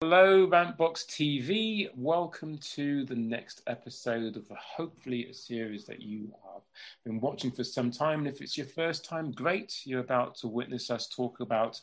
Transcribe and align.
Hello, 0.00 0.46
Rantbox 0.46 1.06
TV. 1.06 1.88
Welcome 1.96 2.58
to 2.58 3.04
the 3.06 3.16
next 3.16 3.62
episode 3.66 4.36
of 4.36 4.46
hopefully 4.50 5.26
a 5.30 5.34
series 5.34 5.86
that 5.86 6.02
you 6.02 6.32
have 6.44 6.62
been 7.04 7.20
watching 7.20 7.50
for 7.50 7.64
some 7.64 7.90
time. 7.90 8.20
And 8.20 8.28
if 8.28 8.42
it's 8.42 8.56
your 8.56 8.66
first 8.66 9.04
time, 9.04 9.32
great. 9.32 9.80
You're 9.84 10.00
about 10.00 10.34
to 10.36 10.48
witness 10.48 10.90
us 10.90 11.08
talk 11.08 11.40
about, 11.40 11.80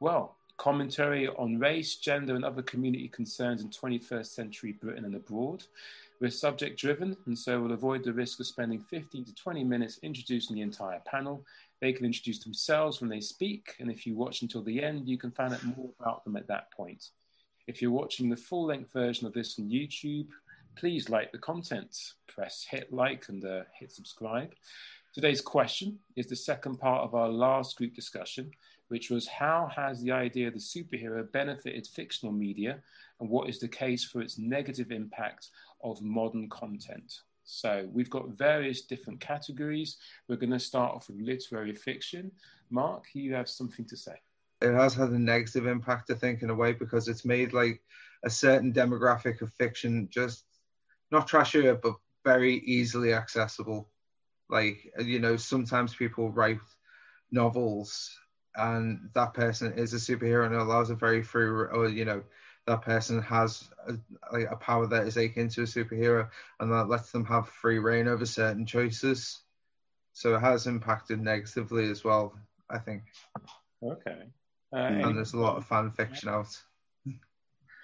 well, 0.00 0.36
commentary 0.58 1.28
on 1.28 1.58
race, 1.58 1.96
gender, 1.96 2.36
and 2.36 2.44
other 2.44 2.62
community 2.62 3.08
concerns 3.08 3.62
in 3.62 3.70
21st 3.70 4.26
century 4.26 4.72
Britain 4.72 5.04
and 5.04 5.14
abroad. 5.14 5.64
We're 6.20 6.30
subject 6.30 6.78
driven, 6.78 7.16
and 7.26 7.36
so 7.36 7.60
we'll 7.60 7.72
avoid 7.72 8.04
the 8.04 8.12
risk 8.12 8.38
of 8.38 8.46
spending 8.46 8.80
15 8.80 9.24
to 9.24 9.34
20 9.34 9.64
minutes 9.64 9.98
introducing 10.02 10.54
the 10.54 10.62
entire 10.62 11.00
panel. 11.04 11.44
They 11.82 11.92
can 11.92 12.06
introduce 12.06 12.38
themselves 12.38 13.00
when 13.00 13.10
they 13.10 13.18
speak, 13.20 13.74
and 13.80 13.90
if 13.90 14.06
you 14.06 14.14
watch 14.14 14.42
until 14.42 14.62
the 14.62 14.80
end, 14.80 15.08
you 15.08 15.18
can 15.18 15.32
find 15.32 15.52
out 15.52 15.64
more 15.64 15.90
about 15.98 16.22
them 16.22 16.36
at 16.36 16.46
that 16.46 16.70
point. 16.70 17.08
If 17.66 17.82
you're 17.82 17.90
watching 17.90 18.30
the 18.30 18.36
full 18.36 18.66
length 18.66 18.92
version 18.92 19.26
of 19.26 19.32
this 19.32 19.58
on 19.58 19.68
YouTube, 19.68 20.28
please 20.76 21.08
like 21.08 21.32
the 21.32 21.38
content, 21.38 22.14
press 22.28 22.64
hit 22.70 22.92
like 22.92 23.28
and 23.28 23.44
uh, 23.44 23.62
hit 23.76 23.90
subscribe. 23.90 24.54
Today's 25.12 25.40
question 25.40 25.98
is 26.14 26.28
the 26.28 26.36
second 26.36 26.76
part 26.76 27.02
of 27.02 27.16
our 27.16 27.28
last 27.28 27.76
group 27.76 27.96
discussion, 27.96 28.52
which 28.86 29.10
was 29.10 29.26
how 29.26 29.68
has 29.74 30.00
the 30.00 30.12
idea 30.12 30.46
of 30.46 30.54
the 30.54 30.60
superhero 30.60 31.30
benefited 31.32 31.88
fictional 31.88 32.32
media 32.32 32.78
and 33.18 33.28
what 33.28 33.48
is 33.48 33.58
the 33.58 33.66
case 33.66 34.04
for 34.04 34.22
its 34.22 34.38
negative 34.38 34.92
impact 34.92 35.48
of 35.82 36.00
modern 36.00 36.48
content? 36.48 37.22
So 37.52 37.86
we've 37.92 38.08
got 38.08 38.30
various 38.30 38.80
different 38.80 39.20
categories. 39.20 39.98
We're 40.26 40.36
going 40.36 40.52
to 40.52 40.58
start 40.58 40.94
off 40.94 41.08
with 41.08 41.20
literary 41.20 41.74
fiction. 41.74 42.32
Mark, 42.70 43.04
you 43.12 43.34
have 43.34 43.48
something 43.48 43.84
to 43.86 43.96
say. 43.96 44.14
It 44.62 44.72
has 44.72 44.94
had 44.94 45.10
a 45.10 45.18
negative 45.18 45.66
impact, 45.66 46.10
I 46.10 46.14
think, 46.14 46.42
in 46.42 46.48
a 46.48 46.54
way, 46.54 46.72
because 46.72 47.08
it's 47.08 47.26
made 47.26 47.52
like 47.52 47.82
a 48.24 48.30
certain 48.30 48.72
demographic 48.72 49.42
of 49.42 49.52
fiction 49.52 50.08
just 50.10 50.44
not 51.10 51.28
trashier, 51.28 51.78
but 51.80 51.96
very 52.24 52.54
easily 52.60 53.12
accessible. 53.12 53.90
Like, 54.48 54.90
you 54.98 55.18
know, 55.18 55.36
sometimes 55.36 55.94
people 55.94 56.30
write 56.30 56.58
novels 57.30 58.18
and 58.56 59.10
that 59.14 59.34
person 59.34 59.74
is 59.74 59.92
a 59.92 59.96
superhero 59.96 60.46
and 60.46 60.54
it 60.54 60.60
allows 60.60 60.88
a 60.88 60.94
very 60.94 61.22
free, 61.22 61.44
or, 61.44 61.88
you 61.88 62.06
know, 62.06 62.22
that 62.66 62.82
person 62.82 63.20
has 63.22 63.68
a, 64.32 64.40
a, 64.40 64.56
power 64.56 64.86
that 64.86 65.06
is 65.06 65.16
akin 65.16 65.48
to 65.48 65.62
a 65.62 65.64
superhero 65.64 66.28
and 66.60 66.70
that 66.70 66.88
lets 66.88 67.10
them 67.10 67.24
have 67.24 67.48
free 67.48 67.78
reign 67.78 68.06
over 68.06 68.24
certain 68.24 68.64
choices. 68.64 69.42
So 70.12 70.36
it 70.36 70.40
has 70.40 70.66
impacted 70.66 71.20
negatively 71.20 71.90
as 71.90 72.04
well, 72.04 72.38
I 72.70 72.78
think. 72.78 73.02
Okay. 73.82 74.28
Uh, 74.72 74.76
and 74.76 75.16
there's 75.16 75.34
a 75.34 75.38
lot 75.38 75.56
of 75.56 75.66
fan 75.66 75.90
fiction 75.90 76.28
out. 76.28 76.56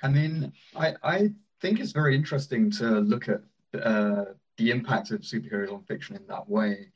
I 0.03 0.09
mean, 0.09 0.53
I, 0.77 0.95
I 1.03 1.31
think 1.61 1.81
it's 1.81 1.93
very 1.93 2.15
interesting 2.15 2.71
to 2.73 3.01
look 3.01 3.29
at 3.29 3.41
uh, 3.81 4.27
the 4.57 4.71
impact 4.71 5.11
of 5.11 5.21
superheroes 5.21 5.73
on 5.73 5.83
fiction 5.83 6.15
in 6.17 6.27
that 6.29 6.49
way, 6.49 6.93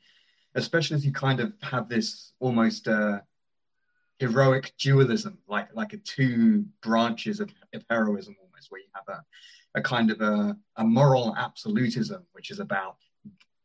especially 0.55 0.95
as 0.95 1.05
you 1.05 1.11
kind 1.11 1.41
of 1.41 1.53
have 1.61 1.89
this 1.89 2.31
almost 2.39 2.87
uh, 2.87 3.19
heroic 4.19 4.73
dualism, 4.77 5.37
like 5.47 5.69
like 5.73 5.93
a 5.93 5.97
two 5.97 6.65
branches 6.81 7.39
of, 7.39 7.51
of 7.73 7.83
heroism 7.89 8.35
almost, 8.41 8.71
where 8.71 8.81
you 8.81 8.87
have 8.93 9.07
a, 9.07 9.79
a 9.79 9.81
kind 9.81 10.11
of 10.11 10.21
a, 10.21 10.57
a 10.77 10.83
moral 10.83 11.35
absolutism, 11.37 12.23
which 12.33 12.51
is 12.51 12.59
about 12.59 12.97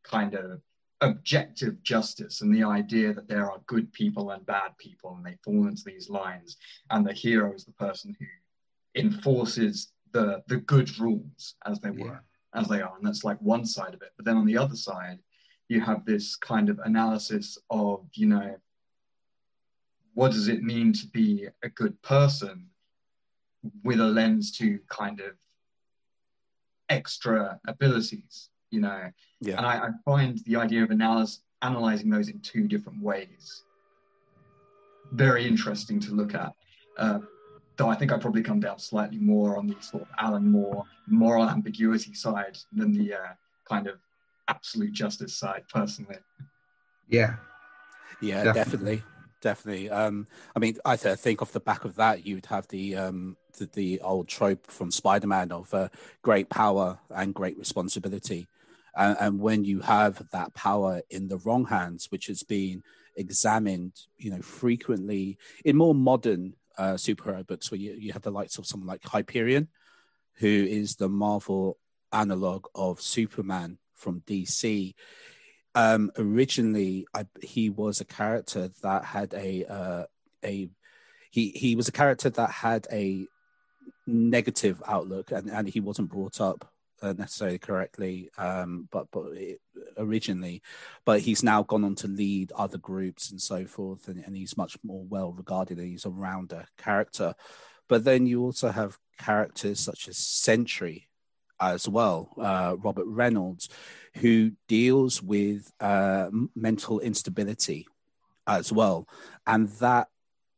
kind 0.03 0.35
of 0.35 0.61
objective 1.01 1.81
justice 1.83 2.41
and 2.41 2.53
the 2.53 2.65
idea 2.65 3.13
that 3.13 3.29
there 3.29 3.51
are 3.51 3.61
good 3.67 3.93
people 3.93 4.31
and 4.33 4.45
bad 4.47 4.77
people 4.79 5.15
and 5.15 5.25
they 5.25 5.37
fall 5.45 5.69
into 5.69 5.83
these 5.87 6.11
lines 6.11 6.57
and 6.91 7.07
the 7.07 7.13
hero 7.13 7.53
is 7.53 7.65
the 7.65 7.73
person 7.73 8.17
who 8.19 8.27
enforces 9.01 9.93
the 10.13 10.43
the 10.49 10.57
good 10.57 10.99
rules 10.99 11.55
as 11.67 11.79
they 11.81 11.91
were 11.91 12.21
yeah. 12.55 12.61
as 12.61 12.67
they 12.67 12.81
are 12.81 12.97
and 12.97 13.07
that's 13.07 13.23
like 13.23 13.41
one 13.41 13.65
side 13.65 13.95
of 13.95 14.03
it 14.03 14.11
but 14.17 14.25
then 14.25 14.37
on 14.37 14.47
the 14.47 14.59
other 14.59 14.75
side 14.75 15.21
you 15.69 15.81
have 15.81 16.05
this 16.05 16.35
kind 16.35 16.69
of 16.69 16.81
analysis 16.81 17.59
of 17.71 18.05
you 18.15 18.27
know 18.27 18.57
what 20.19 20.33
does 20.33 20.49
it 20.49 20.65
mean 20.65 20.93
to 20.93 21.07
be 21.07 21.47
a 21.63 21.69
good 21.69 22.03
person 22.03 22.67
with 23.85 24.01
a 24.01 24.05
lens 24.05 24.51
to 24.51 24.81
kind 24.89 25.21
of 25.21 25.35
extra 26.89 27.61
abilities, 27.69 28.51
you 28.73 28.81
know? 28.81 29.13
Yeah. 29.41 29.59
And 29.59 29.65
I, 29.65 29.75
I 29.77 29.89
find 30.05 30.41
the 30.45 30.57
idea 30.57 30.83
of 30.83 30.91
analysis, 30.91 31.43
analyzing 31.63 32.11
those 32.11 32.31
in 32.31 32.41
two 32.41 32.67
different 32.67 33.01
ways 33.01 33.63
very 35.13 35.47
interesting 35.47 36.01
to 36.01 36.11
look 36.11 36.35
at. 36.35 36.53
Uh, 36.97 37.21
though 37.77 37.89
I 37.89 37.95
think 37.95 38.11
I 38.11 38.19
probably 38.19 38.43
come 38.43 38.59
down 38.59 38.81
slightly 38.81 39.19
more 39.19 39.57
on 39.57 39.69
the 39.69 39.77
sort 39.81 40.03
of 40.03 40.09
Alan 40.19 40.51
Moore 40.51 40.83
moral 41.07 41.49
ambiguity 41.49 42.13
side 42.13 42.59
than 42.73 42.91
the 42.91 43.15
uh, 43.15 43.35
kind 43.69 43.87
of 43.87 44.01
absolute 44.49 44.93
justice 44.93 45.37
side, 45.37 45.63
personally. 45.73 46.19
Yeah. 47.09 47.37
Yeah, 48.21 48.43
definitely. 48.43 48.97
definitely 48.97 49.03
definitely. 49.41 49.91
Um, 49.91 50.27
I 50.55 50.59
mean, 50.59 50.77
I 50.85 50.97
think 50.97 51.43
off 51.43 51.53
the 51.53 51.61
back 51.61 51.85
of 51.85 51.97
that, 51.97 52.27
you'd 52.27 52.47
have 52.47 52.69
the 52.69 52.97
um, 52.97 53.37
the, 53.59 53.67
the 53.67 54.01
old 54.01 54.29
trope 54.29 54.71
from 54.71 54.91
Spider-Man 54.91 55.53
of 55.53 55.73
uh, 55.75 55.89
great 56.23 56.49
power 56.49 56.99
and 57.11 57.35
great 57.35 57.59
responsibility, 57.59 58.49
and, 58.97 59.17
and, 59.21 59.41
when 59.41 59.65
you 59.65 59.81
have 59.81 60.29
that 60.31 60.55
power 60.55 61.03
in 61.11 61.29
the 61.29 61.39
wrong 61.39 61.67
hands, 61.67 62.07
which 62.11 62.27
has 62.27 62.43
been 62.43 62.83
examined, 63.17 63.93
you 64.17 64.31
know, 64.31 64.43
frequently 64.43 65.39
in 65.65 65.77
more 65.77 65.95
modern 65.95 66.55
uh, 66.77 66.95
superhero 66.95 67.47
books, 67.47 67.71
where 67.71 67.81
you, 67.81 67.95
you 67.99 68.13
have 68.13 68.23
the 68.23 68.31
likes 68.31 68.59
of 68.59 68.67
someone 68.67 68.87
like 68.87 69.05
Hyperion, 69.05 69.69
who 70.35 70.47
is 70.47 70.97
the 70.97 71.09
Marvel 71.09 71.79
analog 72.13 72.67
of 72.75 73.01
Superman 73.01 73.79
from 73.95 74.23
DC 74.27 74.95
um, 75.79 76.11
originally, 76.19 77.07
I, 77.15 77.25
he 77.41 77.71
was 77.71 78.01
a 78.01 78.05
character 78.05 78.69
that 78.83 79.05
had 79.05 79.33
a 79.33 79.65
uh, 79.65 80.05
a 80.45 80.69
he 81.31 81.51
he 81.51 81.77
was 81.77 81.87
a 81.87 81.93
character 81.93 82.29
that 82.31 82.51
had 82.51 82.89
a 82.91 83.29
negative 84.05 84.83
outlook, 84.89 85.31
and, 85.31 85.49
and 85.49 85.69
he 85.69 85.79
wasn't 85.79 86.11
brought 86.11 86.41
up 86.41 86.69
uh, 87.01 87.13
necessarily 87.17 87.61
correctly, 87.61 88.29
um, 88.39 88.89
but 88.91 89.07
but 89.13 89.27
it, 89.35 89.61
originally, 89.97 90.63
but 91.05 91.21
he's 91.21 91.45
now 91.45 91.63
gone 91.63 91.85
on 91.85 91.95
to 91.95 92.09
lead 92.09 92.51
other 92.57 92.79
groups 92.79 93.31
and 93.31 93.41
so 93.41 93.65
forth, 93.65 94.09
and, 94.09 94.25
and 94.27 94.37
he's 94.37 94.57
much 94.57 94.77
more 94.83 95.05
well 95.09 95.31
regarded. 95.31 95.79
and 95.79 95.87
He's 95.87 96.07
a 96.07 96.11
rounder 96.11 96.67
character, 96.77 97.37
but 97.89 98.03
then 98.03 98.27
you 98.27 98.43
also 98.43 98.71
have 98.71 98.99
characters 99.17 99.79
such 99.79 100.09
as 100.09 100.17
Sentry 100.17 101.08
as 101.61 101.89
well, 101.89 102.31
uh, 102.39 102.77
Robert 102.79 103.07
Reynolds, 103.07 103.69
who 104.17 104.53
deals 104.67 105.23
with 105.23 105.73
uh, 105.81 106.31
mental 106.55 107.01
instability 107.01 107.87
as 108.47 108.73
well. 108.73 109.07
And 109.47 109.69
that, 109.81 110.09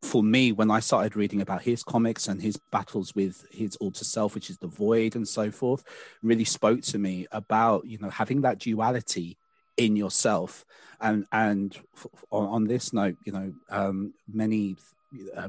for 0.03 0.23
me, 0.23 0.53
when 0.53 0.71
I 0.71 0.81
started 0.81 1.17
reading 1.17 1.43
about 1.43 1.63
his 1.63 1.83
comics 1.83 2.29
and 2.29 2.41
his 2.41 2.59
battles 2.73 3.15
with 3.15 3.45
his 3.51 3.77
alter 3.77 4.05
self, 4.05 4.35
which 4.35 4.49
is 4.49 4.59
the 4.59 4.67
void 4.67 5.15
and 5.15 5.29
so 5.29 5.51
forth, 5.51 5.85
really 6.23 6.45
spoke 6.45 6.81
to 6.83 6.99
me 6.99 7.27
about, 7.33 7.85
you 7.87 7.99
know, 7.99 8.11
having 8.11 8.43
that 8.43 8.59
duality 8.59 9.37
in 9.77 9.97
yourself. 9.97 10.65
And, 11.01 11.27
and 11.33 11.77
on, 12.31 12.47
on 12.47 12.65
this 12.65 12.93
note, 12.93 13.17
you 13.25 13.33
know, 13.33 13.53
um, 13.71 14.15
many 14.33 14.77
uh, 15.37 15.49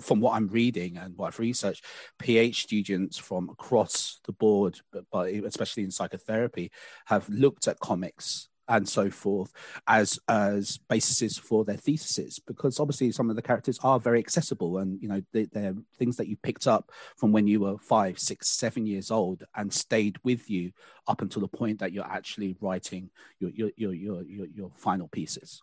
from 0.00 0.20
what 0.20 0.34
I'm 0.34 0.48
reading 0.48 0.96
and 0.96 1.16
what 1.16 1.28
I've 1.28 1.38
researched, 1.38 1.84
PH 2.18 2.62
students 2.62 3.18
from 3.18 3.48
across 3.50 4.20
the 4.24 4.32
board, 4.32 4.80
but, 4.92 5.04
but 5.10 5.28
especially 5.28 5.84
in 5.84 5.90
psychotherapy, 5.90 6.70
have 7.06 7.28
looked 7.28 7.68
at 7.68 7.80
comics 7.80 8.48
and 8.68 8.88
so 8.88 9.10
forth 9.10 9.52
as 9.86 10.18
as 10.28 10.78
bases 10.88 11.36
for 11.36 11.64
their 11.64 11.76
theses 11.76 12.38
because 12.46 12.78
obviously 12.78 13.10
some 13.10 13.28
of 13.28 13.36
the 13.36 13.42
characters 13.42 13.78
are 13.82 13.98
very 13.98 14.18
accessible 14.20 14.78
and 14.78 15.02
you 15.02 15.08
know 15.08 15.20
they, 15.32 15.48
are 15.56 15.74
things 15.98 16.16
that 16.16 16.28
you 16.28 16.36
picked 16.42 16.66
up 16.66 16.90
from 17.16 17.32
when 17.32 17.46
you 17.46 17.60
were 17.60 17.76
five 17.78 18.18
six 18.18 18.48
seven 18.48 18.86
years 18.86 19.10
old 19.10 19.42
and 19.56 19.72
stayed 19.72 20.16
with 20.22 20.48
you 20.48 20.70
up 21.08 21.22
until 21.22 21.42
the 21.42 21.48
point 21.48 21.80
that 21.80 21.92
you're 21.92 22.06
actually 22.06 22.56
writing 22.60 23.10
your 23.40 23.50
your 23.50 23.70
your 23.76 23.92
your, 23.92 24.22
your, 24.22 24.46
your 24.46 24.70
final 24.76 25.08
pieces 25.08 25.62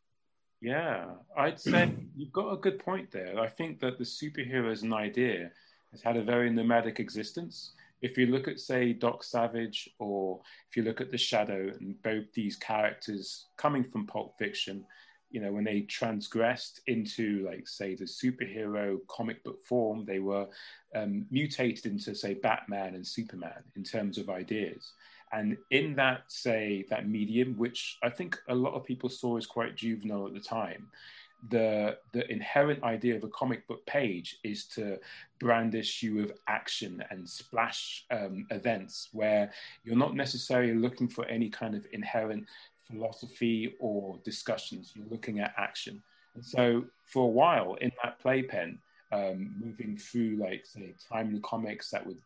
yeah, 0.61 1.05
I'd 1.37 1.59
say 1.59 1.91
you've 2.15 2.33
got 2.33 2.51
a 2.51 2.57
good 2.57 2.79
point 2.79 3.11
there. 3.11 3.39
I 3.39 3.47
think 3.47 3.79
that 3.79 3.97
the 3.97 4.03
superhero 4.03 4.71
as 4.71 4.83
an 4.83 4.93
idea 4.93 5.51
has 5.91 6.01
had 6.01 6.17
a 6.17 6.23
very 6.23 6.49
nomadic 6.49 6.99
existence. 6.99 7.73
If 8.01 8.17
you 8.17 8.27
look 8.27 8.47
at, 8.47 8.59
say, 8.59 8.93
Doc 8.93 9.23
Savage, 9.23 9.89
or 9.99 10.41
if 10.69 10.77
you 10.77 10.83
look 10.83 11.01
at 11.01 11.11
The 11.11 11.17
Shadow, 11.17 11.71
and 11.79 12.01
both 12.01 12.31
these 12.33 12.55
characters 12.55 13.47
coming 13.57 13.83
from 13.83 14.07
Pulp 14.07 14.37
Fiction, 14.37 14.85
you 15.31 15.41
know, 15.41 15.51
when 15.51 15.63
they 15.63 15.81
transgressed 15.81 16.81
into, 16.87 17.45
like, 17.45 17.67
say, 17.67 17.95
the 17.95 18.05
superhero 18.05 18.97
comic 19.07 19.43
book 19.43 19.63
form, 19.63 20.05
they 20.05 20.19
were 20.19 20.47
um, 20.95 21.25
mutated 21.29 21.85
into, 21.85 22.15
say, 22.15 22.33
Batman 22.33 22.95
and 22.95 23.05
Superman 23.05 23.63
in 23.75 23.83
terms 23.83 24.17
of 24.17 24.29
ideas. 24.29 24.93
And 25.31 25.57
in 25.69 25.95
that, 25.95 26.23
say, 26.27 26.85
that 26.89 27.07
medium, 27.07 27.55
which 27.57 27.97
I 28.01 28.09
think 28.09 28.37
a 28.47 28.55
lot 28.55 28.73
of 28.73 28.83
people 28.83 29.09
saw 29.09 29.37
as 29.37 29.45
quite 29.45 29.75
juvenile 29.75 30.27
at 30.27 30.33
the 30.33 30.39
time, 30.39 30.87
the 31.49 31.97
the 32.11 32.29
inherent 32.29 32.83
idea 32.83 33.15
of 33.15 33.23
a 33.23 33.29
comic 33.29 33.65
book 33.67 33.85
page 33.85 34.37
is 34.43 34.65
to 34.65 34.97
brandish 35.39 36.03
you 36.03 36.15
with 36.15 36.33
action 36.47 37.01
and 37.11 37.29
splash 37.29 38.05
um, 38.11 38.45
events 38.51 39.09
where 39.13 39.51
you're 39.85 39.95
not 39.95 40.15
necessarily 40.15 40.73
looking 40.73 41.07
for 41.07 41.25
any 41.25 41.49
kind 41.49 41.75
of 41.75 41.85
inherent 41.93 42.45
philosophy 42.91 43.75
or 43.79 44.19
discussions. 44.25 44.91
You're 44.95 45.07
looking 45.09 45.39
at 45.39 45.53
action. 45.57 46.01
And 46.35 46.43
so 46.43 46.83
for 47.05 47.23
a 47.23 47.31
while 47.31 47.75
in 47.75 47.91
that 48.03 48.19
playpen, 48.19 48.79
um, 49.11 49.55
moving 49.59 49.97
through 49.97 50.37
like 50.37 50.65
say 50.65 50.93
timely 51.09 51.39
comics 51.39 51.89
that 51.91 52.05
would 52.05 52.19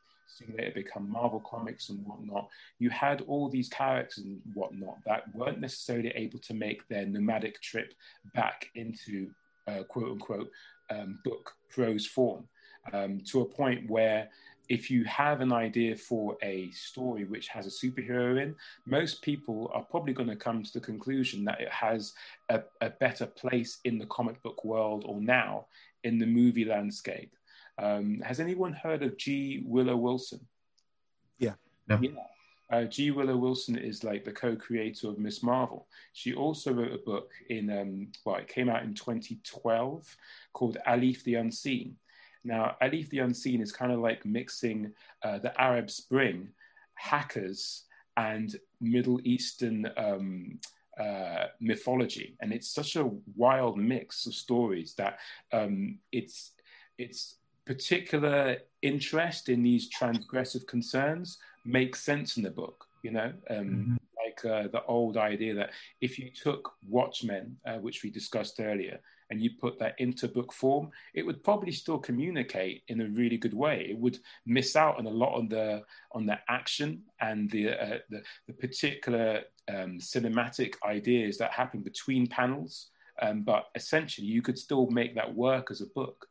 later 0.57 0.71
become 0.75 1.09
Marvel 1.09 1.39
comics 1.39 1.89
and 1.89 2.06
whatnot, 2.06 2.50
you 2.80 2.89
had 2.89 3.21
all 3.27 3.50
these 3.50 3.69
characters 3.69 4.24
and 4.24 4.39
whatnot 4.53 4.97
that 5.06 5.24
weren't 5.33 5.59
necessarily 5.59 6.09
able 6.09 6.39
to 6.39 6.53
make 6.53 6.88
their 6.88 7.06
nomadic 7.06 7.62
trip 7.62 7.94
back 8.33 8.69
into 8.75 9.30
uh, 9.68 9.83
quote 9.83 10.12
unquote 10.12 10.50
um, 10.89 11.19
book 11.24 11.53
prose 11.69 12.06
form 12.06 12.44
um, 12.91 13.21
to 13.25 13.41
a 13.41 13.45
point 13.45 13.89
where 13.89 14.30
if 14.69 14.89
you 14.89 15.03
have 15.03 15.41
an 15.41 15.51
idea 15.51 15.95
for 15.95 16.38
a 16.41 16.71
story 16.71 17.25
which 17.25 17.47
has 17.50 17.68
a 17.68 17.69
superhero 17.69 18.41
in, 18.41 18.56
most 18.85 19.21
people 19.21 19.69
are 19.74 19.83
probably 19.83 20.13
going 20.13 20.30
to 20.30 20.35
come 20.35 20.63
to 20.63 20.74
the 20.74 20.80
conclusion 20.80 21.44
that 21.44 21.59
it 21.59 21.69
has 21.69 22.13
a, 22.50 22.62
a 22.81 22.89
better 22.89 23.25
place 23.25 23.80
in 23.83 23.97
the 23.97 24.06
comic 24.06 24.41
book 24.41 24.63
world 24.63 25.03
or 25.06 25.19
now 25.19 25.65
in 26.03 26.18
the 26.18 26.25
movie 26.25 26.65
landscape. 26.65 27.35
Um, 27.78 28.22
has 28.25 28.40
anyone 28.40 28.74
heard 28.74 29.04
of 29.04 29.18
G. 29.18 29.64
Willow 29.66 29.96
Wilson? 29.96 30.40
Yeah. 31.40 31.54
No. 31.88 32.00
Yeah. 32.02 32.12
Uh, 32.72 32.86
G. 32.86 33.12
Willow 33.12 33.38
Wilson 33.38 33.78
is 33.78 34.04
like 34.04 34.24
the 34.24 34.31
co-creator 34.31 35.08
of 35.10 35.20
Ms. 35.20 35.44
Marvel. 35.44 35.88
She 36.14 36.34
also 36.34 36.74
wrote 36.74 36.94
a 36.94 36.98
book 36.98 37.31
in, 37.50 37.70
um, 37.70 38.08
well, 38.25 38.38
it 38.38 38.48
came 38.48 38.70
out 38.70 38.84
in 38.84 38.94
2012 38.94 40.18
called 40.54 40.78
Alif 40.86 41.24
the 41.24 41.36
Unseen. 41.36 41.96
Now, 42.44 42.75
Alif 42.81 43.10
the 43.10 43.20
Unseen 43.20 43.62
is 43.62 43.72
kind 43.72 43.92
of 43.92 44.00
like 44.00 44.26
mixing 44.26 44.92
uh, 45.24 45.40
the 45.40 45.60
Arab 45.62 45.90
Spring, 45.90 46.50
hackers, 46.96 47.84
and 48.18 48.56
Middle 48.81 49.19
Eastern 49.24 49.90
um, 49.98 50.60
uh, 51.00 51.46
mythology, 51.60 52.36
and 52.40 52.54
it's 52.54 52.69
such 52.69 52.96
a 52.96 53.10
wild 53.36 53.78
mix 53.78 54.26
of 54.26 54.34
stories 54.36 54.94
that 54.96 55.19
um, 55.52 55.98
it's 56.12 56.52
it's 56.98 57.38
particular 57.65 58.57
interest 58.81 59.50
in 59.50 59.63
these 59.63 59.89
transgressive 59.89 60.68
concerns 60.68 61.38
makes 61.65 62.04
sense 62.04 62.38
in 62.38 62.44
the 62.44 62.51
book. 62.51 62.86
You 63.04 63.12
know, 63.12 63.33
um, 63.50 63.57
mm-hmm. 63.57 63.95
like 64.25 64.45
uh, 64.45 64.68
the 64.69 64.83
old 64.86 65.18
idea 65.18 65.54
that 65.56 65.71
if 66.00 66.18
you 66.18 66.30
took 66.30 66.71
Watchmen, 66.88 67.57
uh, 67.65 67.75
which 67.75 68.01
we 68.01 68.10
discussed 68.10 68.62
earlier, 68.62 69.00
and 69.30 69.42
you 69.42 69.50
put 69.60 69.80
that 69.80 69.95
into 69.98 70.27
book 70.27 70.54
form, 70.54 70.92
it 71.13 71.25
would 71.25 71.44
probably 71.44 71.71
still 71.71 71.98
communicate 71.98 72.83
in 72.88 73.01
a 73.01 73.07
really 73.10 73.36
good 73.36 73.54
way. 73.54 73.88
It 73.89 73.98
would 73.98 74.19
miss 74.45 74.75
out 74.75 75.00
on 75.00 75.07
a 75.07 75.09
lot 75.09 75.36
on 75.36 75.50
the 75.50 75.83
on 76.12 76.25
the 76.25 76.38
action 76.50 77.01
and 77.19 77.50
the 77.50 77.71
uh, 77.71 77.98
the, 78.09 78.21
the, 78.48 78.54
particular 78.54 79.42
um, 79.68 79.98
cinematic 80.00 80.75
ideas 80.86 81.38
that 81.39 81.51
happen 81.51 81.81
between 81.81 82.27
panels. 82.27 82.89
Um, 83.21 83.42
but 83.42 83.66
essentially, 83.75 84.27
you 84.27 84.42
could 84.42 84.57
still 84.57 84.88
make 84.92 85.16
that 85.16 85.33
work 85.33 85.71
as 85.71 85.81
a 85.81 85.88
book. 85.88 86.27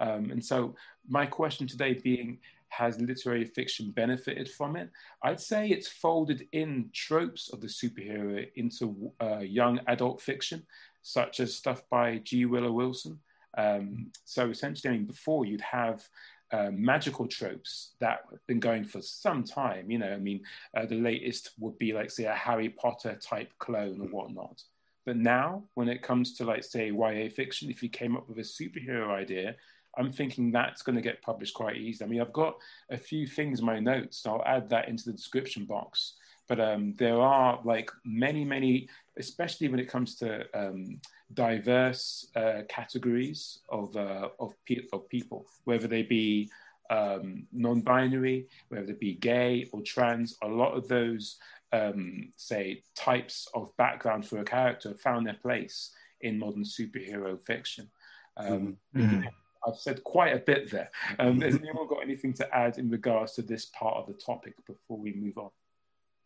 Um, 0.00 0.30
and 0.30 0.44
so, 0.44 0.74
my 1.08 1.26
question 1.26 1.66
today 1.66 1.94
being, 1.94 2.38
has 2.68 3.00
literary 3.00 3.44
fiction 3.44 3.90
benefited 3.92 4.50
from 4.50 4.76
it? 4.76 4.90
I'd 5.22 5.40
say 5.40 5.68
it's 5.68 5.88
folded 5.88 6.46
in 6.52 6.90
tropes 6.92 7.48
of 7.52 7.60
the 7.60 7.68
superhero 7.68 8.46
into 8.56 9.12
uh, 9.20 9.38
young 9.38 9.80
adult 9.86 10.20
fiction 10.20 10.66
such 11.02 11.38
as 11.40 11.54
stuff 11.54 11.82
by 11.88 12.18
G. 12.18 12.44
Willow 12.46 12.72
Wilson. 12.72 13.20
Um, 13.56 14.10
so 14.24 14.50
essentially, 14.50 14.92
I 14.92 14.96
mean, 14.96 15.06
before 15.06 15.46
you'd 15.46 15.60
have 15.60 16.06
uh, 16.52 16.70
magical 16.72 17.26
tropes 17.26 17.94
that 18.00 18.20
have 18.30 18.46
been 18.46 18.60
going 18.60 18.84
for 18.84 19.02
some 19.02 19.42
time. 19.42 19.90
You 19.90 19.98
know, 19.98 20.12
I 20.12 20.18
mean, 20.18 20.42
uh, 20.76 20.86
the 20.86 21.00
latest 21.00 21.50
would 21.58 21.78
be 21.78 21.92
like, 21.92 22.10
say, 22.10 22.24
a 22.24 22.34
Harry 22.34 22.68
Potter 22.68 23.18
type 23.20 23.52
clone 23.58 24.00
or 24.00 24.06
whatnot. 24.08 24.62
But 25.04 25.16
now, 25.16 25.64
when 25.74 25.88
it 25.88 26.02
comes 26.02 26.34
to 26.34 26.44
like, 26.44 26.64
say, 26.64 26.90
YA 26.90 27.28
fiction, 27.30 27.70
if 27.70 27.82
you 27.82 27.88
came 27.88 28.16
up 28.16 28.28
with 28.28 28.38
a 28.38 28.42
superhero 28.42 29.10
idea, 29.10 29.56
I'm 29.96 30.12
thinking 30.12 30.50
that's 30.50 30.82
going 30.82 30.96
to 30.96 31.02
get 31.02 31.22
published 31.22 31.54
quite 31.54 31.76
easily. 31.76 32.06
I 32.06 32.10
mean, 32.10 32.20
I've 32.20 32.32
got 32.32 32.56
a 32.90 32.96
few 32.96 33.26
things 33.26 33.60
in 33.60 33.66
my 33.66 33.80
notes, 33.80 34.18
so 34.18 34.36
I'll 34.36 34.56
add 34.56 34.68
that 34.70 34.88
into 34.88 35.04
the 35.04 35.12
description 35.12 35.64
box. 35.64 36.14
But 36.48 36.60
um, 36.60 36.94
there 36.96 37.20
are 37.20 37.58
like 37.64 37.90
many, 38.04 38.44
many, 38.44 38.88
especially 39.18 39.68
when 39.68 39.80
it 39.80 39.88
comes 39.88 40.14
to 40.16 40.44
um, 40.54 41.00
diverse 41.34 42.28
uh, 42.36 42.62
categories 42.68 43.60
of, 43.68 43.96
uh, 43.96 44.28
of, 44.38 44.54
pe- 44.64 44.86
of 44.92 45.08
people, 45.08 45.46
whether 45.64 45.88
they 45.88 46.02
be 46.02 46.48
um, 46.88 47.46
non-binary, 47.52 48.46
whether 48.68 48.86
they 48.86 48.92
be 48.92 49.14
gay 49.14 49.68
or 49.72 49.82
trans. 49.82 50.36
A 50.42 50.46
lot 50.46 50.76
of 50.76 50.86
those, 50.86 51.36
um, 51.72 52.32
say, 52.36 52.82
types 52.94 53.48
of 53.54 53.76
background 53.76 54.24
for 54.24 54.38
a 54.38 54.44
character 54.44 54.94
found 54.94 55.26
their 55.26 55.34
place 55.34 55.90
in 56.20 56.38
modern 56.38 56.62
superhero 56.62 57.38
fiction. 57.44 57.88
Um, 58.36 58.76
mm-hmm. 58.94 59.22
I've 59.66 59.76
said 59.76 60.04
quite 60.04 60.34
a 60.34 60.38
bit 60.38 60.70
there. 60.70 60.90
Um, 61.18 61.40
has 61.40 61.56
anyone 61.56 61.88
got 61.88 62.02
anything 62.02 62.32
to 62.34 62.54
add 62.54 62.78
in 62.78 62.88
regards 62.88 63.32
to 63.34 63.42
this 63.42 63.66
part 63.66 63.96
of 63.96 64.06
the 64.06 64.14
topic 64.14 64.54
before 64.66 64.98
we 64.98 65.12
move 65.12 65.38
on? 65.38 65.50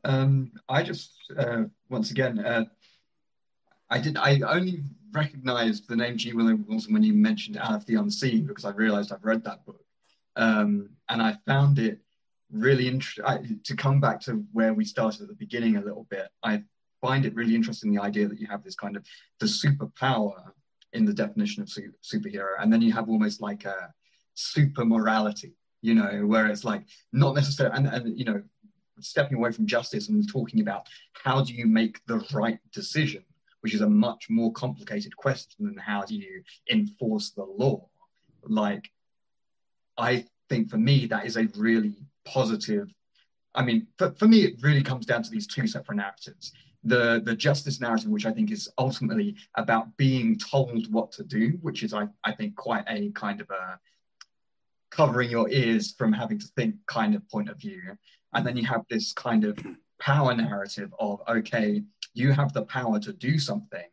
Um, 0.05 0.53
I 0.69 0.83
just 0.83 1.13
uh, 1.37 1.65
once 1.89 2.11
again, 2.11 2.39
uh, 2.39 2.65
I 3.89 3.99
did. 3.99 4.17
I 4.17 4.41
only 4.41 4.83
recognized 5.13 5.89
the 5.89 5.97
name 5.97 6.17
G. 6.17 6.33
William 6.33 6.65
Wilson 6.69 6.93
when 6.93 7.03
you 7.03 7.13
mentioned 7.13 7.57
Alif 7.57 7.87
the 7.87 7.97
Unseen 7.97 8.47
because 8.47 8.65
I 8.65 8.71
realized 8.71 9.13
I've 9.13 9.25
read 9.25 9.45
that 9.45 9.65
book, 9.67 9.85
um, 10.37 10.91
and 11.09 11.23
I 11.23 11.37
found 11.47 11.79
it 11.79 12.01
really 12.53 12.89
interesting. 12.89 13.61
To 13.65 13.77
come 13.77 14.01
back 14.01 14.21
to 14.23 14.45
where 14.53 14.75
we 14.75 14.85
started 14.85 15.23
at 15.23 15.29
the 15.29 15.35
beginning 15.35 15.77
a 15.77 15.83
little 15.83 16.07
bit, 16.11 16.29
I 16.43 16.63
find 17.01 17.25
it 17.25 17.35
really 17.35 17.55
interesting 17.55 17.93
the 17.93 18.03
idea 18.03 18.29
that 18.29 18.41
you 18.41 18.47
have 18.47 18.63
this 18.63 18.75
kind 18.75 18.97
of 18.97 19.05
the 19.39 19.47
superpower 19.47 20.53
in 20.93 21.05
the 21.05 21.13
definition 21.13 21.63
of 21.63 21.71
su- 21.71 21.93
superhero, 22.03 22.55
and 22.61 22.73
then 22.73 22.83
you 22.83 22.93
have 22.93 23.09
almost 23.09 23.41
like 23.41 23.65
a 23.65 23.93
super 24.35 24.85
morality, 24.85 25.53
you 25.83 25.95
know, 25.95 26.27
where 26.27 26.47
it's 26.47 26.65
like 26.65 26.85
not 27.13 27.35
necessarily, 27.35 27.77
and, 27.77 27.87
and 27.87 28.19
you 28.19 28.25
know, 28.25 28.43
stepping 29.01 29.39
away 29.39 29.53
from 29.53 29.67
justice 29.67 30.09
and 30.09 30.29
talking 30.29 30.61
about 30.61 30.87
how 31.13 31.43
do 31.43 31.55
you 31.55 31.67
make 31.67 32.05
the 32.07 32.25
right 32.33 32.59
decision, 32.73 33.25
which 33.61 33.75
is 33.75 33.81
a 33.81 33.89
much 33.89 34.27
more 34.29 34.53
complicated 34.53 35.17
question 35.17 35.67
than 35.67 35.77
how 35.77 36.05
do 36.05 36.15
you 36.15 36.43
enforce 36.71 37.31
the 37.31 37.45
law. 37.45 37.87
Like, 38.43 38.91
I 39.97 40.25
think 40.49 40.71
for 40.71 40.79
me, 40.79 41.07
that 41.07 41.27
is 41.27 41.37
a 41.37 41.49
really 41.57 41.95
positive. 42.25 42.93
I 43.55 43.63
mean, 43.63 43.87
for, 43.99 44.13
for 44.13 44.29
me, 44.29 44.43
it 44.43 44.55
really 44.63 44.83
comes 44.83 45.07
down 45.07 45.23
to 45.23 45.31
these 45.31 45.47
two 45.47 45.67
separate 45.67 45.97
narratives. 45.97 46.53
The, 46.85 47.21
the 47.23 47.37
justice 47.37 47.79
narrative, 47.79 48.09
which 48.09 48.25
I 48.25 48.33
think 48.33 48.51
is 48.51 48.69
ultimately 48.79 49.37
about 49.55 49.95
being 49.99 50.39
told 50.39 50.91
what 50.93 51.13
to 51.13 51.23
do, 51.23 51.59
which 51.61 51.83
is, 51.83 51.93
I, 51.93 52.09
I 52.25 52.33
think, 52.33 52.57
quite 52.57 52.85
a 52.89 53.11
kind 53.11 53.41
of 53.41 53.51
a 53.51 53.79
covering 54.91 55.31
your 55.31 55.49
ears 55.51 55.95
from 55.97 56.13
having 56.13 56.39
to 56.39 56.47
think 56.57 56.75
kind 56.87 57.15
of 57.15 57.29
point 57.29 57.49
of 57.51 57.59
view. 57.59 57.83
And 58.33 58.47
then 58.47 58.57
you 58.57 58.67
have 58.67 58.85
this 58.89 59.13
kind 59.13 59.45
of 59.45 59.59
power 60.01 60.35
narrative 60.35 60.93
of, 60.99 61.21
okay, 61.29 61.83
you 62.15 62.33
have 62.33 62.53
the 62.53 62.63
power 62.63 62.99
to 63.01 63.13
do 63.13 63.39
something. 63.39 63.89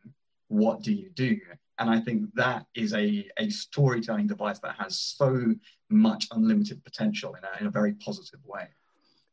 What 0.48 0.82
do 0.82 0.94
you 0.94 1.10
do? 1.10 1.38
And 1.80 1.90
I 1.90 2.00
think 2.00 2.34
that 2.36 2.66
is 2.74 2.94
a, 2.94 3.30
a 3.38 3.50
storytelling 3.50 4.28
device 4.28 4.60
that 4.60 4.76
has 4.80 4.98
so 4.98 5.54
much 5.90 6.28
unlimited 6.32 6.84
potential 6.84 7.36
in 7.36 7.44
a, 7.44 7.62
in 7.62 7.68
a 7.68 7.72
very 7.72 7.94
positive 7.94 8.40
way. 8.46 8.68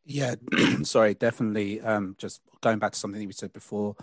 Yeah, 0.04 0.34
sorry, 0.82 1.14
definitely. 1.14 1.80
Um, 1.80 2.14
just 2.18 2.40
going 2.60 2.78
back 2.78 2.92
to 2.92 2.98
something 2.98 3.20
that 3.20 3.26
we 3.26 3.32
said 3.32 3.52
before 3.52 3.96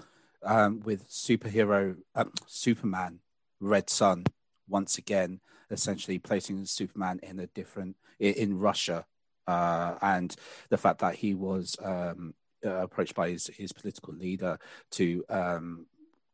um, 0.43 0.79
with 0.81 1.07
superhero, 1.09 1.97
uh, 2.15 2.25
Superman, 2.47 3.19
Red 3.59 3.89
Sun, 3.89 4.25
once 4.67 4.97
again, 4.97 5.39
essentially 5.69 6.17
placing 6.19 6.65
Superman 6.65 7.19
in 7.21 7.39
a 7.39 7.47
different, 7.47 7.95
in 8.19 8.57
Russia 8.57 9.05
uh, 9.47 9.95
and 10.01 10.35
the 10.69 10.77
fact 10.77 10.99
that 10.99 11.15
he 11.15 11.33
was 11.33 11.75
um, 11.83 12.33
uh, 12.65 12.69
approached 12.83 13.15
by 13.15 13.29
his, 13.29 13.47
his 13.55 13.71
political 13.71 14.13
leader 14.13 14.57
to 14.91 15.23
um, 15.29 15.85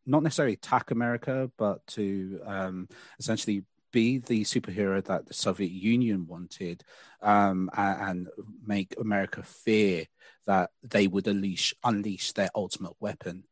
not 0.06 0.24
necessarily 0.24 0.54
attack 0.54 0.92
America, 0.92 1.52
but 1.58 1.86
to 1.88 2.40
um, 2.46 2.88
essentially 3.20 3.64
be 3.98 4.20
the 4.20 4.44
superhero 4.44 5.04
that 5.04 5.26
the 5.26 5.34
Soviet 5.34 5.72
Union 5.72 6.28
wanted 6.28 6.84
um, 7.24 7.68
and, 7.76 8.02
and, 8.10 8.28
make 8.64 8.94
America 9.00 9.42
fear 9.42 10.06
that 10.46 10.70
they 10.84 11.08
would 11.08 11.28
unleash, 11.28 11.74
unleash 11.84 12.32
their 12.34 12.52
ultimate 12.54 12.94
weapon. 13.00 13.44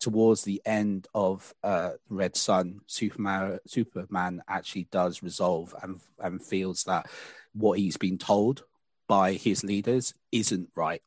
Towards 0.00 0.42
the 0.42 0.60
end 0.66 1.06
of 1.14 1.54
uh, 1.62 1.92
Red 2.08 2.34
Sun, 2.34 2.80
Superman, 2.86 3.60
Superman 3.64 4.42
actually 4.48 4.88
does 4.90 5.22
resolve 5.22 5.72
and, 5.80 6.00
and 6.18 6.42
feels 6.44 6.82
that 6.84 7.06
what 7.54 7.78
he's 7.78 7.96
been 7.96 8.18
told 8.18 8.64
by 9.06 9.34
his 9.34 9.62
leaders 9.62 10.14
isn't 10.32 10.68
right 10.74 11.02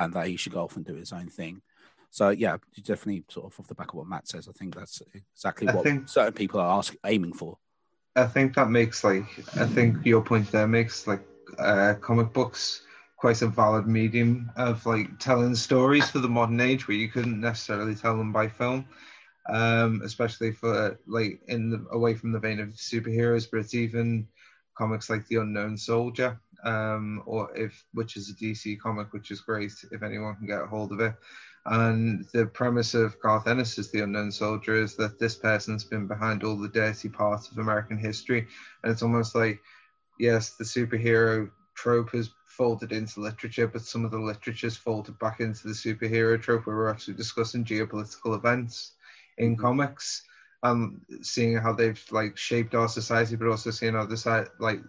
and 0.00 0.14
that 0.14 0.26
he 0.26 0.36
should 0.36 0.52
go 0.52 0.64
off 0.64 0.74
and 0.74 0.84
do 0.84 0.94
his 0.94 1.12
own 1.12 1.28
thing. 1.28 1.62
So 2.10 2.30
yeah, 2.30 2.56
definitely 2.82 3.22
sort 3.28 3.46
of 3.46 3.60
off 3.60 3.68
the 3.68 3.76
back 3.76 3.90
of 3.90 3.94
what 3.94 4.08
Matt 4.08 4.26
says, 4.26 4.48
I 4.48 4.52
think 4.52 4.74
that's 4.74 5.00
exactly 5.32 5.68
what 5.68 5.84
think- 5.84 6.08
certain 6.08 6.32
people 6.32 6.58
are 6.58 6.76
asking, 6.76 6.98
aiming 7.06 7.34
for. 7.34 7.58
I 8.16 8.26
think 8.26 8.54
that 8.54 8.70
makes 8.70 9.04
like 9.04 9.24
I 9.56 9.66
think 9.66 10.04
your 10.04 10.22
point 10.22 10.50
there 10.52 10.68
makes 10.68 11.06
like 11.06 11.24
uh, 11.58 11.94
comic 12.00 12.32
books 12.32 12.82
quite 13.16 13.40
a 13.40 13.46
valid 13.46 13.86
medium 13.86 14.50
of 14.56 14.84
like 14.84 15.18
telling 15.18 15.54
stories 15.54 16.10
for 16.10 16.18
the 16.18 16.28
modern 16.28 16.60
age 16.60 16.88
where 16.88 16.96
you 16.96 17.08
couldn't 17.08 17.40
necessarily 17.40 17.94
tell 17.94 18.16
them 18.16 18.32
by 18.32 18.48
film, 18.48 18.84
um, 19.48 20.02
especially 20.04 20.52
for 20.52 20.98
like 21.06 21.40
in 21.48 21.70
the 21.70 21.86
away 21.92 22.14
from 22.14 22.32
the 22.32 22.40
vein 22.40 22.60
of 22.60 22.70
superheroes, 22.70 23.46
but 23.50 23.60
it's 23.60 23.74
even 23.74 24.26
comics 24.76 25.08
like 25.08 25.26
The 25.28 25.36
Unknown 25.36 25.76
Soldier, 25.78 26.40
um, 26.64 27.22
or 27.26 27.56
if 27.56 27.84
which 27.94 28.16
is 28.16 28.28
a 28.28 28.34
DC 28.34 28.78
comic, 28.80 29.12
which 29.12 29.30
is 29.30 29.40
great 29.40 29.72
if 29.90 30.02
anyone 30.02 30.36
can 30.36 30.46
get 30.46 30.62
a 30.62 30.66
hold 30.66 30.92
of 30.92 31.00
it. 31.00 31.14
And 31.64 32.26
the 32.32 32.46
premise 32.46 32.94
of 32.94 33.20
Garth 33.20 33.46
Ennis' 33.46 33.90
The 33.90 34.00
Unknown 34.00 34.32
Soldier 34.32 34.74
is 34.74 34.96
that 34.96 35.18
this 35.18 35.36
person's 35.36 35.84
been 35.84 36.08
behind 36.08 36.42
all 36.42 36.56
the 36.56 36.68
dirty 36.68 37.08
parts 37.08 37.50
of 37.50 37.58
American 37.58 37.98
history. 37.98 38.48
And 38.82 38.90
it's 38.90 39.02
almost 39.02 39.34
like, 39.34 39.60
yes, 40.18 40.56
the 40.56 40.64
superhero 40.64 41.50
trope 41.74 42.10
has 42.10 42.30
folded 42.46 42.92
into 42.92 43.20
literature, 43.20 43.68
but 43.68 43.82
some 43.82 44.04
of 44.04 44.10
the 44.10 44.18
literature's 44.18 44.76
folded 44.76 45.18
back 45.18 45.40
into 45.40 45.68
the 45.68 45.74
superhero 45.74 46.40
trope 46.40 46.66
where 46.66 46.76
we're 46.76 46.90
actually 46.90 47.14
discussing 47.14 47.64
geopolitical 47.64 48.36
events 48.36 48.92
in 49.38 49.52
mm-hmm. 49.52 49.62
comics. 49.62 50.22
and 50.62 51.00
seeing 51.22 51.56
how 51.56 51.72
they've 51.72 52.04
like 52.10 52.36
shaped 52.36 52.74
our 52.74 52.88
society, 52.88 53.36
but 53.36 53.48
also 53.48 53.70
seeing 53.70 53.94
how 53.94 54.06
the 54.06 54.16
side 54.16 54.48
like 54.58 54.80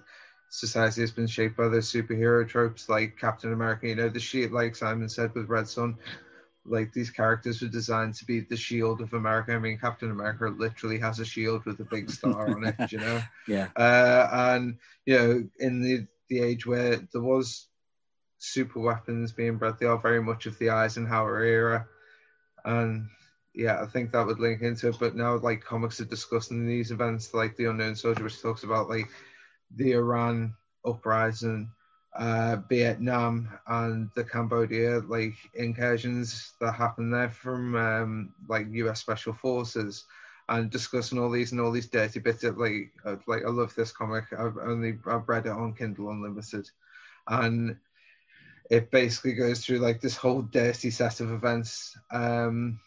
society 0.50 1.02
has 1.02 1.12
been 1.12 1.28
shaped 1.28 1.58
by 1.58 1.68
those 1.68 1.92
superhero 1.92 2.48
tropes 2.48 2.90
like 2.90 3.18
Captain 3.18 3.54
America. 3.54 3.88
You 3.88 3.96
know, 3.96 4.10
the 4.10 4.20
shield, 4.20 4.52
like 4.52 4.76
Simon 4.76 5.10
said 5.10 5.34
with 5.34 5.50
Red 5.50 5.68
Sun, 5.68 5.98
like 6.66 6.94
these 6.94 7.10
characters 7.10 7.62
were 7.62 7.68
designed 7.68 8.16
to 8.16 8.26
be 8.26 8.40
the 8.42 8.56
shield 8.56 9.02
of 9.02 9.14
America. 9.14 9.54
I 9.54 9.60
mean, 9.60 9.78
Captain 9.78 10.12
America 10.12 10.46
literally 10.48 10.98
has 11.00 11.20
a 11.20 11.26
shield 11.26 11.66
with 11.66 11.80
a 11.80 11.86
big 11.86 12.10
star 12.10 12.50
on 12.50 12.66
it, 12.66 12.92
you 12.92 13.00
know. 13.00 13.22
Yeah. 13.48 13.68
Uh, 13.76 14.30
and 14.32 14.78
you 15.06 15.18
know, 15.18 15.50
in 15.60 15.82
the 15.82 16.08
the 16.30 16.40
age 16.40 16.66
where 16.66 16.96
there 17.12 17.22
was 17.22 17.68
super 18.38 18.80
weapons 18.80 19.32
being 19.32 19.58
bred, 19.58 19.76
they 19.80 19.86
are 19.86 19.98
very 19.98 20.22
much 20.22 20.46
of 20.46 20.58
the 20.60 20.70
Eisenhower 20.70 21.44
era, 21.44 21.88
and 22.64 23.08
yeah, 23.54 23.82
I 23.82 23.86
think 23.86 24.12
that 24.12 24.26
would 24.26 24.40
link 24.40 24.62
into 24.62 24.90
it. 24.90 24.98
But 25.00 25.16
now, 25.16 25.36
like 25.38 25.64
comics 25.64 26.00
are 26.00 26.06
discussing 26.06 26.66
these 26.66 26.92
events, 26.92 27.34
like 27.34 27.58
the 27.58 27.66
Unknown 27.66 27.96
Soldier, 27.96 28.24
which 28.24 28.42
talks 28.42 28.64
about 28.64 28.90
like 28.90 29.10
the 29.76 29.92
Iran 29.92 30.56
uprising, 30.86 31.70
uh, 32.16 32.58
Vietnam, 32.70 33.50
and 33.68 34.10
the 34.16 34.24
Cambodia 34.24 35.00
like 35.08 35.36
incursions 35.54 36.54
that 36.60 36.74
happened 36.74 37.14
there 37.14 37.30
from 37.30 37.76
um, 37.76 38.34
like 38.48 38.68
U.S. 38.72 39.00
Special 39.00 39.34
Forces, 39.34 40.06
and 40.50 40.70
discussing 40.70 41.20
all 41.20 41.30
these 41.30 41.52
and 41.52 41.62
all 41.62 41.72
these 41.72 41.88
dirty 41.88 42.20
bits. 42.20 42.44
Of, 42.44 42.58
like, 42.58 42.92
uh, 43.06 43.16
like 43.28 43.44
I 43.46 43.50
love 43.50 43.74
this 43.76 43.92
comic. 43.92 44.26
I've 44.38 44.58
only 44.58 44.98
I've 45.08 45.28
read 45.28 45.46
it 45.46 45.52
on 45.52 45.74
Kindle 45.74 46.10
Unlimited, 46.10 46.70
and 47.28 47.78
it 48.70 48.92
basically 48.92 49.34
goes 49.34 49.66
through 49.66 49.80
like 49.80 50.02
this 50.02 50.16
whole 50.16 50.42
dirty 50.42 50.92
set 50.92 51.20
of 51.20 51.32
events. 51.32 51.98
Um, 52.12 52.80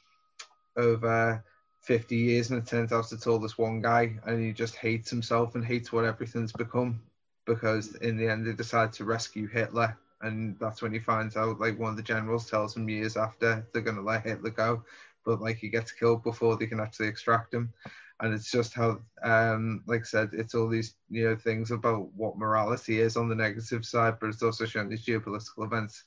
over 0.77 1.43
50 1.83 2.17
years 2.17 2.51
and 2.51 2.59
it 2.59 2.67
turns 2.67 2.93
out 2.93 3.13
it's 3.13 3.27
all 3.27 3.39
this 3.39 3.57
one 3.57 3.81
guy 3.81 4.19
and 4.27 4.45
he 4.45 4.53
just 4.53 4.77
hates 4.77 5.09
himself 5.09 5.55
and 5.55 5.65
hates 5.65 5.93
what 5.93 6.05
everything's 6.05 6.53
become 6.53 7.01
because 7.47 7.95
in 7.97 8.17
the 8.17 8.29
end 8.29 8.47
they 8.47 8.53
decide 8.53 8.93
to 8.93 9.05
rescue 9.05 9.47
Hitler 9.47 9.97
and 10.23 10.59
that's 10.59 10.83
when 10.83 10.93
he 10.93 10.99
finds 10.99 11.37
out 11.37 11.61
like 11.61 11.79
one 11.79 11.91
of 11.91 11.97
the 11.97 12.03
generals 12.03 12.49
tells 12.51 12.77
him 12.77 12.89
years 12.89 13.17
after 13.17 13.67
they're 13.73 13.83
going 13.83 13.97
to 13.97 14.03
let 14.03 14.25
Hitler 14.25 14.51
go 14.51 14.83
but 15.25 15.41
like 15.41 15.57
he 15.57 15.69
gets 15.69 15.93
killed 15.93 16.23
before 16.23 16.57
they 16.57 16.67
can 16.67 16.81
actually 16.81 17.09
extract 17.09 17.53
him 17.55 17.73
and 18.21 18.33
it's 18.35 18.51
just 18.51 18.75
how 18.75 18.99
um 19.23 19.83
like 19.87 20.03
I 20.03 20.05
said 20.05 20.31
it's 20.33 20.55
all 20.55 20.69
these 20.69 20.95
you 21.11 21.29
know 21.29 21.37
things 21.37 21.71
about 21.71 22.13
what 22.15 22.39
morality 22.39 23.01
is 23.01 23.17
on 23.17 23.29
the 23.29 23.35
negative 23.35 23.85
side 23.85 24.19
but 24.21 24.29
it's 24.29 24.43
also 24.43 24.65
showing 24.67 24.89
these 24.89 25.05
geopolitical 25.05 25.65
events 25.65 26.05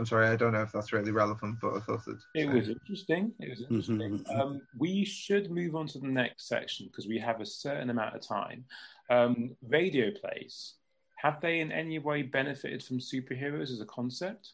I'm 0.00 0.06
sorry, 0.06 0.28
I 0.28 0.36
don't 0.36 0.54
know 0.54 0.62
if 0.62 0.72
that's 0.72 0.94
really 0.94 1.10
relevant, 1.10 1.58
but 1.60 1.76
I 1.76 1.80
thought 1.80 2.06
it. 2.06 2.16
It 2.32 2.48
was 2.48 2.70
interesting. 2.70 3.34
It 3.38 3.50
was 3.50 3.60
interesting. 3.60 4.18
Mhm. 4.18 4.40
Um, 4.40 4.62
we 4.78 5.04
should 5.04 5.50
move 5.50 5.76
on 5.76 5.86
to 5.88 5.98
the 5.98 6.06
next 6.08 6.48
section 6.48 6.86
because 6.86 7.06
we 7.06 7.18
have 7.18 7.42
a 7.42 7.44
certain 7.44 7.90
amount 7.90 8.16
of 8.16 8.22
time. 8.26 8.64
Um, 9.10 9.54
radio 9.68 10.10
plays. 10.10 10.76
Have 11.22 11.40
they 11.40 11.60
in 11.60 11.70
any 11.70 11.98
way 11.98 12.22
benefited 12.22 12.82
from 12.82 12.98
superheroes 12.98 13.70
as 13.70 13.80
a 13.80 13.86
concept, 13.86 14.52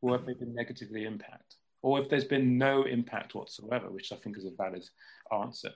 or 0.00 0.16
have 0.16 0.26
they 0.26 0.34
been 0.34 0.54
negatively 0.54 1.06
impacted? 1.06 1.58
Or 1.82 2.00
if 2.00 2.08
there's 2.08 2.24
been 2.24 2.56
no 2.56 2.84
impact 2.84 3.34
whatsoever, 3.34 3.90
which 3.90 4.12
I 4.12 4.16
think 4.16 4.38
is 4.38 4.44
a 4.44 4.50
valid 4.56 4.84
answer. 5.32 5.70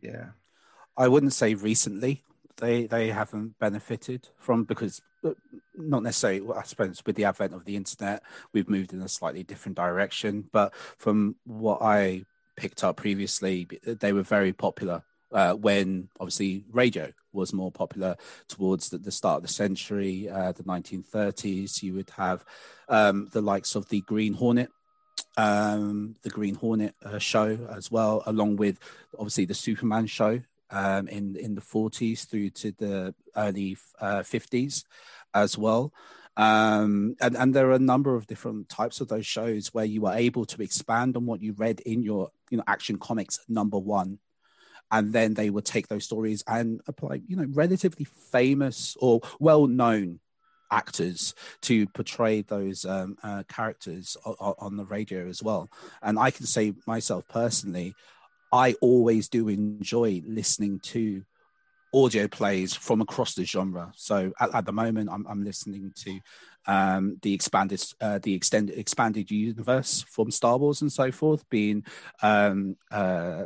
Yeah. 0.00 0.30
I 0.96 1.08
wouldn't 1.08 1.32
say 1.32 1.54
recently 1.54 2.24
they 2.58 2.86
they 2.86 3.08
haven't 3.08 3.58
benefited 3.58 4.28
from 4.38 4.64
because 4.64 5.00
uh, 5.24 5.30
not 5.74 6.02
necessarily 6.02 6.42
I 6.54 6.62
suppose 6.64 7.02
with 7.06 7.16
the 7.16 7.24
advent 7.24 7.54
of 7.54 7.64
the 7.64 7.76
internet 7.76 8.22
we've 8.52 8.68
moved 8.68 8.92
in 8.92 9.00
a 9.00 9.08
slightly 9.08 9.42
different 9.42 9.76
direction 9.76 10.48
but 10.52 10.74
from 10.98 11.36
what 11.44 11.80
I 11.80 12.24
picked 12.56 12.84
up 12.84 12.96
previously 12.96 13.66
they 13.84 14.12
were 14.12 14.22
very 14.22 14.52
popular 14.52 15.02
uh, 15.32 15.54
when 15.54 16.08
obviously 16.18 16.64
radio 16.70 17.12
was 17.32 17.52
more 17.52 17.70
popular 17.70 18.16
towards 18.48 18.88
the, 18.88 18.98
the 18.98 19.12
start 19.12 19.36
of 19.36 19.42
the 19.42 19.48
century 19.48 20.28
uh, 20.28 20.52
the 20.52 20.64
1930s 20.64 21.82
you 21.82 21.94
would 21.94 22.10
have 22.10 22.44
um, 22.88 23.28
the 23.32 23.40
likes 23.40 23.74
of 23.74 23.88
the 23.88 24.00
Green 24.02 24.34
Hornet 24.34 24.70
um, 25.36 26.16
the 26.22 26.30
Green 26.30 26.54
Hornet 26.54 26.94
uh, 27.04 27.18
show 27.18 27.58
as 27.74 27.90
well, 27.90 28.22
along 28.26 28.56
with 28.56 28.78
obviously 29.18 29.44
the 29.44 29.54
Superman 29.54 30.06
show 30.06 30.40
um, 30.70 31.08
in 31.08 31.36
in 31.36 31.54
the 31.54 31.60
40s 31.60 32.28
through 32.28 32.50
to 32.50 32.72
the 32.72 33.14
early 33.36 33.76
uh, 34.00 34.20
50s 34.20 34.84
as 35.34 35.56
well. 35.56 35.92
Um, 36.36 37.16
and, 37.20 37.36
and 37.36 37.54
there 37.54 37.68
are 37.68 37.74
a 37.74 37.78
number 37.78 38.14
of 38.14 38.26
different 38.26 38.68
types 38.68 39.00
of 39.00 39.08
those 39.08 39.26
shows 39.26 39.74
where 39.74 39.84
you 39.84 40.06
are 40.06 40.14
able 40.14 40.44
to 40.46 40.62
expand 40.62 41.16
on 41.16 41.26
what 41.26 41.42
you 41.42 41.52
read 41.52 41.80
in 41.80 42.02
your 42.02 42.30
you 42.50 42.56
know 42.56 42.64
action 42.66 42.98
comics 42.98 43.40
number 43.48 43.78
one 43.78 44.18
and 44.90 45.12
then 45.12 45.34
they 45.34 45.50
would 45.50 45.64
take 45.64 45.88
those 45.88 46.04
stories 46.04 46.42
and 46.46 46.80
apply 46.86 47.20
you 47.26 47.36
know 47.36 47.46
relatively 47.50 48.04
famous 48.04 48.96
or 49.00 49.20
well 49.38 49.66
known 49.66 50.20
actors 50.70 51.34
to 51.62 51.86
portray 51.88 52.42
those 52.42 52.84
um, 52.84 53.16
uh, 53.22 53.42
characters 53.48 54.16
o- 54.24 54.54
on 54.58 54.76
the 54.76 54.84
radio 54.84 55.26
as 55.26 55.42
well. 55.42 55.68
And 56.02 56.18
I 56.18 56.30
can 56.30 56.46
say 56.46 56.74
myself 56.86 57.26
personally, 57.28 57.94
I 58.52 58.74
always 58.80 59.28
do 59.28 59.48
enjoy 59.48 60.22
listening 60.26 60.80
to 60.80 61.24
audio 61.92 62.28
plays 62.28 62.74
from 62.74 63.00
across 63.00 63.34
the 63.34 63.44
genre. 63.44 63.92
So 63.96 64.32
at, 64.40 64.54
at 64.54 64.66
the 64.66 64.72
moment, 64.72 65.10
I'm, 65.10 65.26
I'm 65.26 65.44
listening 65.44 65.92
to 65.96 66.20
um, 66.66 67.16
the 67.22 67.32
expanded, 67.32 67.82
uh, 68.00 68.18
the 68.22 68.34
extended, 68.34 68.78
expanded 68.78 69.30
universe 69.30 70.04
from 70.08 70.30
Star 70.30 70.58
Wars 70.58 70.82
and 70.82 70.92
so 70.92 71.10
forth, 71.10 71.48
being 71.48 71.84
um, 72.22 72.76
uh, 72.90 73.44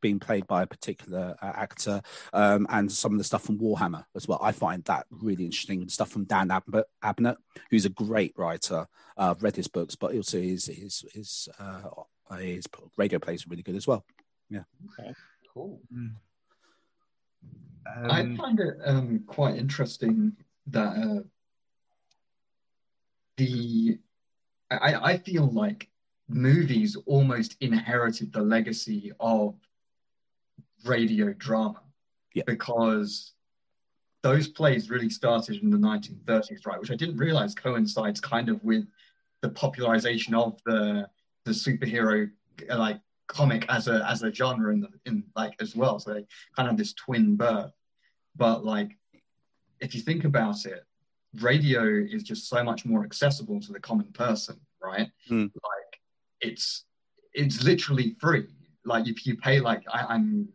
being 0.00 0.18
played 0.18 0.46
by 0.46 0.62
a 0.62 0.66
particular 0.66 1.36
uh, 1.40 1.52
actor, 1.54 2.02
um, 2.32 2.66
and 2.70 2.90
some 2.90 3.12
of 3.12 3.18
the 3.18 3.24
stuff 3.24 3.44
from 3.44 3.58
Warhammer 3.58 4.04
as 4.16 4.26
well. 4.26 4.40
I 4.42 4.52
find 4.52 4.84
that 4.84 5.06
really 5.10 5.44
interesting. 5.44 5.88
Stuff 5.88 6.10
from 6.10 6.24
Dan 6.24 6.50
Ab- 6.50 6.84
Abnett, 7.02 7.36
who's 7.70 7.86
a 7.86 7.90
great 7.90 8.34
writer. 8.36 8.86
Uh, 9.16 9.30
I've 9.30 9.42
read 9.42 9.56
his 9.56 9.68
books, 9.68 9.94
but 9.94 10.14
also 10.14 10.40
his 10.40 10.66
his 10.66 11.04
his, 11.14 11.48
uh, 11.58 11.82
his 12.36 12.66
radio 12.96 13.18
plays 13.18 13.46
are 13.46 13.50
really 13.50 13.62
good 13.62 13.76
as 13.76 13.86
well. 13.86 14.04
Yeah. 14.48 14.64
Okay, 14.98 15.14
cool. 15.54 15.80
I 15.94 16.08
Um, 17.86 18.36
find 18.36 18.60
it 18.60 18.76
um, 18.84 19.24
quite 19.26 19.56
interesting 19.56 20.32
that 20.68 20.96
uh, 20.96 21.22
the 23.36 23.98
I, 24.70 24.94
I 25.12 25.18
feel 25.18 25.46
like 25.50 25.88
movies 26.28 26.96
almost 27.06 27.56
inherited 27.60 28.32
the 28.32 28.42
legacy 28.42 29.10
of 29.18 29.54
radio 30.84 31.32
drama 31.32 31.80
Yeah. 32.34 32.44
because 32.46 33.32
those 34.22 34.48
plays 34.48 34.90
really 34.90 35.10
started 35.10 35.62
in 35.62 35.70
the 35.70 35.78
1930s, 35.78 36.66
right? 36.66 36.78
Which 36.78 36.90
I 36.90 36.94
didn't 36.94 37.16
realize 37.16 37.54
coincides 37.54 38.20
kind 38.20 38.48
of 38.48 38.62
with 38.62 38.84
the 39.42 39.48
popularization 39.48 40.34
of 40.34 40.60
the 40.66 41.08
the 41.46 41.52
superhero 41.52 42.30
like 42.68 43.00
comic 43.30 43.64
as 43.68 43.88
a 43.88 44.04
as 44.08 44.22
a 44.22 44.32
genre 44.32 44.72
in 44.72 44.80
the 44.80 44.88
in 45.06 45.24
like 45.36 45.54
as 45.60 45.74
well. 45.76 45.98
So 45.98 46.12
they 46.12 46.26
kind 46.56 46.66
of 46.66 46.72
have 46.72 46.76
this 46.76 46.92
twin 46.94 47.36
birth. 47.36 47.72
But 48.36 48.64
like 48.64 48.96
if 49.80 49.94
you 49.94 50.00
think 50.00 50.24
about 50.24 50.66
it, 50.66 50.84
radio 51.40 51.84
is 51.84 52.22
just 52.22 52.48
so 52.48 52.62
much 52.62 52.84
more 52.84 53.04
accessible 53.04 53.60
to 53.60 53.72
the 53.72 53.80
common 53.80 54.12
person, 54.12 54.58
right? 54.82 55.08
Mm. 55.30 55.50
Like 55.54 56.00
it's 56.40 56.84
it's 57.32 57.62
literally 57.62 58.16
free. 58.20 58.46
Like 58.84 59.06
if 59.06 59.26
you 59.26 59.36
pay 59.36 59.60
like 59.60 59.82
I, 59.92 60.14
I'm 60.14 60.48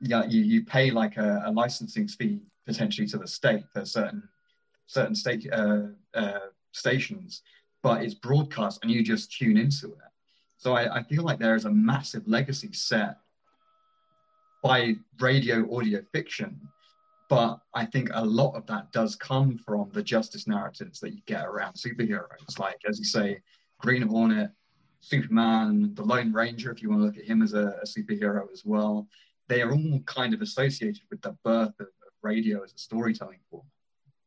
yeah, 0.00 0.24
you, 0.26 0.42
you 0.42 0.64
pay 0.64 0.90
like 0.90 1.16
a, 1.16 1.42
a 1.46 1.50
licensing 1.50 2.06
fee 2.06 2.40
potentially 2.66 3.06
to 3.08 3.18
the 3.18 3.26
state 3.26 3.64
for 3.72 3.84
certain 3.84 4.22
certain 4.86 5.14
state 5.14 5.48
uh, 5.52 5.86
uh, 6.14 6.48
stations, 6.72 7.42
but 7.82 8.02
it's 8.02 8.14
broadcast 8.14 8.80
and 8.82 8.90
you 8.90 9.02
just 9.02 9.32
tune 9.32 9.56
into 9.56 9.86
it. 9.86 10.12
So 10.56 10.74
I, 10.74 10.96
I 10.96 11.02
feel 11.02 11.22
like 11.22 11.38
there 11.38 11.54
is 11.54 11.64
a 11.64 11.70
massive 11.70 12.26
legacy 12.26 12.72
set 12.72 13.18
by 14.62 14.96
radio 15.20 15.74
audio 15.76 16.02
fiction. 16.12 16.60
But 17.28 17.58
I 17.74 17.84
think 17.84 18.10
a 18.14 18.24
lot 18.24 18.54
of 18.54 18.66
that 18.66 18.92
does 18.92 19.16
come 19.16 19.58
from 19.58 19.90
the 19.92 20.02
justice 20.02 20.46
narratives 20.46 21.00
that 21.00 21.12
you 21.12 21.20
get 21.26 21.44
around 21.44 21.74
superheroes. 21.74 22.58
Like, 22.58 22.78
as 22.88 22.98
you 22.98 23.04
say, 23.04 23.40
Green 23.80 24.02
Hornet, 24.02 24.50
Superman, 25.00 25.92
the 25.94 26.04
Lone 26.04 26.32
Ranger, 26.32 26.70
if 26.70 26.82
you 26.82 26.88
want 26.88 27.02
to 27.02 27.06
look 27.06 27.18
at 27.18 27.24
him 27.24 27.42
as 27.42 27.52
a, 27.52 27.78
a 27.82 27.84
superhero 27.84 28.50
as 28.52 28.64
well. 28.64 29.08
They 29.48 29.62
are 29.62 29.72
all 29.72 30.00
kind 30.06 30.34
of 30.34 30.40
associated 30.40 31.02
with 31.10 31.20
the 31.22 31.36
birth 31.44 31.74
of, 31.80 31.86
of 31.86 32.12
radio 32.22 32.62
as 32.62 32.72
a 32.72 32.78
storytelling 32.78 33.38
form. 33.50 33.66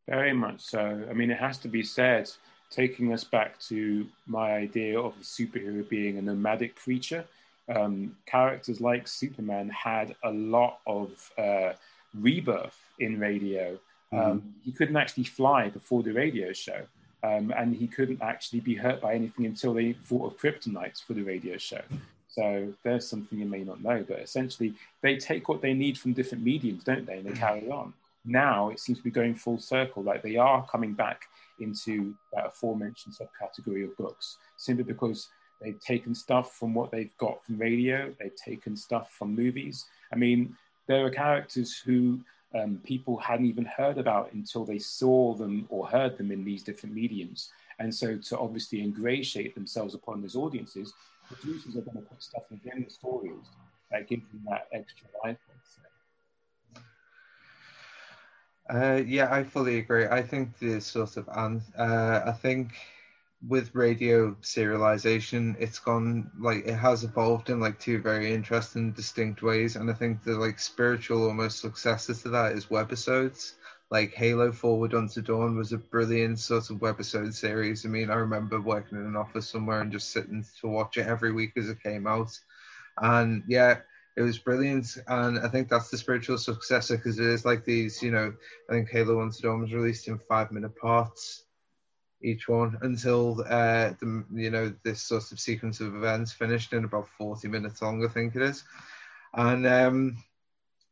Very 0.07 0.33
much 0.33 0.61
so. 0.61 1.05
I 1.09 1.13
mean, 1.13 1.31
it 1.31 1.39
has 1.39 1.57
to 1.59 1.67
be 1.67 1.83
said, 1.83 2.29
taking 2.69 3.13
us 3.13 3.23
back 3.23 3.59
to 3.59 4.05
my 4.27 4.53
idea 4.53 4.99
of 4.99 5.13
the 5.17 5.23
superhero 5.23 5.87
being 5.87 6.17
a 6.17 6.21
nomadic 6.21 6.75
creature, 6.75 7.25
um, 7.67 8.15
characters 8.25 8.79
like 8.81 9.07
Superman 9.07 9.69
had 9.69 10.15
a 10.23 10.31
lot 10.31 10.79
of 10.85 11.31
uh, 11.37 11.73
rebirth 12.13 12.77
in 12.99 13.19
radio. 13.19 13.77
Um, 14.11 14.19
mm-hmm. 14.19 14.49
He 14.63 14.71
couldn't 14.71 14.97
actually 14.97 15.25
fly 15.25 15.69
before 15.69 16.03
the 16.03 16.13
radio 16.13 16.53
show. 16.53 16.81
Um, 17.21 17.53
and 17.55 17.75
he 17.75 17.87
couldn't 17.87 18.21
actually 18.21 18.61
be 18.61 18.75
hurt 18.75 19.01
by 19.01 19.13
anything 19.13 19.45
until 19.45 19.73
they 19.73 19.91
thought 19.91 20.31
of 20.31 20.39
kryptonites 20.39 21.03
for 21.03 21.13
the 21.13 21.21
radio 21.21 21.57
show. 21.57 21.81
So 22.29 22.73
there's 22.83 23.09
something 23.09 23.37
you 23.37 23.45
may 23.45 23.63
not 23.63 23.83
know, 23.83 24.05
but 24.07 24.19
essentially 24.19 24.73
they 25.01 25.17
take 25.17 25.49
what 25.49 25.61
they 25.61 25.73
need 25.73 25.97
from 25.97 26.13
different 26.13 26.45
mediums, 26.45 26.85
don't 26.85 27.05
they? 27.05 27.17
And 27.17 27.25
they 27.25 27.33
carry 27.37 27.69
on. 27.69 27.93
Now 28.23 28.69
it 28.69 28.79
seems 28.79 28.99
to 28.99 29.03
be 29.03 29.11
going 29.11 29.35
full 29.35 29.59
circle, 29.59 30.03
like 30.03 30.21
they 30.21 30.37
are 30.37 30.65
coming 30.67 30.93
back 30.93 31.23
into 31.59 32.13
that 32.33 32.47
aforementioned 32.47 33.15
subcategory 33.15 33.83
of 33.83 33.95
books, 33.97 34.37
simply 34.57 34.83
because 34.83 35.29
they've 35.61 35.79
taken 35.79 36.15
stuff 36.15 36.55
from 36.55 36.73
what 36.73 36.91
they've 36.91 37.15
got 37.17 37.43
from 37.43 37.57
radio, 37.57 38.13
they've 38.19 38.35
taken 38.35 38.75
stuff 38.75 39.11
from 39.11 39.35
movies. 39.35 39.85
I 40.13 40.15
mean, 40.15 40.55
there 40.87 41.05
are 41.05 41.09
characters 41.09 41.77
who 41.77 42.19
um, 42.55 42.81
people 42.83 43.17
hadn't 43.17 43.45
even 43.45 43.65
heard 43.65 43.97
about 43.97 44.33
until 44.33 44.65
they 44.65 44.79
saw 44.79 45.35
them 45.35 45.67
or 45.69 45.87
heard 45.87 46.17
them 46.17 46.31
in 46.31 46.43
these 46.43 46.63
different 46.63 46.95
mediums. 46.95 47.51
And 47.77 47.93
so, 47.93 48.17
to 48.17 48.37
obviously 48.37 48.81
ingratiate 48.81 49.55
themselves 49.55 49.93
upon 49.93 50.21
those 50.21 50.35
audiences, 50.35 50.93
producers 51.27 51.77
are 51.77 51.81
going 51.81 51.97
to 51.97 52.09
put 52.09 52.21
stuff 52.21 52.43
within 52.49 52.83
the 52.83 52.89
stories 52.89 53.45
that 53.91 54.07
give 54.07 54.21
them 54.31 54.41
that 54.49 54.67
extra 54.73 55.07
life. 55.23 55.37
Uh, 58.69 59.01
yeah, 59.05 59.33
I 59.33 59.43
fully 59.43 59.79
agree. 59.79 60.05
I 60.05 60.21
think 60.21 60.57
the 60.59 60.79
sort 60.79 61.17
of, 61.17 61.27
uh, 61.29 62.21
I 62.25 62.31
think 62.33 62.73
with 63.47 63.73
radio 63.73 64.33
serialization, 64.41 65.55
it's 65.59 65.79
gone 65.79 66.29
like 66.39 66.65
it 66.67 66.75
has 66.75 67.03
evolved 67.03 67.49
in 67.49 67.59
like 67.59 67.79
two 67.79 67.99
very 67.99 68.31
interesting, 68.33 68.91
distinct 68.91 69.41
ways. 69.41 69.75
And 69.75 69.89
I 69.89 69.93
think 69.93 70.23
the 70.23 70.35
like 70.37 70.59
spiritual 70.59 71.25
almost 71.27 71.59
successor 71.61 72.13
to 72.13 72.29
that 72.29 72.51
is 72.53 72.67
webisodes. 72.67 73.53
Like 73.89 74.13
Halo 74.13 74.51
Forward 74.51 74.93
Unto 74.93 75.21
Dawn 75.21 75.57
was 75.57 75.73
a 75.73 75.77
brilliant 75.79 76.37
sort 76.39 76.69
of 76.69 76.77
webisode 76.77 77.33
series. 77.33 77.85
I 77.85 77.89
mean, 77.89 78.11
I 78.11 78.15
remember 78.15 78.61
working 78.61 78.99
in 78.99 79.05
an 79.05 79.15
office 79.15 79.49
somewhere 79.49 79.81
and 79.81 79.91
just 79.91 80.11
sitting 80.11 80.45
to 80.61 80.67
watch 80.67 80.97
it 80.97 81.07
every 81.07 81.31
week 81.31 81.53
as 81.57 81.69
it 81.69 81.81
came 81.81 82.05
out. 82.05 82.37
And 83.01 83.43
yeah, 83.47 83.79
it 84.19 84.23
was 84.23 84.37
brilliant. 84.37 84.97
And 85.07 85.39
I 85.39 85.47
think 85.47 85.69
that's 85.69 85.89
the 85.89 85.97
spiritual 85.97 86.37
successor 86.37 86.97
because 86.97 87.17
it 87.19 87.25
is 87.25 87.45
like 87.45 87.63
these, 87.63 88.03
you 88.03 88.11
know, 88.11 88.33
I 88.69 88.73
think 88.73 88.89
Halo 88.89 89.21
Unto 89.21 89.41
Dawn 89.41 89.61
was 89.61 89.73
released 89.73 90.09
in 90.09 90.19
five 90.19 90.51
minute 90.51 90.75
parts 90.75 91.45
each 92.21 92.49
one 92.49 92.77
until 92.81 93.41
uh, 93.47 93.93
the 94.01 94.25
you 94.33 94.49
know 94.49 94.73
this 94.83 95.01
sort 95.01 95.31
of 95.31 95.39
sequence 95.39 95.79
of 95.79 95.95
events 95.95 96.33
finished 96.33 96.73
in 96.73 96.83
about 96.83 97.07
40 97.17 97.47
minutes 97.47 97.81
long, 97.81 98.03
I 98.03 98.09
think 98.09 98.35
it 98.35 98.41
is. 98.41 98.63
And 99.33 99.65
um, 99.65 100.17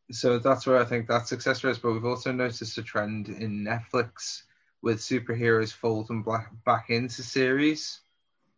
so 0.10 0.40
that's 0.40 0.66
where 0.66 0.80
I 0.80 0.86
think 0.86 1.08
that 1.08 1.28
success 1.28 1.64
is. 1.66 1.80
But 1.80 1.92
we've 1.92 2.06
also 2.06 2.32
noticed 2.32 2.78
a 2.78 2.84
trend 2.84 3.28
in 3.28 3.66
Netflix 3.66 4.44
with 4.82 5.00
superheroes 5.00 5.74
folding 5.74 6.24
back, 6.24 6.52
back 6.66 6.90
into 6.90 7.24
series. 7.24 8.00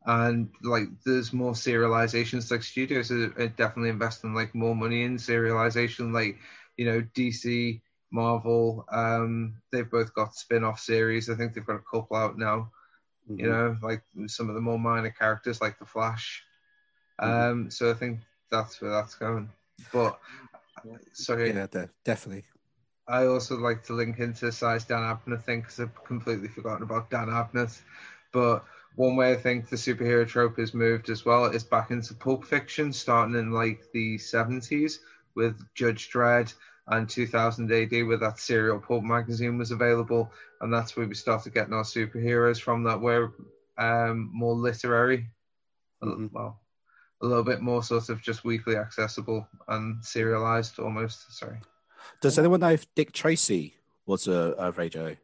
And 0.06 0.50
like 0.64 0.88
there's 1.06 1.34
more 1.34 1.54
serializations, 1.54 2.52
like 2.52 2.64
studios 2.64 3.12
are 3.12 3.48
definitely 3.50 3.90
investing 3.90 4.34
like 4.34 4.56
more 4.56 4.76
money 4.76 5.04
in 5.04 5.18
serialization, 5.18 6.14
like 6.14 6.38
you 6.78 6.86
know, 6.86 7.02
DC 7.16 7.82
Marvel. 8.12 8.86
Um, 8.90 9.56
they've 9.72 9.90
both 9.90 10.14
got 10.14 10.36
spin-off 10.36 10.80
series. 10.80 11.30
I 11.30 11.36
think 11.36 11.54
they've 11.54 11.66
got 11.66 11.76
a 11.76 11.92
couple 11.92 12.16
out 12.16 12.38
now. 12.38 12.72
Mm-hmm. 13.30 13.40
You 13.40 13.50
know, 13.50 13.78
like 13.82 14.04
some 14.28 14.50
of 14.50 14.56
the 14.56 14.62
more 14.62 14.80
minor 14.80 15.12
characters, 15.12 15.62
like 15.62 15.78
the 15.78 15.86
Flash. 15.86 16.44
Mm-hmm. 17.22 17.52
Um, 17.52 17.72
so 17.72 17.92
I 17.92 17.94
think 17.94 18.20
that's 18.50 18.82
where 18.82 18.92
that's 18.92 19.16
going. 19.16 19.50
But 19.94 20.20
sorry, 21.14 21.52
yeah, 21.52 21.68
definitely. 22.04 22.46
I 23.08 23.26
also 23.26 23.58
like 23.58 23.84
to 23.86 23.94
link 23.94 24.20
into 24.20 24.52
size 24.52 24.86
Dan 24.86 25.00
Abnett 25.00 25.44
thing 25.44 25.62
because 25.62 25.80
I've 25.80 26.04
completely 26.04 26.48
forgotten 26.48 26.84
about 26.84 27.10
Dan 27.10 27.28
Abnett. 27.28 27.82
But 28.32 28.64
one 29.00 29.16
way 29.16 29.32
I 29.32 29.38
think 29.38 29.70
the 29.70 29.78
superhero 29.78 30.28
trope 30.28 30.58
has 30.58 30.74
moved 30.74 31.10
as 31.10 31.24
well 31.24 31.46
is 31.46 31.64
back 31.64 31.90
into 31.90 32.14
pulp 32.14 32.44
fiction, 32.44 32.92
starting 32.92 33.36
in 33.36 33.54
like 33.54 33.90
the 33.94 34.18
70s 34.18 34.98
with 35.36 35.58
Judge 35.74 36.12
Dredd 36.12 36.54
and 36.88 37.08
2000 37.08 37.72
AD 37.72 37.92
where 38.06 38.18
that 38.18 38.40
serial 38.40 38.78
pulp 38.78 39.06
magazine 39.06 39.58
was 39.58 39.72
available, 39.72 40.30
and 40.60 40.74
that's 40.74 40.98
where 40.98 41.08
we 41.08 41.16
started 41.16 41.54
getting 41.54 41.74
our 41.74 41.84
superheroes 41.84 42.60
from. 42.60 42.84
That 42.84 43.00
were 43.00 43.32
um, 43.78 44.30
more 44.34 44.54
literary, 44.54 45.30
mm-hmm. 46.04 46.28
well, 46.34 46.60
a 47.22 47.26
little 47.26 47.46
bit 47.46 47.62
more 47.62 47.82
sort 47.82 48.10
of 48.10 48.22
just 48.22 48.44
weekly 48.44 48.76
accessible 48.76 49.48
and 49.70 50.04
serialized 50.04 50.78
almost. 50.78 51.38
Sorry. 51.38 51.62
Does 52.20 52.38
anyone 52.38 52.60
know 52.60 52.72
if 52.72 52.94
Dick 52.96 53.14
Tracy 53.14 53.76
was 54.06 54.28
a, 54.28 54.56
a 54.58 54.72
radio? 54.72 55.16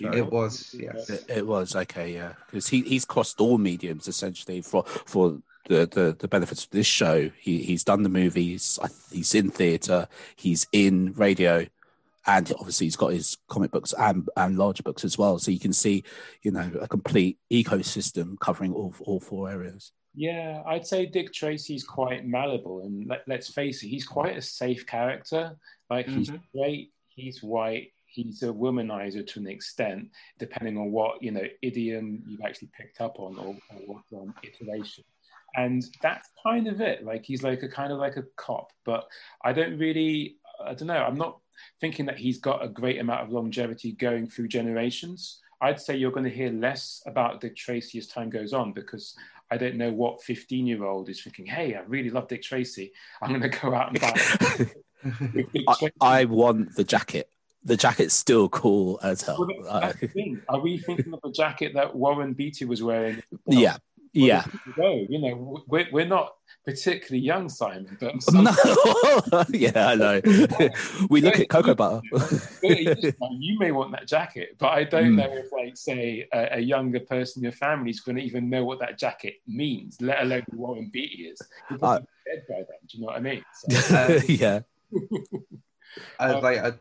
It 0.00 0.30
was, 0.30 0.74
yes. 0.78 1.10
It, 1.10 1.24
it 1.28 1.46
was 1.46 1.76
okay, 1.76 2.14
yeah, 2.14 2.32
because 2.46 2.68
he 2.68 2.82
he's 2.82 3.04
crossed 3.04 3.40
all 3.40 3.58
mediums 3.58 4.08
essentially 4.08 4.62
for 4.62 4.84
for 4.84 5.38
the, 5.68 5.86
the, 5.86 6.16
the 6.18 6.28
benefits 6.28 6.64
of 6.64 6.70
this 6.70 6.86
show. 6.86 7.30
He 7.38 7.62
he's 7.62 7.84
done 7.84 8.02
the 8.02 8.08
movies. 8.08 8.78
He's 9.10 9.34
in 9.34 9.50
theatre. 9.50 10.08
He's 10.36 10.66
in 10.72 11.12
radio, 11.12 11.66
and 12.26 12.52
obviously 12.58 12.86
he's 12.86 12.96
got 12.96 13.12
his 13.12 13.36
comic 13.48 13.70
books 13.70 13.94
and 13.98 14.28
and 14.36 14.56
large 14.56 14.82
books 14.82 15.04
as 15.04 15.18
well. 15.18 15.38
So 15.38 15.50
you 15.50 15.60
can 15.60 15.72
see, 15.72 16.04
you 16.42 16.50
know, 16.50 16.70
a 16.80 16.88
complete 16.88 17.38
ecosystem 17.52 18.38
covering 18.40 18.72
all 18.72 18.94
all 19.00 19.20
four 19.20 19.50
areas. 19.50 19.92
Yeah, 20.14 20.62
I'd 20.66 20.86
say 20.86 21.06
Dick 21.06 21.32
Tracy's 21.32 21.84
quite 21.84 22.26
malleable, 22.26 22.82
and 22.82 23.06
let, 23.06 23.38
us 23.38 23.48
face 23.48 23.82
it, 23.82 23.88
he's 23.88 24.04
quite 24.04 24.36
a 24.36 24.42
safe 24.42 24.86
character. 24.86 25.56
Like 25.88 26.06
he's 26.06 26.28
mm-hmm. 26.28 26.58
great. 26.58 26.92
He's 27.08 27.42
white 27.42 27.92
he's 28.12 28.42
a 28.42 28.46
womanizer 28.46 29.26
to 29.26 29.40
an 29.40 29.46
extent, 29.46 30.08
depending 30.38 30.76
on 30.76 30.92
what 30.92 31.22
you 31.22 31.30
know 31.30 31.44
idiom 31.62 32.22
you've 32.26 32.42
actually 32.44 32.70
picked 32.76 33.00
up 33.00 33.18
on 33.18 33.36
or, 33.38 33.56
or 33.70 33.80
what 33.86 34.20
um, 34.20 34.34
iteration. 34.42 35.04
And 35.54 35.84
that's 36.00 36.28
kind 36.42 36.66
of 36.66 36.80
it. 36.80 37.04
Like 37.04 37.24
he's 37.24 37.42
like 37.42 37.62
a 37.62 37.68
kind 37.68 37.92
of 37.92 37.98
like 37.98 38.16
a 38.16 38.24
cop 38.36 38.72
but 38.84 39.06
i 39.44 39.52
don't 39.52 39.78
really 39.78 40.36
i 40.64 40.74
don't 40.74 40.88
know. 40.88 41.02
I'm 41.02 41.16
not 41.16 41.38
thinking 41.80 42.06
that 42.06 42.18
he's 42.18 42.38
got 42.38 42.64
a 42.64 42.68
great 42.68 43.00
amount 43.00 43.22
of 43.22 43.30
longevity 43.30 43.92
going 43.92 44.28
through 44.28 44.48
generations. 44.48 45.40
I'd 45.60 45.80
say 45.80 45.96
you're 45.96 46.10
going 46.10 46.24
to 46.24 46.30
hear 46.30 46.50
less 46.50 47.02
about 47.06 47.40
dick 47.40 47.56
tracy 47.56 47.98
as 47.98 48.08
time 48.08 48.30
goes 48.30 48.52
on 48.52 48.72
because 48.72 49.14
i 49.50 49.56
don't 49.56 49.76
know 49.76 49.92
what 49.92 50.22
15 50.22 50.66
year 50.66 50.84
old 50.84 51.08
is 51.08 51.22
thinking 51.22 51.46
hey 51.46 51.74
i 51.74 51.80
really 51.86 52.10
love 52.10 52.28
dick 52.28 52.42
tracy. 52.42 52.92
I'm 53.20 53.28
going 53.28 53.42
to 53.42 53.48
go 53.48 53.74
out 53.74 53.90
and 53.90 54.00
buy 54.00 54.70
I, 55.68 55.90
I 56.00 56.24
want 56.24 56.74
the 56.74 56.84
jacket 56.84 57.28
the 57.64 57.76
jacket's 57.76 58.14
still 58.14 58.48
cool 58.48 58.98
as 59.02 59.22
hell. 59.22 59.46
Well, 59.48 59.92
Are 60.48 60.60
we 60.60 60.78
thinking 60.78 61.12
of 61.12 61.20
the 61.22 61.30
jacket 61.30 61.74
that 61.74 61.94
Warren 61.94 62.32
Beatty 62.32 62.64
was 62.64 62.82
wearing? 62.82 63.22
Yeah, 63.46 63.76
yeah. 64.12 64.44
Go. 64.76 65.06
You 65.08 65.18
know, 65.18 65.62
we're, 65.66 65.86
we're 65.90 66.06
not 66.06 66.34
particularly 66.64 67.24
young, 67.24 67.48
Simon, 67.48 67.96
but 67.98 68.14
no. 68.32 69.44
yeah, 69.48 69.88
I 69.88 69.94
know. 69.94 70.20
we 71.08 71.20
look 71.20 71.38
at 71.40 71.48
cocoa 71.48 71.74
butter. 71.74 72.02
you 72.62 73.58
may 73.58 73.72
want 73.72 73.92
that 73.92 74.06
jacket, 74.06 74.56
but 74.58 74.68
I 74.68 74.84
don't 74.84 75.12
mm. 75.12 75.16
know 75.16 75.32
if, 75.32 75.50
like, 75.52 75.76
say, 75.76 76.28
a, 76.32 76.58
a, 76.58 76.60
younger 76.60 77.00
person 77.00 77.40
in 77.40 77.44
your 77.44 77.52
family 77.52 77.90
is 77.90 78.00
going 78.00 78.16
to 78.16 78.22
even 78.22 78.50
know 78.50 78.64
what 78.64 78.80
that 78.80 78.98
jacket 78.98 79.36
means, 79.46 79.96
let 80.00 80.22
alone 80.22 80.44
who 80.50 80.58
Warren 80.58 80.90
Beatty 80.92 81.24
is. 81.24 81.40
Uh, 81.70 82.00
dead 82.26 82.42
by 82.48 82.56
then. 82.56 82.66
Do 82.86 82.98
you 82.98 83.00
know 83.00 83.06
what 83.06 83.16
I 83.16 83.20
mean? 83.20 83.44
So, 83.54 83.96
uh, 83.96 84.20
yeah. 84.28 84.60
I, 86.18 86.32
like, 86.32 86.58
I, 86.58 86.72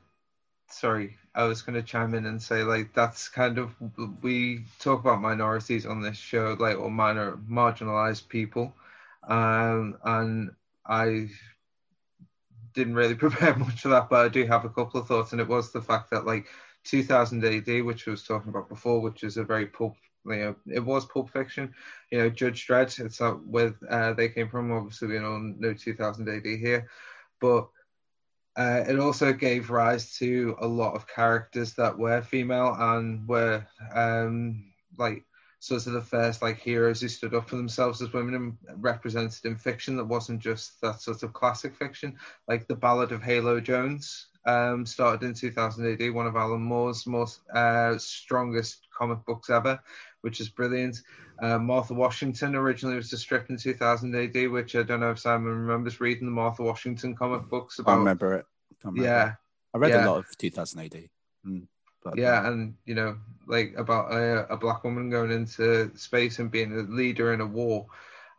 sorry, 0.74 1.18
I 1.36 1.44
was 1.44 1.62
going 1.62 1.76
to 1.76 1.84
chime 1.84 2.14
in 2.14 2.26
and 2.26 2.42
say 2.42 2.64
like 2.64 2.94
that's 2.94 3.30
kind 3.30 3.58
of 3.58 3.76
we 4.22 4.66
talk 4.80 5.00
about 5.02 5.22
minorities 5.22 5.86
on 5.86 6.02
this 6.02 6.18
show, 6.18 6.56
like 6.60 6.78
or 6.78 6.90
minor 6.92 7.38
marginalized 7.50 8.28
people, 8.28 8.74
um, 9.28 9.98
and 10.04 10.52
I 10.86 11.30
didn't 12.74 12.96
really 12.96 13.16
prepare 13.26 13.56
much 13.56 13.82
for 13.82 13.90
that, 13.90 14.10
but 14.10 14.26
I 14.26 14.30
do 14.30 14.46
have 14.46 14.66
a 14.66 14.70
couple 14.70 15.00
of 15.02 15.08
thoughts, 15.08 15.32
and 15.32 15.42
it 15.42 15.48
was 15.48 15.72
the 15.72 15.82
fact 15.82 16.12
that 16.12 16.26
like 16.26 16.48
2000 16.84 17.44
AD, 17.44 17.84
which 17.84 18.08
I 18.08 18.12
was 18.12 18.24
talking 18.24 18.50
about 18.50 18.70
before, 18.70 19.02
which 19.02 19.24
is 19.24 19.38
a 19.38 19.44
very 19.44 19.68
pulp 19.68 19.96
you 20.26 20.36
know, 20.36 20.56
it 20.68 20.80
was 20.80 21.06
Pulp 21.06 21.32
Fiction. 21.32 21.74
You 22.12 22.20
know, 22.20 22.30
Judge 22.30 22.68
Dredd. 22.68 23.04
It's 23.04 23.20
not 23.20 23.46
with 23.46 23.76
uh, 23.90 24.14
they 24.14 24.30
came 24.30 24.50
from. 24.50 24.72
Obviously, 24.72 25.08
we 25.10 25.20
know 25.20 25.74
2000 25.74 26.30
AD 26.30 26.46
here, 26.46 26.88
but 27.40 27.70
uh, 28.58 28.84
it 28.88 29.00
also 29.00 29.32
gave 29.32 29.70
rise 29.70 30.18
to 30.18 30.56
a 30.60 30.68
lot 30.68 30.94
of 30.96 31.08
characters 31.08 31.74
that 31.74 31.98
were 31.98 32.22
female 32.22 32.76
and 32.78 33.28
were 33.28 33.66
um, 33.94 34.66
like 34.98 35.24
sort 35.60 35.86
of 35.86 35.94
the 35.94 36.02
first 36.02 36.42
like 36.42 36.58
heroes 36.58 37.00
who 37.02 37.08
stood 37.08 37.36
up 37.36 37.48
for 37.48 37.56
themselves 37.56 38.02
as 38.02 38.12
women 38.14 38.34
and 38.34 38.58
represented 38.82 39.46
in 39.46 39.56
fiction 39.56 39.96
that 39.96 40.04
wasn't 40.04 40.40
just 40.40 40.82
that 40.82 41.00
sort 41.00 41.24
of 41.24 41.34
classic 41.34 41.76
fiction, 41.76 42.18
like 42.48 42.68
the 42.68 42.76
Ballad 42.76 43.12
of 43.12 43.24
Halo 43.24 43.60
Jones. 43.60 44.28
Um, 44.44 44.88
started 44.88 45.24
in 45.24 45.36
2008, 45.36 46.10
one 46.10 46.26
of 46.26 46.36
Alan 46.36 46.64
Moore's 46.64 47.06
most 47.06 47.42
uh, 47.54 47.96
strongest 48.00 48.88
comic 48.98 49.24
books 49.24 49.52
ever, 49.52 49.80
which 50.22 50.40
is 50.40 50.50
brilliant. 50.50 51.02
Uh, 51.42 51.58
Martha 51.58 51.94
Washington 51.94 52.56
originally 52.56 52.96
was 52.96 53.12
a 53.14 53.18
strip 53.18 53.50
in 53.50 53.58
2000 53.58 54.16
AD, 54.16 54.52
which 54.52 54.76
I 54.76 54.84
don't 54.84 55.00
know 55.00 55.12
if 55.12 55.20
Simon 55.20 55.50
remembers 55.50 56.00
reading 56.00 56.26
the 56.26 56.32
Martha 56.32 56.64
Washington 56.64 57.16
comic 57.16 57.50
books 57.50 57.80
about. 57.80 57.94
I 57.94 57.98
remember 57.98 58.34
it. 58.36 58.46
I 58.84 58.88
remember 58.88 59.04
yeah, 59.08 59.28
it. 59.28 59.36
I 59.74 59.78
read 59.78 59.92
yeah. 59.92 60.06
a 60.06 60.10
lot 60.10 60.18
of 60.20 60.38
2000 60.38 60.80
AD. 60.80 61.10
Mm, 61.46 61.68
but, 62.04 62.18
yeah, 62.18 62.48
and 62.48 62.76
you 62.86 62.96
know, 62.96 63.18
like 63.48 63.74
about 63.78 64.12
a, 64.12 64.54
a 64.54 64.58
black 64.58 64.84
woman 64.84 65.10
going 65.10 65.32
into 65.32 65.92
space 65.96 66.40
and 66.40 66.52
being 66.52 66.74
a 66.74 66.82
leader 66.82 67.34
in 67.34 67.42
a 67.42 67.46
war, 67.46 67.88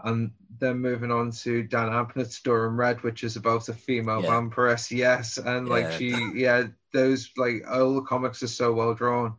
and 0.04 0.30
then 0.58 0.78
moving 0.78 1.10
on 1.10 1.30
to 1.30 1.62
Dan 1.64 1.88
Abnett's 1.88 2.40
Durham 2.40 2.78
Red, 2.78 3.02
which 3.02 3.24
is 3.24 3.36
about 3.36 3.68
a 3.68 3.74
female 3.74 4.22
Yeah. 4.22 4.30
vampiress. 4.30 4.90
Yes, 4.90 5.38
and 5.38 5.68
like 5.68 5.84
Yeah. 5.84 5.96
she, 5.96 6.30
yeah, 6.34 6.64
those 6.92 7.30
like 7.36 7.64
all 7.68 7.94
the 7.94 8.02
comics 8.02 8.42
are 8.42 8.48
so 8.48 8.72
well 8.72 8.94
drawn, 8.94 9.36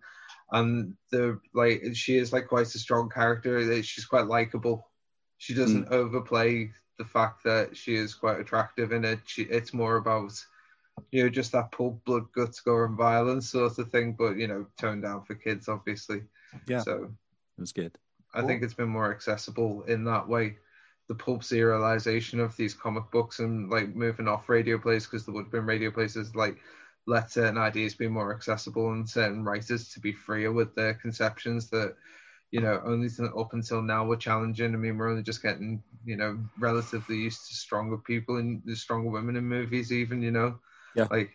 and 0.54 0.96
the 1.12 1.39
like 1.54 1.84
she 1.96 2.18
is 2.18 2.34
like 2.34 2.48
quite 2.48 2.68
a 2.76 2.80
strong 2.80 3.10
character. 3.10 3.84
She's 3.84 4.06
quite 4.06 4.28
likable. 4.28 4.88
She 5.39 5.56
doesn't 5.56 5.86
Hmm. 5.86 5.94
overplay 5.94 6.72
the 7.00 7.06
fact 7.06 7.44
that 7.46 7.78
she 7.78 7.96
is 7.96 8.16
quite 8.16 8.39
attractive 8.39 8.94
in 8.94 9.06
it. 9.06 9.22
She, 9.26 9.44
it's 9.44 9.74
more 9.74 9.98
about 9.98 10.34
you 11.12 11.24
know, 11.24 11.30
just 11.30 11.54
that 11.54 11.72
pulp 11.72 12.04
blood, 12.06 12.32
guts, 12.34 12.62
gore, 12.62 12.86
and 12.86 12.98
violence 12.98 13.50
sort 13.50 13.80
of 13.80 13.92
thing, 13.92 14.13
but 14.13 14.38
you 14.38 14.48
know, 14.48 14.68
toned 14.78 15.04
down 15.04 15.24
for 15.26 15.36
kids, 15.36 15.70
obviously. 15.70 16.24
Yeah. 16.68 16.82
So 16.82 17.16
it 17.58 17.62
was 17.62 17.74
good. 17.74 17.98
I 18.34 18.44
think 18.44 18.63
it's 18.63 18.74
been 18.74 18.89
more 18.89 19.12
accessible 19.12 19.84
in 19.84 20.04
that 20.06 20.28
way. 20.28 20.58
The 21.08 21.16
pulp 21.16 21.42
serialization 21.42 22.39
of 22.44 22.56
these 22.58 22.74
comic 22.74 23.12
books 23.12 23.39
and 23.39 23.70
like 23.70 23.96
moving 23.96 24.28
off 24.28 24.50
radio 24.50 24.78
plays 24.78 25.06
because 25.06 25.26
there 25.26 25.34
would 25.36 25.46
have 25.46 25.52
been 25.52 25.66
radio 25.66 25.92
places 25.92 26.36
like 26.36 26.60
let 27.06 27.32
certain 27.32 27.58
ideas 27.58 27.94
be 27.96 28.08
more 28.08 28.34
accessible 28.34 28.92
and 28.94 29.10
certain 29.10 29.44
writers 29.44 29.89
to 29.89 30.00
be 30.00 30.13
freer 30.13 30.52
with 30.52 30.74
their 30.76 30.94
conceptions 30.94 31.70
that 31.70 31.96
you 32.52 32.62
know 32.62 32.82
only 32.86 33.10
to, 33.10 33.26
up 33.36 33.54
until 33.54 33.82
now 33.82 34.06
we're 34.06 34.16
challenging. 34.16 34.74
I 34.74 34.78
mean, 34.78 34.98
we're 34.98 35.10
only 35.10 35.24
just 35.24 35.42
getting 35.44 35.84
you 36.06 36.16
know 36.16 36.39
relatively 36.60 37.18
used 37.18 37.48
to 37.50 37.56
stronger 37.56 37.98
people 37.98 38.38
and 38.38 38.62
the 38.66 38.76
stronger 38.76 39.10
women 39.10 39.36
in 39.36 39.46
movies, 39.46 39.92
even 39.92 40.22
you 40.22 40.32
know, 40.32 40.60
Yeah. 40.96 41.08
like 41.12 41.32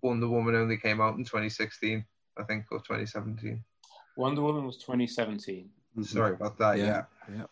Wonder 0.00 0.28
Woman 0.28 0.54
only 0.54 0.76
came 0.76 1.00
out 1.00 1.16
in 1.16 1.24
2016, 1.24 2.04
I 2.36 2.42
think, 2.44 2.66
or 2.70 2.78
2017. 2.78 3.64
Wonder 4.16 4.42
Woman 4.42 4.64
was 4.66 4.76
2017. 4.76 5.70
Mhm. 5.98 6.04
Sorry 6.04 6.34
about 6.34 6.58
that. 6.58 6.78
Yeah. 6.78 7.04
yeah. 7.28 7.46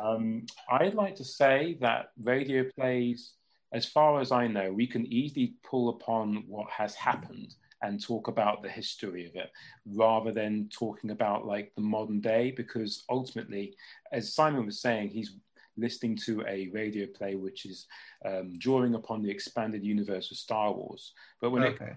Um, 0.00 0.46
I'd 0.70 0.94
like 0.94 1.14
to 1.16 1.24
say 1.24 1.76
that 1.80 2.12
radio 2.22 2.64
plays, 2.76 3.34
as 3.74 3.84
far 3.84 4.20
as 4.20 4.32
I 4.32 4.46
know, 4.46 4.72
we 4.72 4.86
can 4.86 5.04
easily 5.12 5.54
pull 5.62 5.90
upon 5.90 6.44
what 6.46 6.70
has 6.70 6.94
happened 6.94 7.54
and 7.82 8.02
talk 8.02 8.28
about 8.28 8.62
the 8.62 8.68
history 8.68 9.26
of 9.26 9.34
it 9.34 9.50
rather 9.84 10.32
than 10.32 10.68
talking 10.72 11.10
about 11.10 11.44
like 11.44 11.72
the 11.74 11.82
modern 11.82 12.20
day 12.20 12.50
because 12.56 13.04
ultimately 13.10 13.74
as 14.12 14.32
simon 14.32 14.64
was 14.64 14.80
saying 14.80 15.10
he's 15.10 15.36
listening 15.76 16.16
to 16.16 16.42
a 16.48 16.68
radio 16.72 17.04
play 17.04 17.34
which 17.34 17.66
is 17.66 17.86
um, 18.24 18.54
drawing 18.58 18.94
upon 18.94 19.22
the 19.22 19.30
expanded 19.30 19.84
universe 19.84 20.30
of 20.30 20.38
star 20.38 20.72
wars 20.72 21.12
but 21.42 21.50
when 21.50 21.62
it 21.64 21.74
Okay. 21.74 21.92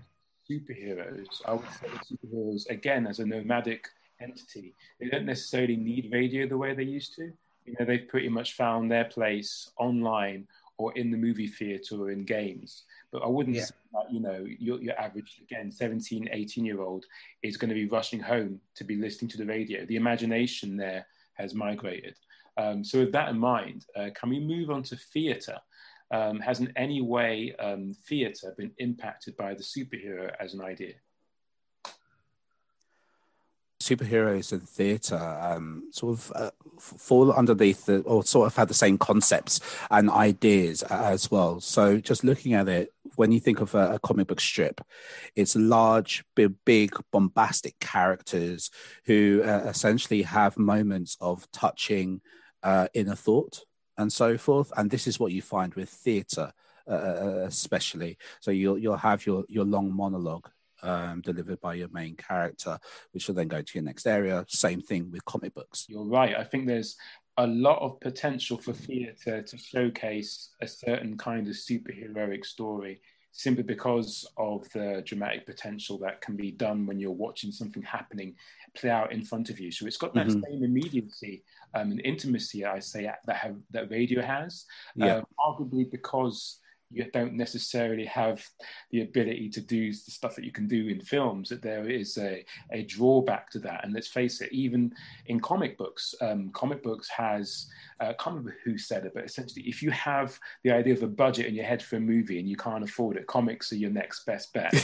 superheroes. 0.50 1.42
I 1.46 1.54
would 1.54 1.70
say 1.70 1.88
superheroes 2.12 2.70
again 2.70 3.08
as 3.08 3.20
a 3.20 3.26
nomadic 3.26 3.88
entity. 4.22 4.76
They 5.00 5.10
don't 5.10 5.26
necessarily 5.26 5.76
need 5.76 6.10
radio 6.12 6.48
the 6.48 6.58
way 6.58 6.74
they 6.74 6.84
used 6.84 7.16
to. 7.16 7.32
You 7.66 7.76
know, 7.78 7.86
they've 7.86 8.08
pretty 8.08 8.30
much 8.30 8.54
found 8.54 8.90
their 8.90 9.06
place 9.06 9.70
online 9.78 10.48
or 10.78 10.94
in 10.98 11.12
the 11.12 11.18
movie 11.18 11.48
theater 11.48 11.96
or 11.96 12.12
in 12.12 12.24
games. 12.24 12.84
But 13.12 13.24
I 13.24 13.28
wouldn't 13.28 13.56
Yeah. 13.56 13.64
say 13.64 13.76
that, 13.94 14.12
you 14.12 14.20
know, 14.20 14.46
your, 14.60 14.82
your 14.82 15.00
average, 15.00 15.40
again, 15.42 15.72
17, 15.72 16.30
18 16.32 16.66
year 16.66 16.82
old 16.82 17.06
is 17.42 17.58
going 17.58 17.70
to 17.70 17.76
be 17.76 17.88
rushing 17.88 18.20
home 18.20 18.62
to 18.76 18.84
be 18.84 18.96
listening 18.96 19.30
to 19.30 19.38
the 19.38 19.46
radio. 19.46 19.86
The 19.86 19.96
imagination 19.96 20.78
there 20.78 21.08
has 21.34 21.54
migrated. 21.56 22.16
Um, 22.58 22.84
so 22.84 23.00
with 23.00 23.12
that 23.12 23.30
in 23.30 23.40
mind, 23.40 23.86
uh, 23.96 24.10
can 24.16 24.30
we 24.30 24.40
move 24.40 24.70
on 24.70 24.84
to 24.84 24.96
theatre? 24.96 25.58
Um, 26.10 26.40
has 26.40 26.60
in 26.62 26.72
any 26.78 27.02
way 27.02 27.54
um, 27.60 27.94
theatre 28.08 28.56
been 28.58 28.72
impacted 28.78 29.36
by 29.36 29.54
the 29.54 29.64
superhero 29.64 30.34
as 30.40 30.54
an 30.54 30.62
idea? 30.62 30.94
Superheroes 33.88 34.52
and 34.52 34.68
theatre 34.68 35.40
um, 35.42 35.84
sort 35.92 36.18
of 36.18 36.32
uh, 36.36 36.52
fall 36.80 37.32
underneath 37.32 37.86
the, 37.86 38.00
or 38.02 38.24
sort 38.24 38.48
of 38.48 38.56
have 38.56 38.68
the 38.68 38.74
same 38.74 38.98
concepts 38.98 39.60
and 39.90 40.10
ideas 40.10 40.84
as 40.84 41.32
well. 41.32 41.60
So 41.62 41.98
just 41.98 42.24
looking 42.24 42.54
at 42.54 42.68
it, 42.68 42.94
when 43.16 43.32
you 43.32 43.40
think 43.40 43.62
of 43.62 43.74
a, 43.76 43.96
a 43.96 44.00
comic 44.00 44.28
book 44.28 44.42
strip, 44.42 44.82
it's 45.36 45.56
large, 45.56 46.24
big, 46.36 46.54
big 46.66 46.92
bombastic 47.12 47.80
characters 47.80 48.70
who 49.06 49.42
uh, 49.44 49.64
essentially 49.68 50.24
have 50.24 50.58
moments 50.58 51.18
of 51.20 51.50
touching 51.52 52.22
uh, 52.64 52.88
inner 52.94 53.16
thought 53.16 53.64
and 53.98 54.12
so 54.12 54.38
forth. 54.38 54.72
And 54.78 54.92
this 54.92 55.08
is 55.08 55.20
what 55.20 55.32
you 55.32 55.42
find 55.42 55.74
with 55.74 55.90
theatre. 55.90 56.52
Uh, 56.90 57.44
especially, 57.46 58.18
so 58.40 58.50
you'll 58.50 58.78
you'll 58.78 58.96
have 58.96 59.26
your 59.26 59.44
your 59.50 59.66
long 59.66 59.94
monologue 59.94 60.50
um, 60.84 61.22
delivered 61.22 61.60
by 61.62 61.76
your 61.76 61.90
main 61.90 62.16
character, 62.16 62.78
which 63.12 63.28
will 63.28 63.36
then 63.36 63.48
go 63.48 63.62
to 63.62 63.72
your 63.74 63.84
next 63.84 64.06
area. 64.06 64.46
Same 64.48 64.82
thing 64.82 65.12
with 65.12 65.24
comic 65.26 65.54
books. 65.54 65.86
You're 65.90 66.06
right. 66.06 66.36
I 66.36 66.44
think 66.44 66.68
there's 66.68 66.96
a 67.38 67.48
lot 67.48 67.80
of 67.80 68.00
potential 68.00 68.58
for 68.58 68.74
theatre 68.74 69.42
to 69.44 69.58
showcase 69.58 70.50
a 70.62 70.68
certain 70.68 71.18
kind 71.18 71.48
of 71.48 71.54
superheroic 71.54 72.46
story 72.46 73.02
simply 73.32 73.62
because 73.62 74.26
of 74.38 74.68
the 74.72 75.04
dramatic 75.06 75.46
potential 75.46 76.00
that 76.00 76.20
can 76.22 76.36
be 76.36 76.50
done 76.50 76.88
when 76.88 77.00
you're 77.00 77.12
watching 77.12 77.52
something 77.52 77.84
happening 77.84 78.34
play 78.76 78.90
out 78.90 79.12
in 79.12 79.24
front 79.24 79.52
of 79.52 79.60
you. 79.60 79.72
So 79.72 79.86
it's 79.86 79.98
got 79.98 80.16
that 80.16 80.28
Mhm. 80.28 80.44
same 80.44 80.64
immediacy 80.64 81.44
um, 81.76 81.92
and 81.92 82.02
intimacy, 82.04 82.66
I 82.66 82.80
say, 82.80 83.12
that 83.26 83.36
have, 83.36 83.58
that 83.70 83.92
radio 83.92 84.24
has. 84.24 84.66
Yeah. 84.96 85.18
Um, 85.18 85.26
arguably 85.40 85.92
because 85.92 86.60
you 86.90 87.06
don't 87.12 87.34
necessarily 87.34 88.06
have 88.06 88.46
the 88.92 89.02
ability 89.02 89.50
to 89.50 89.62
do 89.62 89.92
the 89.92 90.12
stuff 90.12 90.36
that 90.36 90.46
you 90.46 90.52
can 90.52 90.68
do 90.68 90.88
in 90.88 91.02
films 91.02 91.50
that 91.50 91.62
there 91.62 91.90
is 91.90 92.18
a, 92.18 92.46
a 92.72 92.84
drawback 92.84 93.50
to 93.52 93.60
that. 93.60 93.84
And 93.84 93.94
let's 93.94 94.08
face 94.08 94.42
it 94.42 94.52
even 94.52 94.94
in 95.26 95.40
comic 95.40 95.78
books 95.78 96.16
um, 96.22 96.50
comic 96.52 96.82
books 96.84 97.10
has 97.10 97.68
uh, 98.00 98.06
I 98.06 98.14
can't 98.14 98.38
remember 98.38 98.56
who 98.64 98.78
said 98.78 99.06
it 99.06 99.14
but 99.14 99.26
essentially 99.26 99.64
if 99.68 99.84
you 99.84 99.92
have 99.92 100.40
the 100.64 100.72
idea 100.72 100.94
of 100.94 101.04
a 101.04 101.08
budget 101.08 101.48
in 101.48 101.56
your 101.56 101.66
head 101.66 101.84
for 101.84 101.98
a 101.98 102.00
movie 102.00 102.40
and 102.40 102.48
you 102.48 102.56
can't 102.56 102.84
afford 102.84 103.18
it 103.18 103.28
comics 103.28 103.72
are 103.72 103.78
your 103.78 103.92
next 103.92 104.26
best 104.26 104.54
bet. 104.54 104.74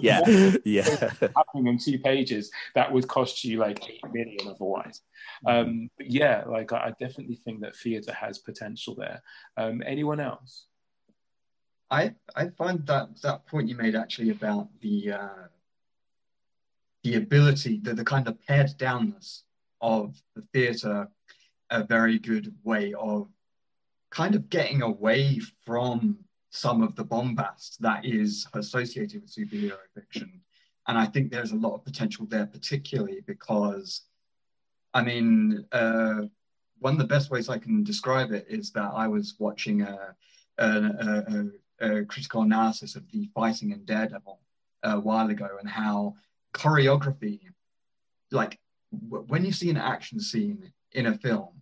Yeah, 0.00 0.20
yeah. 0.64 0.84
happening 1.36 1.66
in 1.66 1.78
two 1.78 1.98
pages 1.98 2.50
that 2.74 2.90
would 2.90 3.08
cost 3.08 3.44
you 3.44 3.58
like 3.58 3.88
8 3.88 4.12
million 4.12 4.38
otherwise. 4.48 5.02
Um, 5.46 5.90
but 5.96 6.10
yeah 6.10 6.44
like 6.46 6.72
I, 6.72 6.86
I 6.86 6.90
definitely 6.98 7.36
think 7.36 7.60
that 7.60 7.76
theatre 7.76 8.12
has 8.12 8.38
potential 8.38 8.94
there. 8.94 9.22
Um, 9.56 9.82
anyone 9.84 10.20
else 10.20 10.66
I 11.90 12.14
I 12.34 12.48
find 12.48 12.86
that 12.86 13.20
that 13.22 13.46
point 13.46 13.68
you 13.68 13.76
made 13.76 13.94
actually 13.94 14.30
about 14.30 14.68
the 14.80 15.12
uh, 15.12 15.48
the 17.04 17.16
ability, 17.16 17.80
the, 17.82 17.94
the 17.94 18.04
kind 18.04 18.26
of 18.26 18.40
pared 18.46 18.70
downness 18.78 19.42
of 19.80 20.20
the 20.34 20.42
theatre, 20.52 21.08
a 21.70 21.84
very 21.84 22.18
good 22.18 22.52
way 22.64 22.94
of 22.94 23.28
kind 24.10 24.34
of 24.34 24.48
getting 24.50 24.82
away 24.82 25.40
from 25.64 26.18
some 26.50 26.82
of 26.82 26.96
the 26.96 27.04
bombast 27.04 27.80
that 27.80 28.04
is 28.04 28.46
associated 28.54 29.20
with 29.22 29.34
superhero 29.34 29.76
fiction. 29.94 30.40
And 30.88 30.96
I 30.96 31.06
think 31.06 31.30
there's 31.30 31.52
a 31.52 31.56
lot 31.56 31.74
of 31.74 31.84
potential 31.84 32.26
there, 32.26 32.46
particularly 32.46 33.20
because, 33.26 34.02
I 34.94 35.02
mean, 35.02 35.66
uh, 35.72 36.22
one 36.78 36.94
of 36.94 36.98
the 36.98 37.04
best 37.04 37.30
ways 37.30 37.48
I 37.48 37.58
can 37.58 37.84
describe 37.84 38.32
it 38.32 38.46
is 38.48 38.70
that 38.72 38.92
I 38.94 39.06
was 39.08 39.34
watching 39.38 39.82
a, 39.82 40.14
a, 40.58 40.68
a, 40.68 41.46
a 41.80 42.04
critical 42.04 42.42
analysis 42.42 42.96
of 42.96 43.10
the 43.10 43.28
fighting 43.34 43.70
in 43.70 43.84
Daredevil 43.84 44.40
uh, 44.84 44.96
a 44.96 45.00
while 45.00 45.30
ago 45.30 45.48
and 45.60 45.68
how 45.68 46.14
choreography, 46.54 47.40
like 48.30 48.58
w- 49.08 49.24
when 49.28 49.44
you 49.44 49.52
see 49.52 49.70
an 49.70 49.76
action 49.76 50.20
scene 50.20 50.72
in 50.92 51.06
a 51.06 51.18
film, 51.18 51.60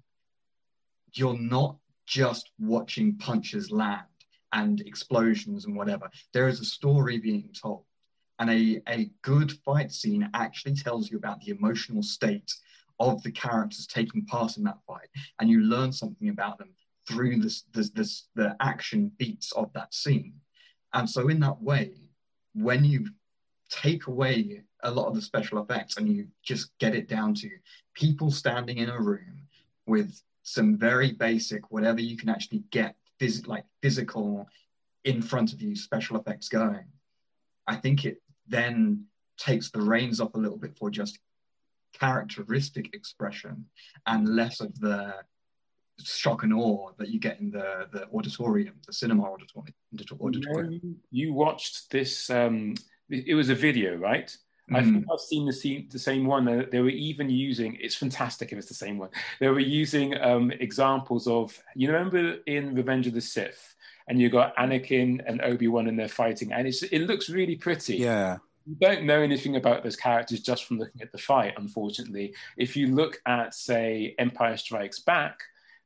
you're 1.12 1.38
not 1.38 1.76
just 2.06 2.50
watching 2.58 3.16
punches 3.16 3.70
land 3.70 4.02
and 4.52 4.80
explosions 4.82 5.64
and 5.64 5.76
whatever. 5.76 6.10
There 6.32 6.48
is 6.48 6.60
a 6.60 6.64
story 6.64 7.18
being 7.18 7.50
told. 7.60 7.84
And 8.38 8.50
a, 8.50 8.82
a 8.88 9.10
good 9.22 9.52
fight 9.64 9.92
scene 9.92 10.28
actually 10.34 10.74
tells 10.74 11.10
you 11.10 11.16
about 11.16 11.40
the 11.40 11.52
emotional 11.52 12.02
state 12.02 12.52
of 12.98 13.22
the 13.22 13.30
characters 13.30 13.86
taking 13.86 14.24
part 14.26 14.56
in 14.56 14.64
that 14.64 14.78
fight. 14.86 15.08
And 15.40 15.48
you 15.48 15.60
learn 15.60 15.92
something 15.92 16.28
about 16.28 16.58
them 16.58 16.70
through 17.08 17.38
this, 17.38 17.64
this, 17.72 17.90
this 17.90 18.28
the 18.34 18.56
action 18.60 19.10
beats 19.18 19.52
of 19.52 19.72
that 19.74 19.92
scene. 19.92 20.34
And 20.92 21.08
so 21.08 21.28
in 21.28 21.40
that 21.40 21.60
way, 21.60 21.92
when 22.54 22.84
you 22.84 23.08
take 23.70 24.06
away 24.06 24.62
a 24.82 24.90
lot 24.90 25.08
of 25.08 25.14
the 25.14 25.22
special 25.22 25.62
effects 25.62 25.96
and 25.96 26.08
you 26.08 26.28
just 26.42 26.70
get 26.78 26.94
it 26.94 27.08
down 27.08 27.34
to 27.34 27.50
people 27.94 28.30
standing 28.30 28.78
in 28.78 28.90
a 28.90 29.00
room 29.00 29.42
with 29.86 30.20
some 30.42 30.76
very 30.76 31.12
basic, 31.12 31.70
whatever 31.70 32.00
you 32.00 32.16
can 32.16 32.28
actually 32.28 32.62
get, 32.70 32.94
phys- 33.20 33.46
like 33.46 33.64
physical 33.82 34.46
in 35.04 35.20
front 35.20 35.52
of 35.52 35.60
you 35.60 35.74
special 35.74 36.18
effects 36.18 36.48
going. 36.48 36.84
I 37.66 37.76
think 37.76 38.04
it 38.04 38.22
then 38.46 39.04
takes 39.38 39.70
the 39.70 39.80
reins 39.80 40.20
off 40.20 40.34
a 40.34 40.38
little 40.38 40.58
bit 40.58 40.76
for 40.78 40.90
just 40.90 41.18
characteristic 41.98 42.94
expression 42.94 43.64
and 44.06 44.28
less 44.28 44.60
of 44.60 44.78
the 44.80 45.14
shock 46.02 46.42
and 46.42 46.52
awe 46.52 46.90
that 46.98 47.08
you 47.08 47.20
get 47.20 47.40
in 47.40 47.50
the, 47.50 47.86
the 47.92 48.06
auditorium, 48.14 48.74
the 48.86 48.92
cinema 48.92 49.24
auditorium. 49.24 49.74
auditorium. 50.20 50.96
You, 51.10 51.32
watched 51.32 51.90
this, 51.90 52.30
um, 52.30 52.74
it 53.08 53.34
was 53.34 53.50
a 53.50 53.54
video, 53.54 53.96
right? 53.96 54.36
Mm. 54.70 54.76
I 54.76 54.82
think 54.82 55.04
I've 55.12 55.20
seen 55.20 55.46
the, 55.46 55.52
same, 55.52 55.88
the 55.90 55.98
same 55.98 56.26
one. 56.26 56.66
They 56.70 56.80
were 56.80 56.88
even 56.88 57.28
using, 57.30 57.76
it's 57.80 57.94
fantastic 57.94 58.52
if 58.52 58.58
it's 58.58 58.68
the 58.68 58.74
same 58.74 58.98
one. 58.98 59.10
They 59.40 59.48
were 59.48 59.60
using 59.60 60.18
um, 60.20 60.50
examples 60.52 61.26
of, 61.26 61.58
you 61.74 61.92
remember 61.92 62.38
in 62.46 62.74
Revenge 62.74 63.06
of 63.06 63.14
the 63.14 63.20
Sith, 63.20 63.74
and 64.08 64.20
you 64.20 64.28
got 64.28 64.54
Anakin 64.56 65.22
and 65.26 65.40
Obi 65.42 65.68
Wan 65.68 65.88
and 65.88 65.98
they're 65.98 66.08
fighting, 66.08 66.52
and 66.52 66.66
it's 66.66 66.82
it 66.82 67.00
looks 67.00 67.30
really 67.30 67.56
pretty. 67.56 67.96
Yeah. 67.96 68.38
You 68.66 68.76
don't 68.80 69.04
know 69.04 69.20
anything 69.20 69.56
about 69.56 69.82
those 69.82 69.96
characters 69.96 70.40
just 70.40 70.64
from 70.64 70.78
looking 70.78 71.02
at 71.02 71.12
the 71.12 71.18
fight, 71.18 71.54
unfortunately. 71.56 72.34
If 72.56 72.76
you 72.76 72.94
look 72.94 73.20
at, 73.26 73.54
say, 73.54 74.14
Empire 74.18 74.56
Strikes 74.56 75.00
Back, 75.00 75.40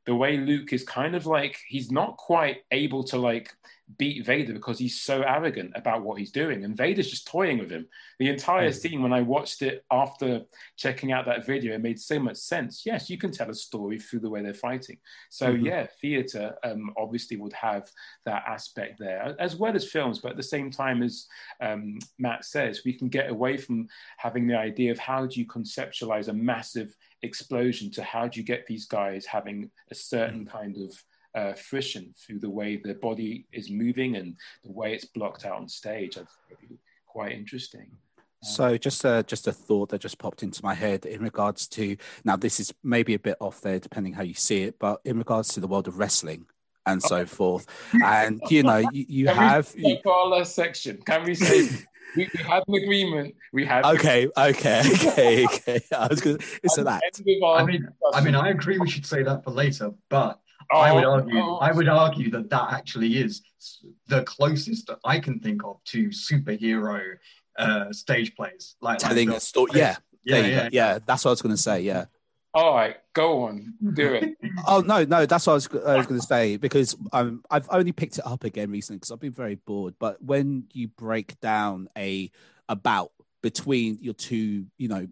the 0.09 0.15
way 0.15 0.39
Luke 0.39 0.73
is 0.73 0.85
kind 0.85 1.15
of 1.15 1.27
like 1.27 1.61
he's 1.69 1.93
not 1.93 2.17
quite 2.17 2.63
able 2.71 3.05
to 3.05 3.19
like 3.19 3.55
beat 3.99 4.25
Vader 4.25 4.55
because 4.55 4.79
he's 4.79 4.99
so 4.99 5.21
arrogant 5.21 5.71
about 5.75 6.03
what 6.03 6.19
he's 6.19 6.33
doing. 6.33 6.65
And 6.65 6.75
Vader's 6.75 7.11
just 7.11 7.27
toying 7.27 7.59
with 7.59 7.71
him. 7.71 7.87
The 8.19 8.31
entire 8.31 8.71
mm. 8.71 8.75
scene, 8.75 9.03
when 9.03 9.13
I 9.13 9.21
watched 9.21 9.61
it 9.61 9.85
after 9.91 10.41
checking 10.79 11.13
out 11.13 11.27
that 11.27 11.45
video, 11.45 11.75
it 11.75 11.83
made 11.83 12.01
so 12.01 12.19
much 12.19 12.39
sense. 12.39 12.85
Yes, 12.87 13.11
you 13.11 13.19
can 13.19 13.31
tell 13.31 13.51
a 13.51 13.55
story 13.55 13.99
through 13.99 14.21
the 14.21 14.31
way 14.31 14.43
they're 14.43 14.55
fighting. 14.55 14.97
So, 15.29 15.53
mm-hmm. 15.53 15.67
yeah, 15.67 15.87
theatre 16.01 16.57
um, 16.65 16.91
obviously 16.97 17.37
would 17.37 17.53
have 17.53 17.91
that 18.25 18.45
aspect 18.47 18.99
there, 18.99 19.37
as 19.39 19.57
well 19.57 19.77
as 19.77 19.91
films. 19.91 20.21
But 20.21 20.31
at 20.31 20.37
the 20.39 20.43
same 20.43 20.71
time, 20.71 21.03
as 21.03 21.27
um, 21.61 21.99
Matt 22.19 22.47
says, 22.47 22.81
we 22.83 22.95
can 22.95 23.09
get 23.09 23.29
away 23.29 23.59
from 23.59 23.89
having 24.17 24.47
the 24.47 24.57
idea 24.57 24.91
of 24.91 24.99
how 24.99 25.27
do 25.27 25.39
you 25.39 25.47
conceptualize 25.47 26.29
a 26.29 26.33
massive 26.33 26.97
explosion 27.23 27.91
to 27.93 28.03
how 28.03 28.29
do 28.29 28.41
you 28.41 28.47
get 28.47 28.67
these 28.67 28.87
guys 28.87 29.27
having 29.27 29.71
a 29.91 29.95
certain 29.95 30.45
mm. 30.45 30.51
kind 30.51 30.77
of 30.77 31.05
uh, 31.35 31.55
friction 31.55 32.15
through 32.17 32.39
the 32.39 32.51
way 32.51 32.77
the 32.77 32.95
body 32.95 33.47
is 33.53 33.71
moving 33.71 34.17
and 34.17 34.37
the 34.65 34.73
way 34.73 34.95
it's 34.95 35.05
blocked 35.05 35.45
out 35.45 35.57
on 35.57 35.69
stage. 35.69 36.17
I 36.17 36.23
think 36.49 36.79
quite 37.07 37.33
interesting. 37.33 37.91
So 38.43 38.79
just 38.79 39.05
a, 39.05 39.25
just 39.27 39.49
a 39.49 39.53
thought 39.53 39.89
that 39.89 40.01
just 40.01 40.19
popped 40.19 40.45
into 40.45 40.63
my 40.63 40.75
head 40.75 41.07
in 41.07 41.23
regards 41.23 41.67
to 41.69 41.97
now 42.25 42.37
this 42.37 42.61
is 42.61 42.73
maybe 42.85 43.15
a 43.15 43.19
bit 43.19 43.37
off 43.41 43.61
there 43.63 43.81
depending 43.81 44.13
how 44.13 44.23
you 44.23 44.35
see 44.35 44.63
it, 44.63 44.79
but 44.79 45.01
in 45.05 45.19
regards 45.19 45.49
to 45.55 45.61
the 45.61 45.67
world 45.67 45.89
of 45.89 45.99
wrestling 45.99 46.47
and 46.87 47.03
so 47.03 47.27
forth, 47.27 47.67
and 48.05 48.41
you 48.49 48.63
know 48.63 48.79
you, 48.93 49.07
you 49.09 49.27
have 49.27 49.75
you, 49.77 49.99
section. 50.45 50.99
Can 51.05 51.25
we 51.25 51.35
say 51.35 51.69
we, 52.17 52.29
we 52.37 52.43
have 52.43 52.63
an 52.67 52.75
agreement? 52.75 53.35
We 53.53 53.65
have 53.67 53.85
okay, 53.85 54.29
okay, 54.37 54.83
okay, 54.95 55.45
okay. 55.45 55.81
I 55.97 56.07
was 56.07 56.21
going 56.21 56.39
to 56.39 56.85
that. 56.85 57.03
I 57.45 57.65
mean, 57.65 57.89
I 58.15 58.21
mean, 58.21 58.35
I 58.35 58.49
agree. 58.51 58.79
We 58.79 58.89
should 58.89 59.07
say 59.07 59.23
that 59.23 59.45
for 59.45 59.51
later, 59.51 59.93
but 60.09 60.41
Oh, 60.71 60.81
I 60.81 60.93
would 60.93 61.05
argue. 61.05 61.39
Oh. 61.39 61.57
I 61.57 61.73
would 61.73 61.89
argue 61.89 62.31
that 62.31 62.51
that 62.51 62.73
actually 62.73 63.17
is 63.17 63.43
the 64.07 64.23
closest 64.25 64.91
I 65.05 65.19
can 65.19 65.41
think 65.41 65.65
of 65.65 65.83
to 65.87 66.09
superhero 66.09 67.15
uh, 67.59 67.93
stage 67.93 68.35
plays. 68.37 68.77
Like 68.81 68.99
telling 68.99 69.29
like 69.29 69.39
a 69.39 69.41
story. 69.41 69.71
Yeah. 69.75 69.97
Yeah, 70.25 70.47
yeah, 70.47 70.69
yeah. 70.71 70.99
That's 71.07 71.25
what 71.25 71.31
I 71.31 71.33
was 71.33 71.43
going 71.43 71.55
to 71.55 71.61
say. 71.61 71.81
Yeah. 71.81 72.05
All 72.55 72.75
right, 72.75 72.97
go 73.13 73.45
on, 73.45 73.75
do 73.93 74.15
it. 74.15 74.37
oh 74.67 74.81
no, 74.81 75.05
no, 75.05 75.27
that's 75.27 75.47
what 75.47 75.53
I 75.53 75.55
was, 75.55 75.69
I 75.87 75.97
was 75.97 76.07
going 76.07 76.21
to 76.21 76.27
say 76.27 76.57
because 76.57 76.97
um, 77.13 77.43
I've 77.51 77.69
only 77.71 77.93
picked 77.93 78.19
it 78.19 78.27
up 78.27 78.45
again 78.45 78.71
recently 78.71 78.99
because 78.99 79.11
I've 79.11 79.21
been 79.21 79.33
very 79.33 79.57
bored. 79.57 79.95
But 79.99 80.23
when 80.23 80.65
you 80.73 80.89
break 80.89 81.39
down 81.41 81.89
a 81.97 82.31
about 82.69 83.13
between 83.43 83.99
your 84.01 84.15
two, 84.15 84.67
you 84.79 84.89
know, 84.89 85.07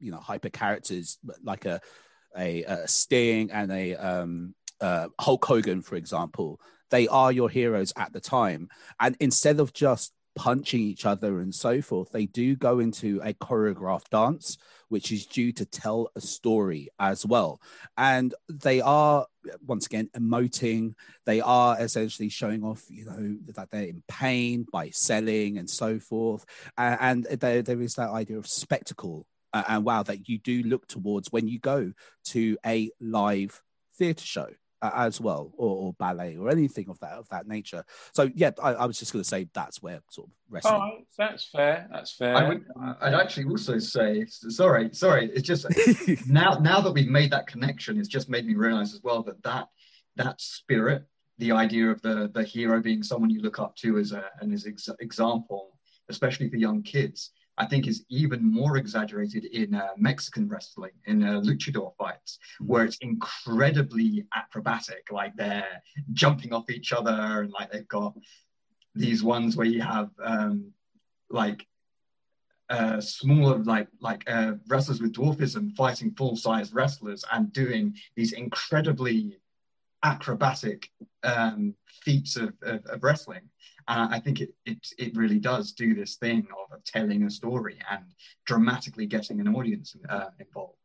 you 0.00 0.10
know, 0.10 0.18
hyper 0.18 0.50
characters 0.50 1.18
like 1.42 1.64
a 1.66 1.80
a, 2.36 2.64
a 2.64 2.88
Sting 2.88 3.50
and 3.50 3.70
a 3.70 3.94
um, 3.94 4.54
uh, 4.80 5.08
Hulk 5.20 5.44
Hogan, 5.44 5.82
for 5.82 5.96
example, 5.96 6.60
they 6.90 7.08
are 7.08 7.32
your 7.32 7.48
heroes 7.48 7.92
at 7.96 8.12
the 8.12 8.20
time. 8.20 8.68
And 9.00 9.16
instead 9.20 9.60
of 9.60 9.72
just 9.72 10.12
punching 10.34 10.80
each 10.80 11.06
other 11.06 11.40
and 11.40 11.54
so 11.54 11.80
forth, 11.82 12.10
they 12.10 12.26
do 12.26 12.56
go 12.56 12.78
into 12.78 13.20
a 13.22 13.34
choreographed 13.34 14.10
dance, 14.10 14.58
which 14.92 15.10
is 15.10 15.24
due 15.24 15.52
to 15.52 15.64
tell 15.64 16.10
a 16.14 16.20
story 16.20 16.90
as 17.00 17.24
well. 17.24 17.62
And 17.96 18.34
they 18.50 18.82
are, 18.82 19.26
once 19.66 19.86
again, 19.86 20.10
emoting. 20.14 20.92
They 21.24 21.40
are 21.40 21.80
essentially 21.80 22.28
showing 22.28 22.62
off, 22.62 22.84
you 22.90 23.06
know, 23.06 23.38
that 23.54 23.70
they're 23.70 23.84
in 23.84 24.02
pain 24.06 24.66
by 24.70 24.90
selling 24.90 25.56
and 25.56 25.68
so 25.68 25.98
forth. 25.98 26.44
And, 26.76 27.24
there, 27.24 27.62
there 27.62 27.80
is 27.80 27.94
that 27.94 28.10
idea 28.10 28.36
of 28.36 28.46
spectacle. 28.46 29.26
And 29.54 29.82
wow, 29.82 30.02
that 30.02 30.28
you 30.28 30.36
do 30.36 30.62
look 30.62 30.86
towards 30.86 31.32
when 31.32 31.48
you 31.48 31.58
go 31.58 31.94
to 32.26 32.58
a 32.66 32.90
live 33.00 33.62
theatre 33.96 34.26
show 34.26 34.48
as 34.82 35.20
well, 35.20 35.52
or, 35.56 35.76
or, 35.76 35.92
ballet, 35.94 36.36
or 36.36 36.50
anything 36.50 36.88
of 36.88 36.98
that 37.00 37.12
of 37.12 37.28
that 37.28 37.46
nature. 37.46 37.84
So 38.12 38.30
yeah, 38.34 38.50
I, 38.62 38.74
I 38.74 38.86
was 38.86 38.98
just 38.98 39.12
going 39.12 39.22
to 39.22 39.28
say 39.28 39.48
that's 39.54 39.82
where 39.82 40.00
sort 40.10 40.28
of 40.28 40.32
wrestling. 40.50 40.74
Oh, 40.74 41.04
that's 41.16 41.48
fair. 41.48 41.88
That's 41.92 42.14
fair. 42.14 42.34
I 42.34 42.48
would, 42.48 42.64
I'd 43.00 43.14
actually 43.14 43.44
also 43.44 43.78
say 43.78 44.24
sorry, 44.26 44.90
sorry. 44.92 45.30
It's 45.32 45.46
just 45.46 45.66
now 46.26 46.54
now 46.54 46.80
that 46.80 46.92
we've 46.92 47.08
made 47.08 47.30
that 47.30 47.46
connection, 47.46 47.98
it's 47.98 48.08
just 48.08 48.28
made 48.28 48.46
me 48.46 48.54
realize 48.54 48.92
as 48.94 49.00
well 49.02 49.22
that 49.24 49.42
that 49.44 49.68
that 50.16 50.40
spirit, 50.40 51.04
the 51.38 51.52
idea 51.52 51.90
of 51.90 52.02
the 52.02 52.30
the 52.34 52.42
hero 52.42 52.80
being 52.80 53.02
someone 53.02 53.30
you 53.30 53.40
look 53.40 53.58
up 53.58 53.76
to 53.76 53.98
as 53.98 54.12
a 54.12 54.24
and 54.40 54.52
as 54.52 54.66
ex- 54.66 54.88
example, 55.00 55.78
especially 56.08 56.48
for 56.50 56.56
young 56.56 56.82
kids 56.82 57.30
I 57.58 57.66
think 57.66 57.86
is 57.86 58.04
even 58.08 58.42
more 58.42 58.76
exaggerated 58.76 59.44
in 59.44 59.74
uh, 59.74 59.88
Mexican 59.96 60.48
wrestling, 60.48 60.92
in 61.06 61.22
uh, 61.22 61.40
luchador 61.40 61.94
fights, 61.96 62.38
mm-hmm. 62.60 62.72
where 62.72 62.84
it's 62.84 62.98
incredibly 62.98 64.24
acrobatic, 64.34 65.08
like 65.10 65.36
they're 65.36 65.82
jumping 66.12 66.52
off 66.52 66.70
each 66.70 66.92
other 66.92 67.42
and 67.42 67.52
like 67.52 67.70
they've 67.70 67.88
got 67.88 68.14
these 68.94 69.22
ones 69.22 69.56
where 69.56 69.66
you 69.66 69.82
have 69.82 70.10
um, 70.22 70.72
like 71.30 71.66
uh, 72.70 73.00
smaller, 73.00 73.58
like 73.58 73.88
like 74.00 74.24
uh, 74.30 74.52
wrestlers 74.68 75.02
with 75.02 75.12
dwarfism 75.12 75.74
fighting 75.76 76.14
full-size 76.16 76.72
wrestlers 76.72 77.24
and 77.32 77.52
doing 77.52 77.94
these 78.16 78.32
incredibly 78.32 79.36
acrobatic 80.02 80.88
um, 81.22 81.74
feats 81.86 82.36
of, 82.36 82.54
of, 82.62 82.84
of 82.86 83.02
wrestling. 83.02 83.42
And 83.88 84.14
I 84.14 84.20
think 84.20 84.40
it, 84.40 84.54
it, 84.66 84.86
it 84.98 85.16
really 85.16 85.38
does 85.38 85.72
do 85.72 85.94
this 85.94 86.16
thing 86.16 86.46
of, 86.50 86.76
of 86.76 86.84
telling 86.84 87.22
a 87.24 87.30
story 87.30 87.78
and 87.90 88.04
dramatically 88.44 89.06
getting 89.06 89.40
an 89.40 89.54
audience 89.54 89.96
uh, 90.08 90.30
involved. 90.38 90.76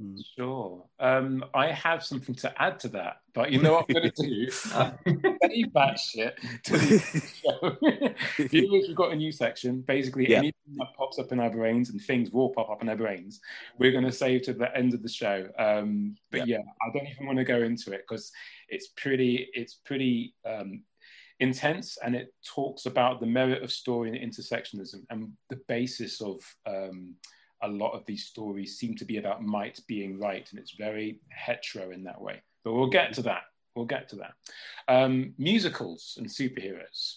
Hmm. 0.00 0.16
Sure. 0.36 0.84
Um, 1.00 1.44
I 1.54 1.72
have 1.72 2.04
something 2.04 2.34
to 2.36 2.62
add 2.62 2.78
to 2.80 2.88
that, 2.90 3.16
but 3.34 3.50
you 3.50 3.60
know 3.60 3.72
what 3.72 3.86
I'm 3.88 3.94
going 3.94 4.12
to 4.12 4.22
do? 4.22 4.50
Save 4.50 5.72
that 5.72 5.98
shit 5.98 6.38
to 6.64 6.72
the 6.72 7.22
show. 8.38 8.46
Viewers, 8.46 8.84
we've 8.88 8.96
got 8.96 9.12
a 9.12 9.16
new 9.16 9.32
section. 9.32 9.80
Basically, 9.80 10.30
yeah. 10.30 10.38
anything 10.38 10.76
that 10.76 10.94
pops 10.96 11.18
up 11.18 11.32
in 11.32 11.40
our 11.40 11.50
brains 11.50 11.90
and 11.90 12.00
things 12.00 12.30
will 12.30 12.50
pop 12.50 12.70
up 12.70 12.80
in 12.80 12.88
our 12.88 12.96
brains, 12.96 13.40
we're 13.78 13.90
going 13.90 14.04
to 14.04 14.12
save 14.12 14.42
to 14.42 14.52
the 14.52 14.74
end 14.76 14.94
of 14.94 15.02
the 15.02 15.08
show. 15.08 15.48
Um, 15.58 16.14
but 16.30 16.46
yeah. 16.46 16.58
yeah. 16.58 16.72
I 16.82 16.96
don't 16.96 17.08
even 17.08 17.26
want 17.26 17.38
to 17.38 17.44
go 17.44 17.62
into 17.62 17.92
it 17.92 18.04
because 18.08 18.30
it's 18.68 18.88
pretty, 18.96 19.48
it's 19.52 19.74
pretty 19.74 20.34
um, 20.44 20.82
intense 21.40 21.98
and 22.04 22.14
it 22.14 22.34
talks 22.44 22.86
about 22.86 23.20
the 23.20 23.26
merit 23.26 23.62
of 23.62 23.70
story 23.70 24.08
and 24.08 24.18
intersectionism 24.18 25.04
and 25.10 25.32
the 25.50 25.60
basis 25.68 26.20
of 26.20 26.40
um, 26.66 27.14
a 27.62 27.68
lot 27.68 27.92
of 27.92 28.04
these 28.06 28.26
stories 28.26 28.78
seem 28.78 28.94
to 28.96 29.04
be 29.04 29.18
about 29.18 29.42
might 29.42 29.80
being 29.86 30.18
right 30.18 30.48
and 30.50 30.58
it's 30.58 30.72
very 30.72 31.20
hetero 31.28 31.90
in 31.90 32.04
that 32.04 32.20
way. 32.20 32.42
But 32.64 32.74
we'll 32.74 32.88
get 32.88 33.12
to 33.14 33.22
that. 33.22 33.42
We'll 33.74 33.86
get 33.86 34.08
to 34.10 34.16
that. 34.16 34.32
Um, 34.88 35.34
musicals 35.38 36.18
and 36.18 36.26
superheroes. 36.26 37.14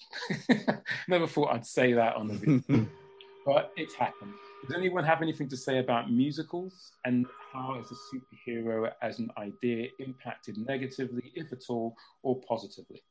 Never 1.07 1.25
thought 1.25 1.53
i'd 1.53 1.65
say 1.65 1.93
that 1.93 2.15
on 2.15 2.27
the 2.27 2.33
video. 2.35 2.87
But 3.43 3.71
it's 3.75 3.95
happened. 3.95 4.33
Does 4.67 4.75
anyone 4.77 5.03
have 5.03 5.23
anything 5.23 5.49
to 5.49 5.57
say 5.57 5.79
about 5.79 6.11
musicals 6.11 6.91
and 7.05 7.25
how 7.51 7.79
as 7.79 7.91
a 7.91 7.95
superhero 8.15 8.91
as 9.01 9.17
an 9.17 9.31
idea 9.39 9.87
impacted 9.97 10.59
negatively 10.59 11.31
if 11.33 11.51
at 11.51 11.63
all 11.67 11.95
or 12.21 12.39
positively 12.47 13.01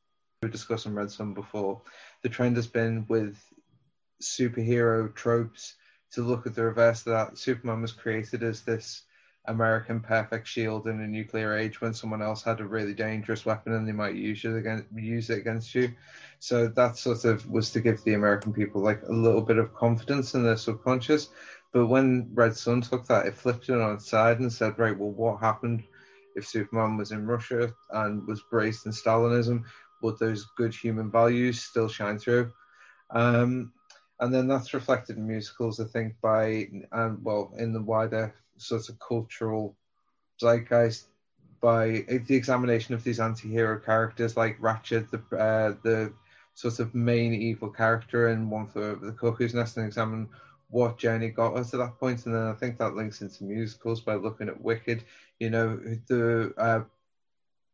we 0.41 0.49
discussed 0.49 0.87
and 0.87 0.95
read 0.95 1.11
some 1.11 1.35
before. 1.35 1.79
The 2.23 2.29
trend 2.29 2.55
has 2.55 2.65
been 2.65 3.05
with 3.07 3.37
superhero 4.23 5.13
tropes 5.13 5.75
to 6.13 6.23
look 6.23 6.47
at 6.47 6.55
the 6.55 6.63
reverse 6.63 7.05
of 7.05 7.13
that. 7.13 7.37
Superman 7.37 7.83
was 7.83 7.91
created 7.91 8.41
as 8.41 8.61
this 8.61 9.03
American 9.45 9.99
perfect 9.99 10.47
shield 10.47 10.87
in 10.87 10.99
a 10.99 11.07
nuclear 11.07 11.53
age 11.53 11.79
when 11.79 11.93
someone 11.93 12.23
else 12.23 12.41
had 12.41 12.59
a 12.59 12.65
really 12.65 12.95
dangerous 12.95 13.45
weapon 13.45 13.73
and 13.73 13.87
they 13.87 13.91
might 13.91 14.15
use 14.15 14.43
it 14.43 14.55
against 14.55 14.85
use 14.95 15.29
it 15.29 15.37
against 15.37 15.75
you. 15.75 15.93
So 16.39 16.67
that 16.69 16.97
sort 16.97 17.23
of 17.25 17.47
was 17.47 17.69
to 17.71 17.79
give 17.79 18.03
the 18.03 18.15
American 18.15 18.51
people 18.51 18.81
like 18.81 19.03
a 19.03 19.11
little 19.13 19.41
bit 19.41 19.59
of 19.59 19.75
confidence 19.75 20.33
in 20.33 20.43
their 20.43 20.57
subconscious. 20.57 21.29
But 21.71 21.85
when 21.85 22.31
Red 22.33 22.57
Sun 22.57 22.81
took 22.81 23.05
that, 23.07 23.27
it 23.27 23.35
flipped 23.35 23.69
it 23.69 23.79
on 23.79 23.93
its 23.93 24.09
side 24.09 24.39
and 24.39 24.51
said, 24.51 24.79
right, 24.79 24.97
well, 24.97 25.11
what 25.11 25.39
happened 25.39 25.83
if 26.35 26.47
Superman 26.47 26.97
was 26.97 27.11
in 27.11 27.27
Russia 27.27 27.73
and 27.91 28.25
was 28.27 28.41
braced 28.49 28.85
in 28.85 28.91
Stalinism? 28.91 29.63
Would 30.01 30.19
those 30.19 30.45
good 30.57 30.73
human 30.73 31.11
values 31.11 31.61
still 31.61 31.87
shine 31.87 32.17
through? 32.17 32.51
Um, 33.09 33.73
and 34.19 34.33
then 34.33 34.47
that's 34.47 34.73
reflected 34.73 35.17
in 35.17 35.27
musicals, 35.27 35.79
I 35.79 35.85
think, 35.85 36.15
by 36.21 36.67
um, 36.91 37.19
well, 37.23 37.53
in 37.57 37.73
the 37.73 37.81
wider 37.81 38.35
sort 38.57 38.87
of 38.89 38.99
cultural 38.99 39.75
zeitgeist 40.39 41.07
by 41.61 42.03
the 42.07 42.35
examination 42.35 42.95
of 42.95 43.03
these 43.03 43.19
anti-hero 43.19 43.79
characters 43.79 44.35
like 44.35 44.59
Ratched, 44.59 45.09
the 45.11 45.37
uh, 45.37 45.75
the 45.83 46.11
sort 46.55 46.79
of 46.79 46.93
main 46.93 47.33
evil 47.33 47.69
character 47.69 48.29
in 48.29 48.49
One 48.49 48.67
for 48.67 48.95
the 48.95 49.11
Cuckoo's 49.11 49.53
Nest, 49.53 49.77
and 49.77 49.85
examine 49.85 50.27
what 50.69 50.97
journey 50.97 51.29
got 51.29 51.55
us 51.55 51.71
to 51.71 51.77
that 51.77 51.99
point. 51.99 52.25
And 52.25 52.33
then 52.33 52.47
I 52.47 52.53
think 52.53 52.77
that 52.77 52.95
links 52.95 53.21
into 53.21 53.43
musicals 53.43 54.01
by 54.01 54.15
looking 54.15 54.49
at 54.49 54.61
Wicked. 54.61 55.03
You 55.39 55.49
know, 55.49 55.77
the 56.07 56.53
uh, 56.57 56.81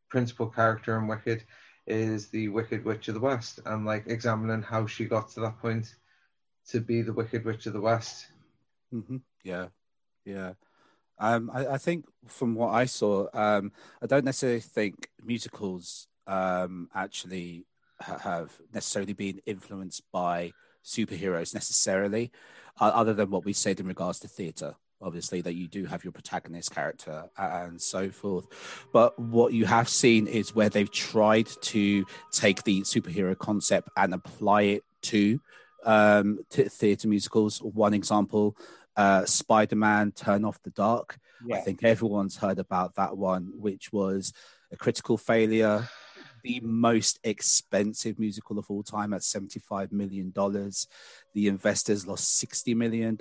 principal 0.10 0.48
character 0.48 0.98
in 0.98 1.08
Wicked 1.08 1.44
is 1.88 2.28
the 2.28 2.50
Wicked 2.50 2.86
Witch 2.86 3.08
of 3.08 3.14
the 3.16 3.20
West, 3.20 3.60
and 3.66 3.86
like 3.86 4.04
examining 4.08 4.62
how 4.62 4.86
she 4.86 5.06
got 5.06 5.30
to 5.32 5.40
that 5.42 5.60
point 5.60 5.96
to 6.70 6.82
be 6.82 7.02
the 7.02 7.14
Wicked 7.14 7.46
Witch 7.46 7.66
of 7.66 7.74
the 7.74 7.82
West. 7.82 8.28
Mm-hmm. 8.94 9.18
Yeah, 9.44 9.68
yeah. 10.26 10.54
Um, 11.20 11.50
I, 11.52 11.66
I, 11.68 11.78
think 11.78 12.06
from 12.28 12.54
what 12.54 12.74
I 12.74 12.86
saw, 12.86 13.28
um, 13.34 13.72
I 14.02 14.06
don't 14.06 14.26
necessarily 14.26 14.60
think 14.60 15.10
musicals 15.24 16.08
um, 16.28 16.90
actually 16.94 17.66
ha- 18.00 18.20
have 18.20 18.56
necessarily 18.72 19.14
been 19.14 19.42
influenced 19.46 20.04
by 20.12 20.52
superheroes 20.86 21.54
necessarily, 21.56 22.32
uh, 22.80 22.92
other 22.94 23.14
than 23.14 23.32
what 23.32 23.46
we 23.46 23.54
said 23.54 23.80
in 23.80 23.88
regards 23.88 24.20
to 24.20 24.28
theatre. 24.28 24.76
Obviously, 25.02 25.42
that 25.42 25.54
you 25.54 25.68
do 25.68 25.86
have 25.86 26.04
your 26.04 26.12
protagonist 26.12 26.74
character 26.74 27.30
and 27.38 27.80
so 27.82 28.10
forth. 28.10 28.48
But 28.92 29.18
what 29.20 29.54
you 29.54 29.66
have 29.66 29.88
seen 29.88 30.26
is 30.28 30.56
where 30.56 30.70
they've 30.70 30.92
tried 30.92 31.48
to 31.62 32.06
take 32.32 32.64
the 32.64 32.82
superhero 32.82 33.38
concept 33.38 33.90
and 33.96 34.14
apply 34.14 34.62
it 34.64 34.84
to 35.04 35.40
um, 35.86 36.40
theatre 36.50 37.08
musicals. 37.08 37.60
One 37.60 37.94
example, 37.94 38.58
uh, 38.96 39.26
Spider 39.26 39.76
Man 39.76 40.12
Turn 40.12 40.44
Off 40.44 40.62
the 40.64 40.72
Dark. 40.72 41.20
Yeah. 41.46 41.58
I 41.58 41.60
think 41.60 41.84
everyone's 41.84 42.38
heard 42.38 42.58
about 42.58 42.96
that 42.96 43.16
one, 43.16 43.52
which 43.56 43.94
was 43.94 44.34
a 44.72 44.78
critical 44.78 45.18
failure, 45.18 45.88
the 46.44 46.60
most 46.62 47.20
expensive 47.24 48.20
musical 48.20 48.58
of 48.60 48.70
all 48.70 48.84
time 48.84 49.14
at 49.14 49.22
$75 49.22 49.92
million. 49.92 50.34
The 51.34 51.48
investors 51.48 52.08
lost 52.08 52.44
$60 52.44 52.76
million 52.76 53.18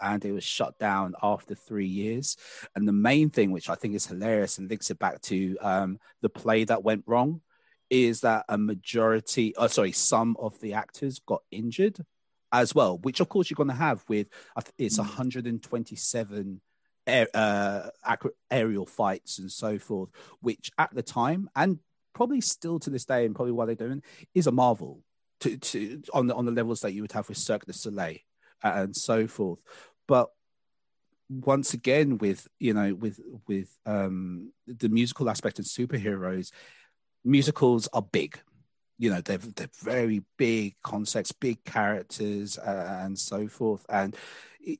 and 0.00 0.24
it 0.24 0.32
was 0.32 0.44
shut 0.44 0.78
down 0.78 1.14
after 1.22 1.54
three 1.54 1.86
years. 1.86 2.36
And 2.74 2.86
the 2.86 2.92
main 2.92 3.30
thing, 3.30 3.50
which 3.50 3.68
I 3.68 3.74
think 3.74 3.94
is 3.94 4.06
hilarious 4.06 4.58
and 4.58 4.68
links 4.68 4.90
it 4.90 4.98
back 4.98 5.20
to 5.22 5.56
um, 5.60 5.98
the 6.22 6.28
play 6.28 6.64
that 6.64 6.82
went 6.82 7.04
wrong, 7.06 7.40
is 7.90 8.20
that 8.20 8.44
a 8.48 8.58
majority, 8.58 9.54
oh, 9.56 9.66
sorry, 9.66 9.92
some 9.92 10.36
of 10.38 10.60
the 10.60 10.74
actors 10.74 11.20
got 11.20 11.42
injured 11.50 11.98
as 12.52 12.74
well, 12.74 12.98
which 12.98 13.20
of 13.20 13.28
course 13.28 13.50
you're 13.50 13.56
going 13.56 13.68
to 13.68 13.74
have 13.74 14.04
with 14.08 14.28
it's 14.78 14.98
127 14.98 16.60
air, 17.06 17.28
uh, 17.34 17.88
aerial 18.50 18.86
fights 18.86 19.38
and 19.38 19.50
so 19.50 19.78
forth, 19.78 20.10
which 20.40 20.70
at 20.78 20.94
the 20.94 21.02
time 21.02 21.48
and 21.56 21.78
probably 22.18 22.40
still 22.40 22.80
to 22.80 22.90
this 22.90 23.04
day 23.04 23.24
and 23.24 23.34
probably 23.36 23.52
what 23.52 23.66
they're 23.66 23.86
doing 23.86 24.02
is 24.34 24.48
a 24.48 24.52
marvel 24.52 25.04
to, 25.38 25.56
to 25.56 26.02
on 26.12 26.26
the 26.26 26.34
on 26.34 26.46
the 26.46 26.50
levels 26.50 26.80
that 26.80 26.92
you 26.92 27.00
would 27.00 27.12
have 27.12 27.28
with 27.28 27.38
Cirque 27.38 27.64
du 27.64 27.72
Soleil 27.72 28.16
and 28.64 28.96
so 28.96 29.28
forth. 29.28 29.60
But 30.08 30.28
once 31.30 31.74
again, 31.74 32.18
with 32.18 32.48
you 32.58 32.74
know, 32.74 32.92
with 32.92 33.20
with 33.46 33.70
um, 33.86 34.52
the 34.66 34.88
musical 34.88 35.30
aspect 35.30 35.60
of 35.60 35.64
superheroes, 35.66 36.50
musicals 37.24 37.88
are 37.92 38.02
big 38.02 38.40
you 39.00 39.10
know 39.10 39.20
they're, 39.20 39.38
they're 39.38 39.70
very 39.80 40.24
big 40.36 40.74
concepts 40.82 41.30
big 41.30 41.62
characters 41.62 42.58
uh, 42.58 43.02
and 43.04 43.16
so 43.16 43.46
forth 43.46 43.86
and 43.88 44.16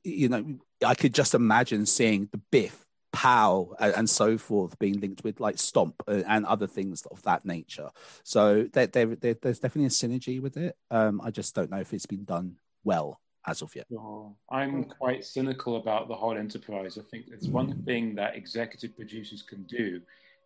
you 0.03 0.27
know 0.27 0.43
i 0.85 0.93
could 0.93 1.13
just 1.13 1.33
imagine 1.33 1.85
seeing 1.85 2.27
the 2.33 2.41
biff 2.51 2.85
pow 3.11 3.73
and, 3.79 3.93
and 3.95 4.09
so 4.09 4.37
forth 4.37 4.77
being 4.79 4.99
linked 4.99 5.23
with 5.23 5.39
like 5.39 5.57
stomp 5.57 6.01
uh, 6.07 6.21
and 6.27 6.45
other 6.45 6.67
things 6.67 7.05
of 7.11 7.21
that 7.23 7.45
nature 7.45 7.89
so 8.23 8.67
there, 8.73 8.87
there, 8.87 9.15
there, 9.15 9.35
there's 9.41 9.59
definitely 9.59 9.87
a 9.87 9.89
synergy 9.89 10.41
with 10.41 10.57
it 10.57 10.75
um, 10.91 11.19
i 11.23 11.31
just 11.31 11.55
don't 11.55 11.71
know 11.71 11.79
if 11.79 11.93
it's 11.93 12.05
been 12.05 12.23
done 12.23 12.55
well 12.83 13.19
as 13.45 13.61
of 13.61 13.75
yet. 13.75 13.85
Oh, 13.97 14.35
I'm 14.49 14.83
quite 14.83 15.23
cynical 15.23 15.77
about 15.77 16.07
the 16.07 16.15
whole 16.15 16.37
enterprise. 16.37 16.97
I 16.97 17.01
think 17.09 17.25
it's 17.31 17.47
one 17.47 17.81
thing 17.83 18.15
that 18.15 18.35
executive 18.35 18.95
producers 18.95 19.41
can 19.41 19.63
do 19.63 20.01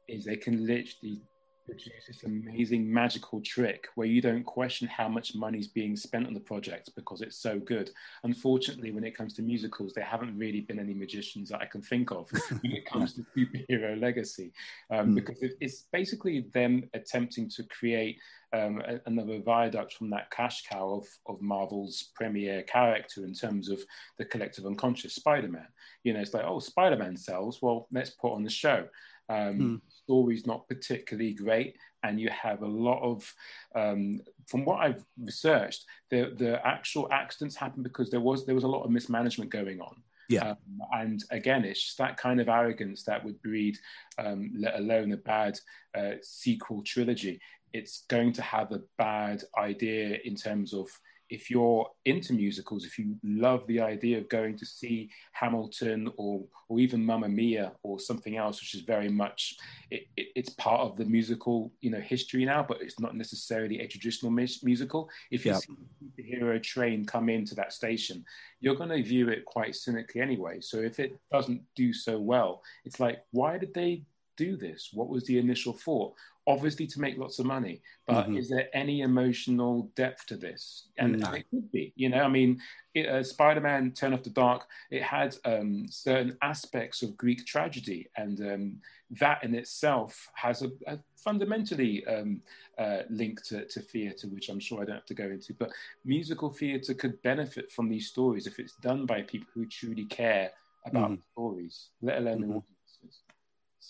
is 0.07 0.25
they 0.25 0.35
can 0.35 0.65
literally 0.65 1.21
produce 1.65 2.05
this 2.07 2.23
amazing 2.23 2.91
magical 2.91 3.41
trick 3.41 3.87
where 3.95 4.07
you 4.07 4.21
don't 4.21 4.43
question 4.43 4.87
how 4.87 5.07
much 5.07 5.35
money 5.35 5.59
is 5.59 5.67
being 5.67 5.95
spent 5.95 6.27
on 6.27 6.33
the 6.33 6.39
project 6.39 6.89
because 6.95 7.21
it's 7.21 7.37
so 7.37 7.59
good. 7.59 7.91
Unfortunately, 8.23 8.91
when 8.91 9.03
it 9.03 9.15
comes 9.15 9.33
to 9.33 9.41
musicals, 9.41 9.93
there 9.93 10.03
haven't 10.03 10.37
really 10.37 10.61
been 10.61 10.79
any 10.79 10.93
magicians 10.93 11.49
that 11.49 11.61
I 11.61 11.65
can 11.65 11.81
think 11.81 12.11
of 12.11 12.29
when 12.61 12.71
it 12.73 12.85
comes 12.85 13.13
to 13.13 13.25
superhero 13.35 13.99
legacy, 13.99 14.51
um, 14.91 15.11
mm. 15.11 15.15
because 15.15 15.41
it, 15.41 15.53
it's 15.59 15.85
basically 15.91 16.45
them 16.53 16.89
attempting 16.93 17.49
to 17.51 17.63
create 17.63 18.17
um, 18.53 18.81
another 19.05 19.39
viaduct 19.39 19.93
from 19.93 20.09
that 20.11 20.29
cash 20.31 20.63
cow 20.63 21.01
of, 21.01 21.07
of 21.25 21.41
Marvel's 21.41 22.11
premier 22.15 22.61
character 22.63 23.25
in 23.25 23.33
terms 23.33 23.69
of 23.69 23.81
the 24.17 24.25
collective 24.25 24.65
unconscious 24.65 25.15
Spider-Man. 25.15 25.67
You 26.03 26.13
know, 26.13 26.19
it's 26.19 26.33
like, 26.33 26.45
oh, 26.45 26.59
Spider-Man 26.59 27.17
sells. 27.17 27.61
Well, 27.61 27.87
let's 27.91 28.11
put 28.11 28.33
on 28.33 28.43
the 28.43 28.49
show. 28.49 28.87
Um, 29.29 29.59
mm. 29.59 29.81
Story's 30.03 30.45
not 30.45 30.67
particularly 30.67 31.33
great, 31.33 31.75
and 32.03 32.19
you 32.19 32.29
have 32.29 32.61
a 32.61 32.67
lot 32.67 33.01
of, 33.01 33.33
um, 33.75 34.21
from 34.47 34.65
what 34.65 34.81
I've 34.81 35.03
researched, 35.17 35.85
the 36.09 36.33
the 36.37 36.65
actual 36.65 37.07
accidents 37.11 37.55
happen 37.55 37.83
because 37.83 38.09
there 38.09 38.19
was 38.19 38.45
there 38.45 38.55
was 38.55 38.63
a 38.63 38.67
lot 38.75 38.83
of 38.83 38.91
mismanagement 38.91 39.51
going 39.51 39.81
on. 39.81 39.95
Yeah. 40.29 40.51
Um, 40.51 40.81
and 40.93 41.23
again, 41.31 41.65
it's 41.65 41.83
just 41.83 41.97
that 41.97 42.17
kind 42.17 42.39
of 42.39 42.49
arrogance 42.49 43.03
that 43.03 43.23
would 43.23 43.41
breed, 43.41 43.77
um, 44.17 44.51
let 44.57 44.75
alone 44.75 45.11
a 45.11 45.17
bad 45.17 45.59
uh, 45.97 46.13
sequel 46.21 46.81
trilogy. 46.83 47.39
It's 47.73 48.05
going 48.09 48.33
to 48.33 48.41
have 48.41 48.71
a 48.71 48.81
bad 48.97 49.43
idea 49.57 50.19
in 50.23 50.35
terms 50.35 50.73
of 50.73 50.87
if 51.33 51.49
you're 51.49 51.89
into 52.05 52.31
musicals, 52.31 52.85
if 52.85 52.99
you 52.99 53.15
love 53.23 53.65
the 53.65 53.81
idea 53.81 54.19
of 54.19 54.29
going 54.29 54.55
to 54.55 54.65
see 54.67 55.09
Hamilton 55.31 56.11
or 56.15 56.43
or 56.69 56.79
even 56.79 57.03
Mamma 57.03 57.27
Mia 57.27 57.71
or 57.81 57.99
something 57.99 58.37
else, 58.37 58.61
which 58.61 58.75
is 58.75 58.81
very 58.81 59.09
much 59.09 59.57
it, 59.89 60.03
it, 60.15 60.27
it's 60.35 60.49
part 60.51 60.81
of 60.81 60.95
the 60.95 61.05
musical 61.05 61.71
you 61.81 61.89
know 61.89 61.99
history 61.99 62.45
now, 62.45 62.61
but 62.61 62.81
it's 62.81 62.99
not 62.99 63.15
necessarily 63.15 63.79
a 63.79 63.87
traditional 63.87 64.31
musical. 64.31 65.09
If 65.31 65.43
you 65.43 65.53
yep. 65.53 65.61
see 65.61 65.77
the 66.17 66.23
hero 66.23 66.59
train 66.59 67.03
come 67.03 67.29
into 67.29 67.55
that 67.55 67.73
station, 67.73 68.23
you're 68.59 68.75
going 68.75 68.89
to 68.89 69.01
view 69.01 69.29
it 69.29 69.43
quite 69.45 69.75
cynically 69.75 70.21
anyway. 70.21 70.61
So 70.61 70.77
if 70.81 70.99
it 70.99 71.17
doesn't 71.31 71.63
do 71.75 71.93
so 71.93 72.19
well, 72.19 72.61
it's 72.85 72.99
like 72.99 73.23
why 73.31 73.57
did 73.57 73.73
they 73.73 74.03
do 74.37 74.57
this? 74.57 74.89
What 74.93 75.09
was 75.09 75.25
the 75.25 75.37
initial 75.37 75.73
thought? 75.73 76.13
obviously 76.45 76.85
to 76.85 76.99
make 76.99 77.17
lots 77.17 77.39
of 77.39 77.45
money 77.45 77.81
but 78.05 78.25
mm-hmm. 78.25 78.37
is 78.37 78.49
there 78.49 78.67
any 78.73 79.01
emotional 79.01 79.89
depth 79.95 80.25
to 80.25 80.35
this 80.35 80.89
and 80.97 81.19
no. 81.19 81.31
it 81.31 81.45
could 81.49 81.71
be 81.71 81.93
you 81.95 82.09
know 82.09 82.21
i 82.21 82.27
mean 82.27 82.59
it, 82.93 83.07
uh, 83.07 83.23
spider-man 83.23 83.91
turn 83.91 84.13
off 84.13 84.23
the 84.23 84.29
dark 84.29 84.65
it 84.91 85.01
had 85.01 85.35
um, 85.45 85.85
certain 85.89 86.37
aspects 86.41 87.01
of 87.01 87.15
greek 87.17 87.45
tragedy 87.45 88.07
and 88.17 88.41
um, 88.41 88.75
that 89.11 89.43
in 89.43 89.55
itself 89.55 90.27
has 90.33 90.63
a, 90.63 90.71
a 90.87 90.99
fundamentally 91.15 92.05
um, 92.07 92.41
uh, 92.77 92.99
link 93.09 93.41
to, 93.43 93.65
to 93.67 93.79
theatre 93.79 94.27
which 94.27 94.49
i'm 94.49 94.59
sure 94.59 94.81
i 94.81 94.85
don't 94.85 94.95
have 94.95 95.05
to 95.05 95.13
go 95.13 95.25
into 95.25 95.53
but 95.53 95.71
musical 96.03 96.49
theatre 96.49 96.93
could 96.93 97.21
benefit 97.21 97.71
from 97.71 97.87
these 97.87 98.09
stories 98.09 98.47
if 98.47 98.59
it's 98.59 98.73
done 98.73 99.05
by 99.05 99.21
people 99.21 99.47
who 99.53 99.65
truly 99.65 100.05
care 100.05 100.51
about 100.85 101.11
mm-hmm. 101.11 101.21
stories 101.31 101.87
let 102.01 102.17
alone 102.17 102.41
mm-hmm. 102.41 102.57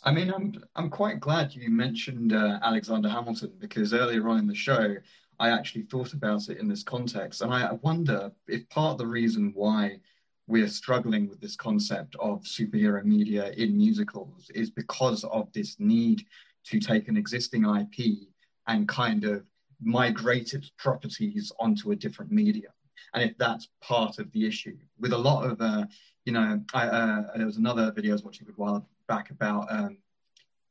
I 0.01 0.11
mean, 0.11 0.33
I'm 0.33 0.63
I'm 0.75 0.89
quite 0.89 1.19
glad 1.19 1.53
you 1.53 1.69
mentioned 1.69 2.33
uh, 2.33 2.59
Alexander 2.63 3.09
Hamilton 3.09 3.53
because 3.59 3.93
earlier 3.93 4.27
on 4.29 4.39
in 4.39 4.47
the 4.47 4.55
show, 4.55 4.95
I 5.39 5.49
actually 5.49 5.83
thought 5.83 6.13
about 6.13 6.49
it 6.49 6.57
in 6.57 6.67
this 6.67 6.83
context, 6.83 7.41
and 7.41 7.53
I 7.53 7.73
wonder 7.81 8.31
if 8.47 8.67
part 8.69 8.93
of 8.93 8.97
the 8.97 9.07
reason 9.07 9.51
why 9.55 9.99
we're 10.47 10.67
struggling 10.67 11.29
with 11.29 11.39
this 11.39 11.55
concept 11.55 12.15
of 12.19 12.41
superhero 12.43 13.03
media 13.03 13.51
in 13.51 13.77
musicals 13.77 14.51
is 14.53 14.69
because 14.69 15.23
of 15.25 15.51
this 15.53 15.77
need 15.79 16.25
to 16.65 16.79
take 16.79 17.07
an 17.07 17.17
existing 17.17 17.63
IP 17.65 18.27
and 18.67 18.87
kind 18.87 19.23
of 19.23 19.43
migrate 19.81 20.53
its 20.53 20.71
properties 20.77 21.51
onto 21.59 21.91
a 21.91 21.95
different 21.95 22.31
medium. 22.31 22.71
and 23.13 23.23
if 23.23 23.37
that's 23.37 23.69
part 23.81 24.19
of 24.19 24.31
the 24.31 24.45
issue 24.45 24.77
with 24.99 25.13
a 25.13 25.17
lot 25.17 25.49
of 25.49 25.61
uh, 25.61 25.85
you 26.25 26.33
know 26.33 26.61
I, 26.73 26.87
uh, 26.87 27.37
there 27.37 27.45
was 27.45 27.57
another 27.57 27.91
video 27.91 28.11
I 28.11 28.13
was 28.13 28.23
watching 28.23 28.47
a 28.47 28.51
while 28.53 28.87
back 29.07 29.29
about 29.29 29.71
um, 29.71 29.97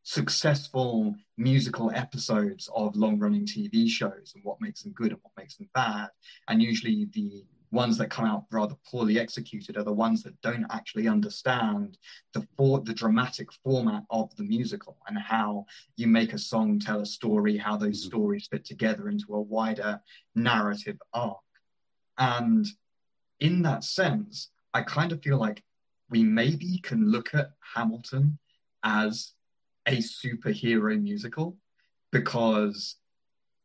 successful 0.03 1.15
musical 1.37 1.91
episodes 1.95 2.69
of 2.75 2.97
long 2.97 3.19
running 3.19 3.47
TV 3.47 3.89
shows 3.89 4.33
and 4.35 4.45
what 4.45 4.61
makes 4.61 4.83
them 4.83 4.93
good 4.93 5.13
and 5.13 5.21
what 5.23 5.33
makes 5.37 5.57
them 5.57 5.69
bad. 5.75 6.09
And 6.49 6.63
usually 6.63 7.09
the 7.13 7.45
ones 7.73 7.97
that 7.97 8.11
come 8.11 8.27
out 8.27 8.45
rather 8.51 8.77
poorly 8.91 9.19
executed 9.19 9.77
are 9.77 9.83
the 9.83 9.93
ones 9.93 10.23
that 10.23 10.39
don't 10.43 10.67
actually 10.71 11.09
understand 11.09 11.97
the 12.35 12.47
for, 12.57 12.81
the 12.81 12.93
dramatic 12.93 13.49
format 13.65 14.03
of 14.11 14.35
the 14.37 14.43
musical 14.43 14.99
and 15.09 15.19
how 15.19 15.65
you 15.97 16.07
make 16.07 16.35
a 16.35 16.39
song 16.39 16.79
tell 16.79 17.01
a 17.01 17.07
story, 17.07 17.57
how 17.57 17.77
those 17.77 18.01
mm-hmm. 18.01 18.09
stories 18.09 18.49
fit 18.51 18.65
together 18.65 19.09
into 19.09 19.35
a 19.35 19.41
wider 19.41 20.01
narrative 20.35 20.99
arc. 21.15 21.39
And 22.19 22.67
in 23.41 23.63
that 23.63 23.85
sense, 23.85 24.51
I 24.75 24.83
kind 24.83 25.13
of 25.13 25.23
feel 25.23 25.39
like 25.39 25.63
we 26.13 26.23
maybe 26.23 26.79
can 26.83 27.11
look 27.11 27.35
at 27.35 27.53
Hamilton 27.75 28.39
as 28.85 29.33
a 29.87 29.97
superhero 29.97 31.01
musical 31.01 31.57
because 32.13 32.97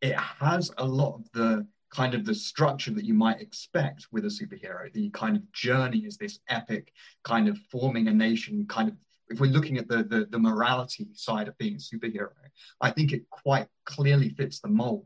it 0.01 0.15
has 0.15 0.71
a 0.77 0.85
lot 0.85 1.15
of 1.15 1.29
the 1.33 1.67
kind 1.93 2.13
of 2.13 2.25
the 2.25 2.33
structure 2.33 2.91
that 2.91 3.05
you 3.05 3.13
might 3.13 3.41
expect 3.41 4.07
with 4.11 4.23
a 4.23 4.29
superhero. 4.29 4.91
The 4.93 5.09
kind 5.09 5.35
of 5.35 5.51
journey 5.51 5.99
is 5.99 6.17
this 6.17 6.39
epic 6.47 6.93
kind 7.23 7.49
of 7.49 7.57
forming 7.69 8.07
a 8.07 8.13
nation 8.13 8.65
kind 8.67 8.89
of 8.89 8.95
if 9.29 9.41
we're 9.41 9.51
looking 9.51 9.77
at 9.77 9.89
the, 9.89 10.03
the, 10.03 10.25
the 10.29 10.39
morality 10.39 11.09
side 11.13 11.49
of 11.49 11.57
being 11.57 11.75
a 11.75 11.77
superhero, 11.77 12.31
I 12.79 12.91
think 12.91 13.11
it 13.11 13.29
quite 13.29 13.67
clearly 13.83 14.29
fits 14.29 14.61
the 14.61 14.69
mold. 14.69 15.05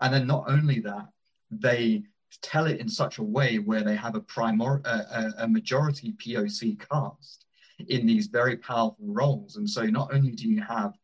And 0.00 0.14
then 0.14 0.26
not 0.26 0.44
only 0.48 0.80
that, 0.80 1.08
they 1.50 2.04
tell 2.42 2.66
it 2.66 2.80
in 2.80 2.88
such 2.88 3.18
a 3.18 3.22
way 3.22 3.58
where 3.58 3.82
they 3.82 3.96
have 3.96 4.14
a 4.14 4.20
primor 4.20 4.84
a, 4.86 5.44
a 5.44 5.48
majority 5.48 6.12
POC 6.12 6.78
cast 6.88 7.46
in 7.88 8.06
these 8.06 8.26
very 8.26 8.56
powerful 8.56 9.06
roles. 9.06 9.56
And 9.56 9.68
so 9.68 9.84
not 9.84 10.12
only 10.12 10.32
do 10.32 10.48
you 10.48 10.60
have 10.62 10.94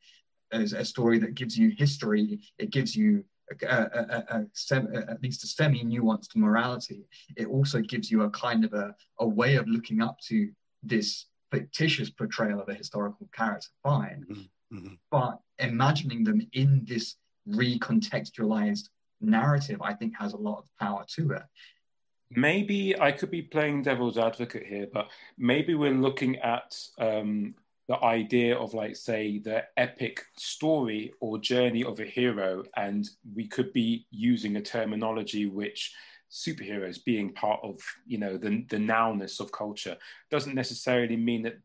a, 0.53 0.61
a 0.61 0.85
story 0.85 1.19
that 1.19 1.35
gives 1.35 1.57
you 1.59 1.71
history, 1.77 2.41
it 2.59 2.71
gives 2.71 2.95
you 2.95 3.25
a, 3.63 3.67
a, 3.67 4.47
at 5.11 5.23
least 5.23 5.45
a 5.45 5.47
semi 5.47 5.85
nuanced 5.85 6.35
morality. 6.35 7.07
It 7.37 7.47
also 7.47 7.81
gives 7.81 8.11
you 8.11 8.23
a 8.23 8.31
kind 8.31 8.65
of 8.65 8.73
a, 8.73 8.95
a 9.21 9.27
way 9.27 9.57
of 9.57 9.69
looking 9.69 10.03
up 10.03 10.19
to 10.29 10.51
this 10.83 11.27
fictitious 11.53 12.11
portrayal 12.11 12.61
of 12.61 12.69
a 12.69 12.75
historical 12.75 13.29
character. 13.33 13.69
Fine. 13.83 14.25
Mm-hmm. 14.31 14.77
mm-hmm. 14.77 14.95
But 15.11 15.39
imagining 15.59 16.25
them 16.25 16.47
in 16.53 16.85
this 16.85 17.17
recontextualized 17.49 18.89
narrative, 19.21 19.81
I 19.83 19.95
think, 19.95 20.15
has 20.19 20.33
a 20.33 20.39
lot 20.39 20.59
of 20.59 20.65
power 20.79 21.05
to 21.17 21.33
it. 21.33 21.43
Maybe 22.31 22.99
I 22.99 23.13
could 23.13 23.31
be 23.31 23.43
playing 23.43 23.83
devil's 23.83 24.19
advocate 24.19 24.67
here, 24.67 24.89
but 24.93 25.11
maybe 25.39 25.75
we're 25.75 25.93
looking 25.93 26.37
at 26.39 26.77
um, 26.99 27.55
the 27.89 28.03
idea 28.03 28.57
of, 28.57 28.75
like, 28.75 28.97
say, 28.97 29.39
the 29.39 29.65
epic 29.77 30.25
story 30.37 31.13
or 31.21 31.39
journey 31.39 31.85
of 31.85 32.01
a 32.01 32.05
hero, 32.05 32.65
and 32.77 33.09
we 33.35 33.47
could 33.47 33.73
be 33.73 34.07
using 34.11 34.57
a 34.57 34.63
terminology 34.63 35.47
which 35.47 35.95
superheroes 36.29 37.03
being 37.05 37.33
part 37.33 37.61
of, 37.63 37.81
you 38.05 38.19
know, 38.19 38.37
the 38.37 38.67
the 38.69 38.77
nowness 38.77 39.39
of 39.39 39.53
culture 39.53 39.97
doesn't 40.29 40.57
necessarily 40.57 41.17
mean 41.17 41.43
that 41.43 41.59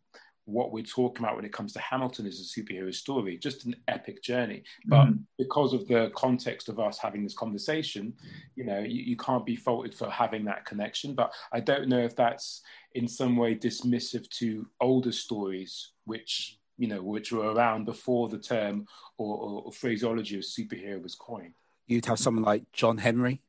what 0.46 0.72
we're 0.72 0.84
talking 0.84 1.24
about 1.24 1.36
when 1.36 1.46
it 1.46 1.54
comes 1.54 1.74
to 1.74 1.80
Hamilton 1.80 2.26
is 2.26 2.40
a 2.40 2.60
superhero 2.60 2.94
story, 2.94 3.38
just 3.38 3.66
an 3.66 3.76
epic 3.88 4.24
journey. 4.24 4.64
But 4.86 5.06
mm. 5.06 5.20
because 5.38 5.74
of 5.74 5.88
the 5.88 6.12
context 6.16 6.70
of 6.70 6.80
us 6.80 6.98
having 6.98 7.24
this 7.24 7.36
conversation, 7.36 8.14
you 8.56 8.66
know, 8.66 8.80
you, 8.80 9.02
you, 9.04 9.18
can't 9.18 9.46
be 9.46 9.56
faulted 9.56 9.94
for 9.94 10.10
having 10.10 10.46
that 10.46 10.66
connection. 10.66 11.14
But 11.14 11.32
I 11.52 11.60
don't 11.60 11.90
know 11.90 12.00
if 12.00 12.16
that's 12.16 12.62
in 12.96 13.08
some 13.08 13.38
way 13.38 13.56
dismissive 13.56 14.28
to 14.40 14.68
older 14.80 15.12
stories, 15.12 15.92
which 16.06 16.58
you 16.78 16.88
know, 16.88 17.04
which 17.04 17.32
were 17.32 17.54
around 17.54 17.86
before 17.86 18.28
the 18.28 18.40
term 18.40 18.88
or, 19.20 19.38
or, 19.38 19.62
or 19.66 19.72
phraseology 19.72 20.38
of 20.38 20.42
superhero 20.42 21.02
was 21.02 21.14
coined. 21.14 21.54
You'd 21.86 22.08
have 22.08 22.18
someone 22.18 22.44
like 22.44 22.72
John 22.74 22.98
Henry, 22.98 23.42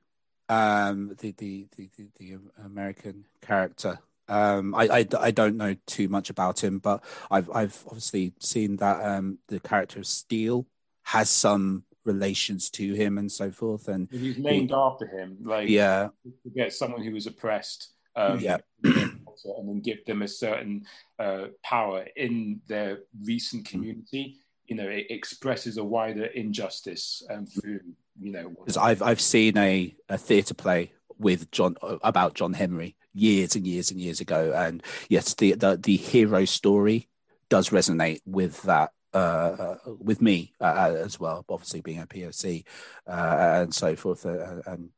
um, 0.50 1.16
the, 1.18 1.32
the, 1.38 1.66
the, 1.76 1.88
the, 1.96 2.08
the 2.18 2.38
American 2.62 3.24
character 3.40 4.00
um, 4.28 4.74
I, 4.74 4.88
I, 4.88 5.06
I, 5.18 5.30
don't 5.30 5.56
know 5.56 5.74
too 5.86 6.08
much 6.08 6.30
about 6.30 6.62
him, 6.62 6.78
but 6.78 7.04
I've 7.30 7.50
I've 7.50 7.82
obviously 7.86 8.32
seen 8.38 8.76
that 8.76 9.04
um, 9.04 9.38
the 9.48 9.60
character 9.60 9.98
of 9.98 10.06
Steel 10.06 10.66
has 11.02 11.28
some 11.28 11.84
relations 12.04 12.70
to 12.70 12.94
him 12.94 13.18
and 13.18 13.30
so 13.30 13.50
forth, 13.50 13.88
and 13.88 14.08
he's 14.10 14.38
named 14.38 14.70
he, 14.70 14.76
after 14.76 15.06
him. 15.06 15.38
Like 15.42 15.68
yeah, 15.68 16.08
to 16.24 16.50
get 16.54 16.72
someone 16.72 17.02
who 17.02 17.12
was 17.12 17.26
oppressed, 17.26 17.92
um, 18.14 18.38
yeah, 18.38 18.58
and 18.84 19.68
then 19.68 19.80
give 19.80 20.04
them 20.06 20.22
a 20.22 20.28
certain 20.28 20.84
uh, 21.18 21.46
power 21.64 22.06
in 22.16 22.60
their 22.68 23.00
recent 23.24 23.68
hmm. 23.68 23.72
community. 23.78 24.38
You 24.66 24.76
know, 24.76 24.88
it 24.88 25.06
expresses 25.10 25.76
a 25.76 25.84
wider 25.84 26.26
injustice 26.26 27.22
um, 27.28 27.46
through 27.46 27.80
you 28.20 28.32
know. 28.32 28.50
Because 28.50 28.76
I've 28.76 29.02
I've 29.02 29.20
seen 29.20 29.56
a, 29.56 29.94
a 30.08 30.18
theatre 30.18 30.54
play 30.54 30.92
with 31.22 31.50
John 31.50 31.76
about 32.02 32.34
John 32.34 32.52
Henry 32.52 32.96
years 33.14 33.54
and 33.56 33.66
years 33.66 33.90
and 33.90 34.00
years 34.00 34.20
ago. 34.20 34.52
And 34.54 34.82
yes, 35.08 35.34
the 35.34 35.52
the, 35.54 35.76
the 35.76 35.96
hero 35.96 36.44
story 36.44 37.08
does 37.48 37.70
resonate 37.70 38.20
with 38.26 38.62
that 38.62 38.92
uh, 39.14 39.16
uh 39.16 39.76
with 39.98 40.22
me 40.22 40.52
uh, 40.60 40.64
uh, 40.64 41.02
as 41.04 41.18
well. 41.18 41.44
Obviously, 41.48 41.80
being 41.80 42.00
a 42.00 42.06
POC 42.06 42.64
uh, 43.06 43.62
and 43.62 43.74
so 43.74 43.96
forth, 43.96 44.26
uh, 44.26 44.62
and 44.66 44.90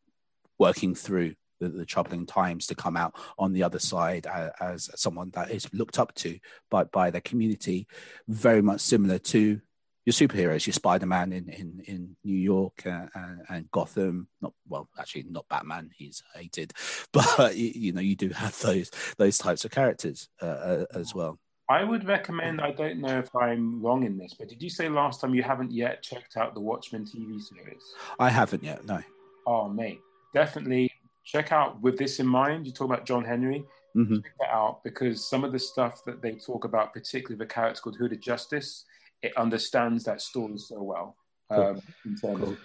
working 0.58 0.94
through 0.94 1.34
the, 1.60 1.68
the, 1.68 1.84
troubling 1.84 2.26
times 2.26 2.66
to 2.66 2.74
come 2.74 2.96
out 2.96 3.14
on 3.38 3.52
the 3.52 3.62
other 3.62 3.78
side 3.78 4.26
as 4.60 4.90
someone 4.94 5.30
that 5.30 5.50
is 5.50 5.72
looked 5.72 5.98
up 5.98 6.14
to 6.14 6.38
by 6.70 6.84
by 6.84 7.10
the 7.10 7.20
community, 7.20 7.86
very 8.28 8.62
much 8.62 8.80
similar 8.80 9.18
to 9.18 9.60
your 10.04 10.12
superheroes, 10.12 10.66
your 10.66 10.74
Spider-Man 10.74 11.32
in 11.32 11.48
in, 11.48 11.82
in 11.86 12.16
New 12.24 12.36
York 12.36 12.82
uh, 12.86 13.06
and, 13.14 13.40
and, 13.48 13.70
Gotham. 13.70 14.28
Not 14.40 14.52
well, 14.68 14.88
actually, 14.98 15.24
not 15.28 15.48
Batman. 15.48 15.90
He's 15.96 16.22
hated, 16.34 16.72
but 17.12 17.56
you, 17.56 17.72
you 17.74 17.92
know 17.92 18.00
you 18.00 18.16
do 18.16 18.28
have 18.30 18.58
those 18.60 18.90
those 19.16 19.38
types 19.38 19.64
of 19.64 19.70
characters 19.70 20.28
uh, 20.42 20.46
uh, 20.46 20.84
as 20.94 21.14
well. 21.14 21.38
I 21.68 21.82
would 21.82 22.06
recommend. 22.06 22.60
I 22.60 22.72
don't 22.72 23.00
know 23.00 23.18
if 23.18 23.34
I'm 23.34 23.82
wrong 23.82 24.04
in 24.04 24.18
this, 24.18 24.34
but 24.38 24.48
did 24.48 24.62
you 24.62 24.68
say 24.68 24.88
last 24.88 25.20
time 25.20 25.34
you 25.34 25.42
haven't 25.42 25.72
yet 25.72 26.02
checked 26.02 26.36
out 26.36 26.52
the 26.54 26.60
Watchmen 26.60 27.04
TV 27.04 27.40
series? 27.40 27.94
I 28.18 28.28
haven't 28.28 28.62
yet. 28.62 28.84
No. 28.84 29.00
Oh, 29.46 29.68
mate, 29.68 30.00
definitely 30.34 30.90
check 31.24 31.52
out 31.52 31.80
with 31.80 31.96
this 31.96 32.20
in 32.20 32.26
mind. 32.26 32.66
You 32.66 32.72
talk 32.72 32.86
about 32.86 33.06
John 33.06 33.24
Henry. 33.24 33.64
Mm-hmm. 33.96 34.16
Check 34.16 34.32
that 34.40 34.50
out 34.50 34.82
because 34.84 35.26
some 35.26 35.44
of 35.44 35.52
the 35.52 35.58
stuff 35.58 36.04
that 36.04 36.20
they 36.20 36.32
talk 36.32 36.64
about, 36.64 36.92
particularly 36.92 37.38
the 37.38 37.46
character 37.46 37.80
called 37.80 37.96
Hooded 37.96 38.20
Justice, 38.20 38.84
it 39.24 39.36
understands 39.38 40.04
that 40.04 40.20
story 40.20 40.58
so 40.58 40.82
well 40.82 41.16
um, 41.50 41.58
cool. 41.58 41.82
in 42.04 42.16
terms 42.16 42.40
cool. 42.40 42.48
of 42.50 42.58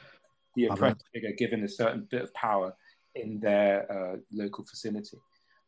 the 0.56 0.66
oppressed 0.66 1.06
figure 1.14 1.32
given 1.38 1.64
a 1.64 1.70
certain 1.70 2.06
bit 2.12 2.22
of 2.22 2.34
power 2.34 2.76
in 3.16 3.40
their 3.40 3.90
uh, 3.92 4.18
local 4.32 4.66
vicinity. 4.66 5.18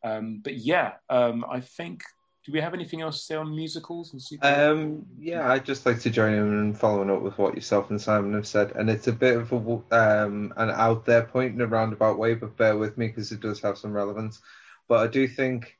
Um, 0.04 0.40
but 0.44 0.56
yeah, 0.56 0.92
um, 1.08 1.44
I 1.50 1.60
think. 1.60 2.02
Do 2.44 2.50
we 2.50 2.60
have 2.60 2.74
anything 2.74 3.02
else 3.02 3.18
to 3.18 3.24
say 3.24 3.34
on 3.36 3.54
musicals 3.54 4.12
and 4.12 4.20
super? 4.20 4.44
Um, 4.44 5.06
yeah, 5.16 5.48
I'd 5.52 5.64
just 5.64 5.86
like 5.86 6.00
to 6.00 6.10
join 6.10 6.32
in 6.32 6.40
and 6.40 6.76
following 6.76 7.08
up 7.08 7.22
with 7.22 7.38
what 7.38 7.54
yourself 7.54 7.88
and 7.90 8.00
Simon 8.00 8.34
have 8.34 8.48
said, 8.48 8.72
and 8.72 8.90
it's 8.90 9.06
a 9.06 9.12
bit 9.12 9.36
of 9.36 9.52
a 9.52 9.56
um, 9.56 10.52
an 10.56 10.70
out 10.70 11.04
there 11.04 11.22
point 11.22 11.54
in 11.54 11.60
a 11.60 11.68
roundabout 11.68 12.18
way, 12.18 12.34
but 12.34 12.56
bear 12.56 12.76
with 12.76 12.98
me 12.98 13.06
because 13.06 13.30
it 13.30 13.38
does 13.38 13.60
have 13.60 13.78
some 13.78 13.92
relevance. 13.92 14.40
But 14.88 15.04
I 15.04 15.06
do 15.06 15.28
think 15.28 15.76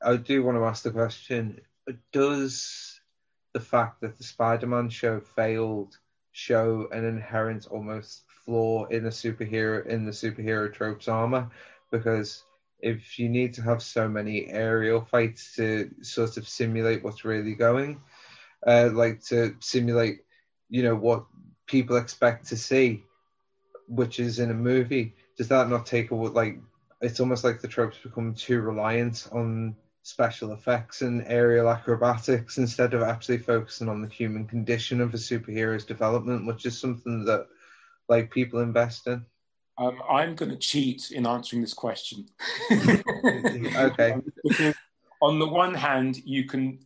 I 0.00 0.14
do 0.14 0.44
want 0.44 0.58
to 0.58 0.64
ask 0.64 0.84
the 0.84 0.92
question: 0.92 1.60
Does 2.12 2.95
the 3.56 3.60
fact 3.60 4.02
that 4.02 4.18
the 4.18 4.22
Spider-Man 4.22 4.90
show 4.90 5.18
failed 5.18 5.96
show 6.32 6.86
an 6.92 7.06
inherent 7.06 7.66
almost 7.68 8.24
flaw 8.44 8.84
in 8.88 9.02
the 9.02 9.08
superhero 9.08 9.86
in 9.86 10.04
the 10.04 10.12
superhero 10.12 10.70
tropes 10.70 11.08
armor 11.08 11.48
because 11.90 12.44
if 12.80 13.18
you 13.18 13.30
need 13.30 13.54
to 13.54 13.62
have 13.62 13.82
so 13.82 14.06
many 14.06 14.46
aerial 14.48 15.00
fights 15.00 15.56
to 15.56 15.90
sort 16.02 16.36
of 16.36 16.46
simulate 16.46 17.02
what's 17.02 17.24
really 17.24 17.54
going 17.54 17.98
uh, 18.66 18.90
like 18.92 19.24
to 19.24 19.56
simulate 19.60 20.18
you 20.68 20.82
know 20.82 20.94
what 20.94 21.24
people 21.64 21.96
expect 21.96 22.46
to 22.48 22.58
see 22.58 23.02
which 23.88 24.20
is 24.20 24.38
in 24.38 24.50
a 24.50 24.54
movie 24.70 25.14
does 25.38 25.48
that 25.48 25.70
not 25.70 25.86
take 25.86 26.10
away 26.10 26.28
like 26.28 26.58
it's 27.00 27.20
almost 27.20 27.42
like 27.42 27.62
the 27.62 27.68
tropes 27.68 27.96
become 28.02 28.34
too 28.34 28.60
reliant 28.60 29.26
on 29.32 29.74
special 30.06 30.52
effects 30.52 31.02
and 31.02 31.24
aerial 31.26 31.68
acrobatics 31.68 32.58
instead 32.58 32.94
of 32.94 33.02
actually 33.02 33.38
focusing 33.38 33.88
on 33.88 34.00
the 34.00 34.08
human 34.08 34.46
condition 34.46 35.00
of 35.00 35.12
a 35.12 35.16
superhero's 35.16 35.84
development, 35.84 36.46
which 36.46 36.64
is 36.64 36.78
something 36.78 37.24
that 37.24 37.48
like 38.08 38.30
people 38.30 38.60
invest 38.60 39.08
in? 39.08 39.26
Um, 39.78 40.00
I'm 40.08 40.36
going 40.36 40.52
to 40.52 40.56
cheat 40.56 41.10
in 41.10 41.26
answering 41.26 41.60
this 41.60 41.74
question. 41.74 42.28
okay. 42.70 44.14
because 44.44 44.76
on 45.20 45.40
the 45.40 45.48
one 45.48 45.74
hand, 45.74 46.22
you 46.24 46.44
can 46.44 46.78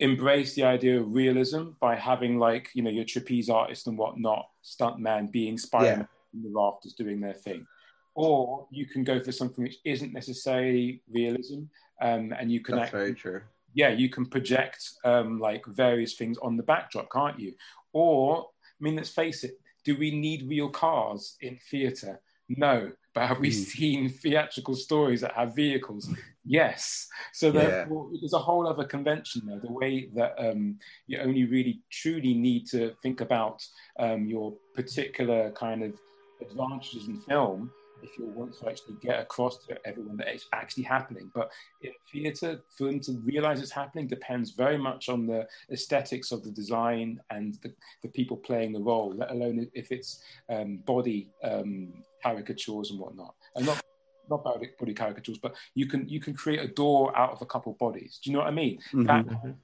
embrace 0.00 0.54
the 0.54 0.64
idea 0.64 0.98
of 0.98 1.14
realism 1.14 1.64
by 1.80 1.94
having 1.94 2.38
like 2.38 2.70
you 2.72 2.82
know 2.82 2.90
your 2.90 3.04
trapeze 3.04 3.50
artist 3.50 3.88
and 3.88 3.98
whatnot, 3.98 4.48
stuntman 4.64 5.30
being 5.30 5.58
Spider-Man 5.58 6.08
yeah. 6.32 6.38
in 6.38 6.42
the 6.42 6.58
rafters 6.58 6.94
doing 6.94 7.20
their 7.20 7.34
thing. 7.34 7.66
or 8.14 8.66
you 8.70 8.86
can 8.86 9.04
go 9.04 9.20
for 9.20 9.32
something 9.32 9.62
which 9.62 9.80
isn't 9.84 10.14
necessarily 10.14 11.02
realism, 11.12 11.64
um, 12.00 12.32
and 12.38 12.50
you 12.50 12.60
can 12.60 12.76
That's 12.76 12.90
very 12.90 13.14
true. 13.14 13.40
yeah, 13.74 13.90
you 13.90 14.08
can 14.08 14.26
project 14.26 14.82
um, 15.04 15.38
like 15.40 15.64
various 15.66 16.14
things 16.14 16.38
on 16.38 16.56
the 16.56 16.62
backdrop, 16.62 17.10
can't 17.10 17.38
you? 17.38 17.54
Or, 17.92 18.46
I 18.46 18.80
mean, 18.84 18.96
let's 18.96 19.10
face 19.10 19.44
it, 19.44 19.58
do 19.84 19.96
we 19.96 20.10
need 20.10 20.48
real 20.48 20.68
cars 20.70 21.36
in 21.40 21.58
theatre? 21.70 22.20
No. 22.48 22.92
But 23.14 23.28
have 23.28 23.38
we 23.38 23.50
Mm. 23.50 23.52
seen 23.54 24.08
theatrical 24.08 24.74
stories 24.74 25.20
that 25.20 25.32
have 25.34 25.54
vehicles? 25.54 26.10
Yes. 26.44 27.06
So 27.32 27.50
therefore, 27.52 28.10
there's 28.20 28.32
a 28.34 28.38
whole 28.38 28.66
other 28.66 28.84
convention 28.84 29.42
there. 29.46 29.60
The 29.60 29.72
way 29.72 30.08
that 30.16 30.34
um, 30.38 30.78
you 31.06 31.18
only 31.20 31.44
really 31.44 31.80
truly 31.90 32.34
need 32.34 32.66
to 32.68 32.94
think 33.02 33.20
about 33.20 33.64
um, 33.98 34.26
your 34.26 34.52
particular 34.74 35.52
kind 35.52 35.82
of 35.84 35.92
advantages 36.40 37.06
in 37.08 37.16
film 37.20 37.70
if 38.04 38.18
you 38.18 38.26
want 38.26 38.56
to 38.58 38.68
actually 38.68 38.96
get 39.00 39.18
across 39.20 39.58
to 39.66 39.78
everyone 39.86 40.16
that 40.18 40.28
it's 40.28 40.46
actually 40.52 40.84
happening. 40.84 41.30
But 41.34 41.50
in 41.82 41.92
theatre, 42.12 42.62
for 42.76 42.84
them 42.84 43.00
to 43.00 43.12
realize 43.24 43.60
it's 43.60 43.70
happening 43.70 44.06
depends 44.06 44.50
very 44.50 44.78
much 44.78 45.08
on 45.08 45.26
the 45.26 45.46
aesthetics 45.72 46.30
of 46.30 46.44
the 46.44 46.50
design 46.50 47.20
and 47.30 47.54
the, 47.62 47.72
the 48.02 48.08
people 48.08 48.36
playing 48.36 48.72
the 48.72 48.80
role, 48.80 49.12
let 49.16 49.30
alone 49.30 49.68
if 49.74 49.90
it's 49.90 50.22
um, 50.48 50.76
body 50.84 51.30
um, 51.42 51.92
caricatures 52.22 52.90
and 52.90 53.00
whatnot. 53.00 53.34
And 53.56 53.66
not 53.66 53.80
not 54.28 54.44
body, 54.44 54.70
body 54.78 54.94
caricatures, 54.94 55.38
but 55.38 55.54
you 55.74 55.86
can 55.86 56.08
you 56.08 56.20
can 56.20 56.34
create 56.34 56.60
a 56.60 56.68
door 56.68 57.16
out 57.16 57.32
of 57.32 57.42
a 57.42 57.46
couple 57.46 57.72
bodies. 57.74 58.20
Do 58.22 58.30
you 58.30 58.36
know 58.36 58.40
what 58.40 58.48
I 58.48 58.52
mean? 58.52 58.78
Mhm. 58.92 59.06
That 59.06 59.26
Mhm. 59.26 59.56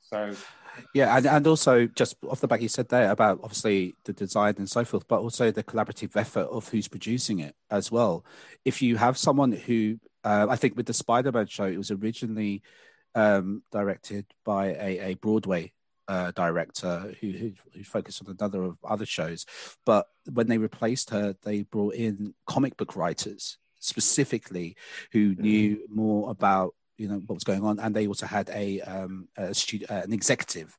So 0.00 0.32
Yeah, 0.92 1.16
and, 1.16 1.26
and 1.26 1.46
also 1.46 1.86
just 1.86 2.16
off 2.28 2.40
the 2.40 2.48
back 2.48 2.60
you 2.60 2.68
said 2.68 2.88
there 2.88 3.10
about 3.10 3.40
obviously 3.42 3.94
the 4.04 4.12
design 4.12 4.54
and 4.58 4.68
so 4.68 4.84
forth, 4.84 5.06
but 5.08 5.20
also 5.20 5.50
the 5.50 5.62
collaborative 5.62 6.16
effort 6.16 6.48
of 6.50 6.68
who's 6.68 6.88
producing 6.88 7.38
it 7.38 7.54
as 7.70 7.92
well. 7.92 8.24
If 8.64 8.82
you 8.82 8.96
have 8.96 9.16
someone 9.16 9.52
who, 9.52 9.98
uh, 10.24 10.48
I 10.50 10.56
think 10.56 10.76
with 10.76 10.86
the 10.86 10.92
Spider-Man 10.92 11.46
show, 11.46 11.66
it 11.66 11.78
was 11.78 11.92
originally 11.92 12.62
um, 13.14 13.62
directed 13.70 14.26
by 14.44 14.74
a, 14.74 15.12
a 15.12 15.14
Broadway 15.14 15.72
uh, 16.08 16.32
director 16.32 17.14
who, 17.20 17.30
who 17.30 17.52
who 17.72 17.84
focused 17.84 18.22
on 18.22 18.36
another 18.38 18.62
of 18.62 18.76
other 18.84 19.06
shows, 19.06 19.46
but 19.86 20.06
when 20.32 20.48
they 20.48 20.58
replaced 20.58 21.10
her, 21.10 21.34
they 21.44 21.62
brought 21.62 21.94
in 21.94 22.34
comic 22.46 22.76
book 22.76 22.94
writers 22.96 23.58
specifically 23.84 24.76
who 25.12 25.34
knew 25.36 25.86
more 25.88 26.30
about 26.30 26.74
you 26.96 27.08
know 27.08 27.20
what 27.26 27.34
was 27.34 27.44
going 27.44 27.64
on, 27.64 27.78
and 27.80 27.94
they 27.94 28.06
also 28.06 28.26
had 28.26 28.48
a 28.50 28.80
um 28.82 29.28
a 29.36 29.52
studio, 29.54 29.86
an 29.90 30.12
executive 30.12 30.76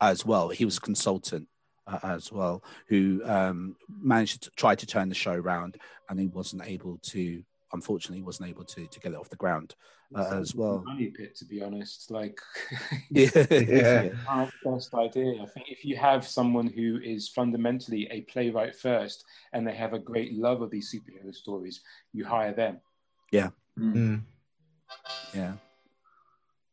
as 0.00 0.26
well. 0.26 0.48
He 0.48 0.64
was 0.64 0.78
a 0.78 0.80
consultant 0.80 1.48
uh, 1.86 1.98
as 2.02 2.30
well 2.32 2.62
who 2.88 3.22
um 3.24 3.76
managed 3.88 4.42
to 4.42 4.50
try 4.56 4.74
to 4.74 4.86
turn 4.86 5.08
the 5.08 5.14
show 5.14 5.34
around, 5.34 5.76
and 6.08 6.18
he 6.18 6.26
wasn't 6.26 6.66
able 6.66 6.98
to. 7.02 7.42
Unfortunately, 7.72 8.22
wasn't 8.22 8.48
able 8.48 8.64
to 8.64 8.86
to 8.86 9.00
get 9.00 9.12
it 9.12 9.18
off 9.18 9.30
the 9.30 9.36
ground 9.36 9.74
uh, 10.14 10.38
as 10.40 10.54
well. 10.54 10.82
money 10.84 11.06
pit, 11.06 11.34
to 11.36 11.44
be 11.44 11.62
honest. 11.62 12.10
Like 12.10 12.38
Yeah, 13.10 13.30
Yeah. 13.50 14.10
our 14.28 14.50
best 14.64 14.94
idea. 14.94 15.42
I 15.42 15.46
think 15.46 15.68
if 15.70 15.84
you 15.84 15.96
have 15.96 16.26
someone 16.26 16.66
who 16.66 16.98
is 17.02 17.28
fundamentally 17.28 18.08
a 18.10 18.22
playwright 18.22 18.76
first 18.76 19.24
and 19.52 19.66
they 19.66 19.74
have 19.74 19.92
a 19.94 19.98
great 19.98 20.34
love 20.34 20.62
of 20.62 20.70
these 20.70 20.92
superhero 20.94 21.34
stories, 21.34 21.80
you 22.12 22.24
hire 22.24 22.52
them. 22.52 22.80
Mm. 23.78 24.22
yeah. 25.34 25.54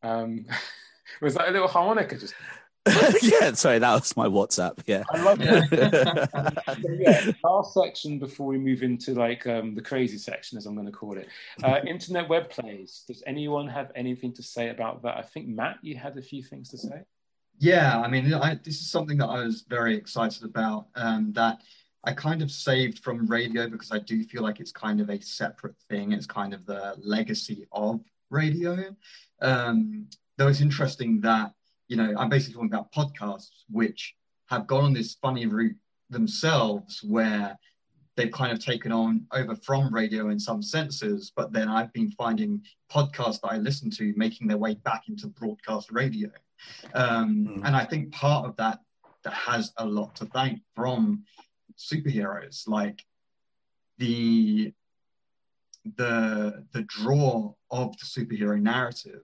Um, 0.03 0.45
was 1.21 1.35
that 1.35 1.47
a 1.47 1.51
little 1.51 1.67
harmonica? 1.67 2.17
Just 2.17 2.33
yeah, 3.21 3.53
sorry, 3.53 3.79
that 3.79 3.93
was 3.93 4.15
my 4.17 4.27
WhatsApp. 4.27 4.81
Yeah. 4.85 5.03
I 5.11 5.21
love 5.21 5.39
Yeah. 5.41 5.61
that. 5.69 6.63
So, 6.81 6.89
yeah, 6.99 7.31
last 7.43 7.73
section 7.73 8.19
before 8.19 8.47
we 8.47 8.57
move 8.57 8.83
into 8.83 9.13
like 9.13 9.45
um, 9.47 9.75
the 9.75 9.81
crazy 9.81 10.17
section, 10.17 10.57
as 10.57 10.65
I'm 10.65 10.75
going 10.75 10.85
to 10.85 10.91
call 10.91 11.17
it. 11.17 11.27
Uh, 11.63 11.79
internet 11.87 12.29
web 12.29 12.49
plays. 12.49 13.03
Does 13.07 13.23
anyone 13.25 13.67
have 13.67 13.91
anything 13.95 14.33
to 14.33 14.43
say 14.43 14.69
about 14.69 15.03
that? 15.03 15.17
I 15.17 15.21
think 15.21 15.47
Matt, 15.47 15.77
you 15.81 15.95
had 15.95 16.17
a 16.17 16.21
few 16.21 16.43
things 16.43 16.69
to 16.69 16.77
say. 16.77 17.01
Yeah, 17.59 17.99
I 17.99 18.07
mean, 18.07 18.33
I, 18.33 18.55
this 18.63 18.79
is 18.79 18.89
something 18.89 19.17
that 19.17 19.27
I 19.27 19.43
was 19.43 19.65
very 19.67 19.95
excited 19.95 20.43
about. 20.43 20.87
Um, 20.95 21.33
that 21.33 21.59
I 22.05 22.13
kind 22.13 22.41
of 22.41 22.49
saved 22.51 22.99
from 22.99 23.27
radio 23.27 23.67
because 23.69 23.91
I 23.91 23.99
do 23.99 24.23
feel 24.23 24.41
like 24.41 24.61
it's 24.61 24.71
kind 24.71 25.01
of 25.01 25.09
a 25.09 25.19
separate 25.21 25.75
thing. 25.89 26.13
It's 26.13 26.25
kind 26.25 26.53
of 26.53 26.65
the 26.65 26.95
legacy 26.99 27.67
of 27.73 27.99
radio. 28.29 28.95
Um, 29.41 30.07
though 30.37 30.47
it's 30.47 30.61
interesting 30.61 31.19
that 31.21 31.51
you 31.89 31.97
know 31.97 32.13
I'm 32.17 32.29
basically 32.29 32.53
talking 32.53 32.73
about 32.73 32.91
podcasts 32.93 33.65
which 33.69 34.15
have 34.47 34.65
gone 34.65 34.85
on 34.85 34.93
this 34.93 35.15
funny 35.21 35.45
route 35.45 35.75
themselves, 36.09 37.03
where 37.03 37.57
they've 38.15 38.31
kind 38.31 38.51
of 38.51 38.63
taken 38.63 38.91
on 38.91 39.25
over 39.31 39.55
from 39.55 39.93
radio 39.93 40.29
in 40.29 40.39
some 40.39 40.61
senses, 40.61 41.31
but 41.35 41.53
then 41.53 41.67
I've 41.67 41.93
been 41.93 42.11
finding 42.11 42.61
podcasts 42.91 43.39
that 43.41 43.51
I 43.51 43.57
listen 43.57 43.89
to 43.91 44.13
making 44.17 44.47
their 44.47 44.57
way 44.57 44.73
back 44.75 45.03
into 45.07 45.27
broadcast 45.27 45.91
radio. 45.91 46.29
Um, 46.93 47.45
Mm. 47.47 47.65
And 47.65 47.75
I 47.75 47.85
think 47.85 48.11
part 48.11 48.45
of 48.45 48.57
that 48.57 48.79
that 49.23 49.33
has 49.33 49.71
a 49.77 49.85
lot 49.85 50.15
to 50.17 50.25
thank 50.25 50.61
from 50.75 51.23
superheroes, 51.77 52.67
like 52.67 53.05
the 53.97 54.73
the 55.95 56.65
the 56.73 56.83
draw 56.83 57.53
of 57.71 57.97
the 57.97 58.05
superhero 58.05 58.61
narrative 58.61 59.21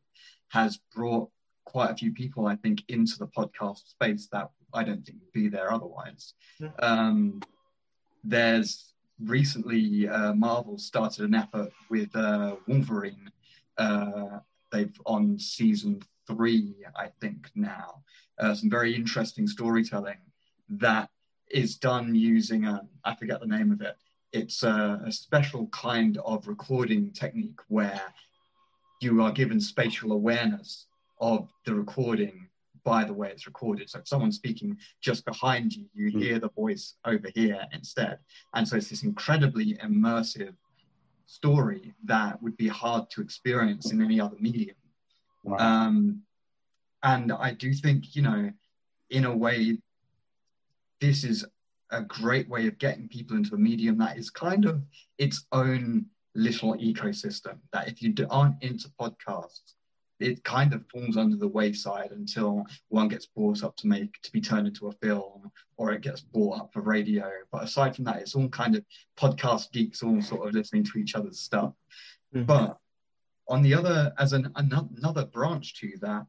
has 0.49 0.79
brought 0.95 1.29
quite 1.65 1.91
a 1.91 1.95
few 1.95 2.11
people, 2.13 2.47
I 2.47 2.55
think, 2.55 2.83
into 2.87 3.17
the 3.17 3.27
podcast 3.27 3.89
space 3.89 4.27
that 4.31 4.49
I 4.73 4.83
don't 4.83 5.05
think 5.05 5.19
would 5.19 5.33
be 5.33 5.49
there 5.49 5.71
otherwise. 5.71 6.33
Yeah. 6.59 6.69
Um, 6.79 7.41
there's 8.23 8.93
recently 9.23 10.07
uh, 10.07 10.33
Marvel 10.33 10.77
started 10.77 11.25
an 11.25 11.35
effort 11.35 11.71
with 11.89 12.15
uh, 12.15 12.55
Wolverine. 12.67 13.29
Uh, 13.77 14.39
they've 14.71 14.99
on 15.05 15.37
season 15.39 16.01
three, 16.27 16.75
I 16.95 17.07
think 17.21 17.49
now. 17.55 18.03
Uh, 18.39 18.53
some 18.53 18.69
very 18.69 18.95
interesting 18.95 19.47
storytelling 19.47 20.17
that 20.69 21.09
is 21.51 21.77
done 21.77 22.15
using 22.15 22.65
a, 22.65 22.81
I 23.03 23.15
forget 23.15 23.39
the 23.39 23.47
name 23.47 23.71
of 23.71 23.81
it. 23.81 23.95
It's 24.33 24.63
a, 24.63 25.01
a 25.05 25.11
special 25.11 25.67
kind 25.67 26.17
of 26.25 26.47
recording 26.47 27.11
technique 27.11 27.59
where 27.69 28.01
you 28.99 29.21
are 29.21 29.31
given 29.31 29.61
spatial 29.61 30.11
awareness 30.11 30.87
of 31.19 31.49
the 31.65 31.73
recording 31.73 32.49
by 32.83 33.03
the 33.03 33.13
way 33.13 33.31
it's 33.31 33.47
recorded. 33.47 33.89
So 33.89 33.99
if 33.99 34.07
someone's 34.07 34.35
speaking 34.35 34.77
just 35.01 35.25
behind 35.25 35.75
you, 35.75 35.89
you 35.93 36.11
Mm. 36.11 36.21
hear 36.21 36.39
the 36.39 36.49
voice 36.49 36.95
over 37.03 37.29
here 37.33 37.65
instead. 37.71 38.19
And 38.53 38.67
so 38.67 38.77
it's 38.77 38.89
this 38.89 39.03
incredibly 39.03 39.75
immersive 39.77 40.55
story 41.25 41.95
that 42.03 42.41
would 42.43 42.55
be 42.57 42.67
hard 42.67 43.09
to 43.09 43.21
experience 43.21 43.91
in 43.91 44.01
any 44.03 44.19
other 44.19 44.37
medium. 44.39 44.77
Um, 45.59 46.21
and 47.01 47.31
I 47.31 47.53
do 47.53 47.73
think, 47.73 48.15
you 48.15 48.21
know, 48.21 48.53
in 49.09 49.25
a 49.25 49.35
way, 49.35 49.79
this 51.01 51.23
is 51.23 51.45
a 51.91 52.01
great 52.01 52.47
way 52.49 52.67
of 52.67 52.77
getting 52.77 53.07
people 53.07 53.37
into 53.37 53.55
a 53.55 53.57
medium 53.57 53.97
that 53.97 54.17
is 54.17 54.29
kind 54.29 54.65
of 54.65 54.83
its 55.17 55.45
own 55.51 56.07
little 56.35 56.75
ecosystem. 56.75 57.59
That 57.73 57.87
if 57.87 58.01
you 58.01 58.13
aren't 58.29 58.61
into 58.61 58.89
podcasts, 58.99 59.74
it 60.19 60.43
kind 60.43 60.73
of 60.73 60.85
falls 60.87 61.17
under 61.17 61.35
the 61.35 61.47
wayside 61.47 62.11
until 62.11 62.65
one 62.89 63.07
gets 63.07 63.25
brought 63.25 63.63
up 63.63 63.75
to 63.77 63.87
make 63.87 64.21
to 64.21 64.31
be 64.31 64.39
turned 64.39 64.67
into 64.67 64.87
a 64.87 64.91
film 64.93 65.51
or 65.77 65.91
it 65.91 66.01
gets 66.01 66.21
brought 66.21 66.59
up 66.59 66.73
for 66.73 66.81
radio. 66.81 67.29
But 67.51 67.63
aside 67.63 67.95
from 67.95 68.05
that, 68.05 68.21
it's 68.21 68.35
all 68.35 68.47
kind 68.49 68.75
of 68.75 68.85
podcast 69.17 69.71
geeks 69.71 70.03
all 70.03 70.21
sort 70.21 70.47
of 70.47 70.53
listening 70.53 70.85
to 70.85 70.97
each 70.99 71.15
other's 71.15 71.39
stuff. 71.39 71.73
Mhm. 72.33 72.45
But 72.45 72.79
on 73.47 73.61
the 73.61 73.73
other, 73.73 74.13
as 74.17 74.33
an 74.33 74.51
another, 74.55 74.89
another 74.97 75.25
branch 75.25 75.75
to 75.81 75.97
that, 76.01 76.25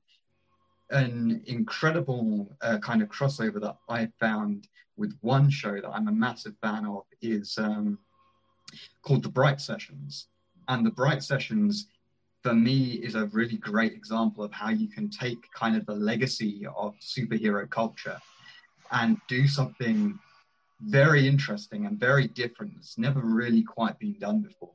an 0.91 1.43
incredible 1.47 2.57
uh, 2.61 2.79
kind 2.79 3.03
of 3.03 3.09
crossover 3.09 3.61
that 3.61 3.77
I 3.89 4.07
found 4.19 4.69
with 4.97 5.17
one 5.21 5.51
show 5.51 5.81
that 5.81 5.91
I'm 5.91 6.09
a 6.09 6.13
massive 6.13 6.57
fan 6.63 6.87
of 6.87 7.05
is 7.21 7.59
um, 7.59 7.99
called 9.03 9.23
The 9.23 9.29
Bright 9.29 9.61
Sessions. 9.61 10.29
And 10.69 10.85
The 10.85 10.91
Bright 10.91 11.23
Sessions, 11.23 11.89
for 12.43 12.55
me, 12.55 12.93
is 12.93 13.15
a 13.15 13.27
really 13.27 13.57
great 13.57 13.93
example 13.93 14.45
of 14.45 14.53
how 14.53 14.71
you 14.71 14.89
can 14.89 15.11
take 15.11 15.51
kind 15.53 15.77
of 15.77 15.85
the 15.87 15.95
legacy 15.95 16.67
of 16.77 16.95
superhero 17.01 17.69
culture 17.69 18.19
and 18.93 19.19
do 19.29 19.49
something 19.49 20.19
very 20.81 21.27
interesting 21.27 21.87
and 21.87 21.99
very 21.99 22.29
different 22.29 22.75
that's 22.75 22.99
never 22.99 23.21
really 23.21 23.63
quite 23.63 23.99
been 23.99 24.19
done 24.19 24.41
before 24.41 24.73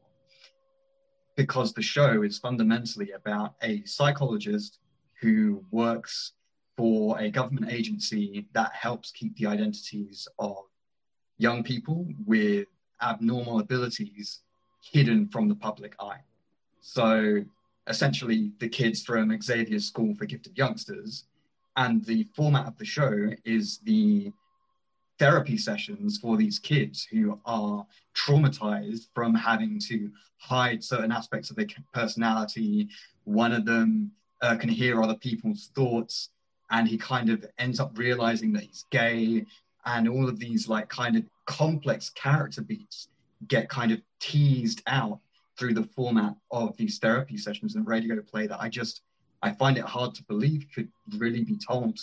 because 1.37 1.73
the 1.73 1.81
show 1.81 2.23
is 2.23 2.37
fundamentally 2.39 3.11
about 3.11 3.55
a 3.63 3.83
psychologist 3.85 4.79
who 5.21 5.63
works 5.71 6.33
for 6.75 7.19
a 7.19 7.29
government 7.29 7.71
agency 7.71 8.45
that 8.53 8.71
helps 8.73 9.11
keep 9.11 9.35
the 9.37 9.45
identities 9.45 10.27
of 10.39 10.63
young 11.37 11.63
people 11.63 12.07
with 12.25 12.67
abnormal 13.01 13.59
abilities 13.59 14.41
hidden 14.83 15.27
from 15.27 15.47
the 15.47 15.55
public 15.55 15.95
eye. 15.99 16.19
So 16.81 17.43
essentially, 17.87 18.51
the 18.59 18.67
kids 18.67 19.03
from 19.03 19.39
Xavier's 19.41 19.85
School 19.85 20.13
for 20.15 20.25
Gifted 20.25 20.57
Youngsters, 20.57 21.25
and 21.77 22.03
the 22.05 22.27
format 22.35 22.67
of 22.67 22.77
the 22.77 22.85
show 22.85 23.29
is 23.45 23.77
the 23.85 24.33
therapy 25.19 25.57
sessions 25.57 26.17
for 26.17 26.35
these 26.35 26.57
kids 26.59 27.05
who 27.05 27.39
are 27.45 27.85
traumatized 28.15 29.07
from 29.13 29.33
having 29.35 29.79
to 29.79 30.11
hide 30.37 30.83
certain 30.83 31.11
aspects 31.11 31.51
of 31.51 31.55
their 31.55 31.67
personality. 31.93 32.89
One 33.23 33.53
of 33.53 33.63
them 33.65 34.11
uh, 34.41 34.57
can 34.57 34.69
hear 34.69 35.01
other 35.01 35.15
people's 35.15 35.69
thoughts, 35.75 36.29
and 36.71 36.87
he 36.87 36.97
kind 36.97 37.29
of 37.29 37.45
ends 37.59 37.79
up 37.79 37.97
realizing 37.97 38.51
that 38.53 38.63
he's 38.63 38.85
gay, 38.89 39.45
and 39.85 40.09
all 40.09 40.27
of 40.27 40.39
these 40.39 40.67
like 40.67 40.89
kind 40.89 41.15
of 41.15 41.23
complex 41.45 42.09
character 42.09 42.61
beats 42.63 43.09
get 43.47 43.69
kind 43.69 43.91
of 43.91 44.01
teased 44.19 44.81
out 44.87 45.19
through 45.61 45.75
the 45.75 45.87
format 45.95 46.33
of 46.49 46.75
these 46.75 46.97
therapy 46.97 47.37
sessions 47.37 47.75
and 47.75 47.85
radio 47.87 48.19
play 48.19 48.47
that 48.47 48.59
I 48.59 48.67
just 48.67 49.03
I 49.43 49.51
find 49.51 49.77
it 49.77 49.83
hard 49.83 50.15
to 50.15 50.23
believe 50.23 50.65
could 50.73 50.89
really 51.19 51.43
be 51.43 51.55
told 51.55 51.99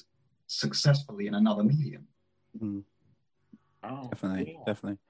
successfully 0.47 1.27
in 1.27 1.35
another 1.35 1.65
medium. 1.65 2.07
Mm. 2.57 2.85
Oh, 3.83 4.11
definitely, 4.13 4.55
yeah. 4.59 4.65
definitely. 4.65 5.01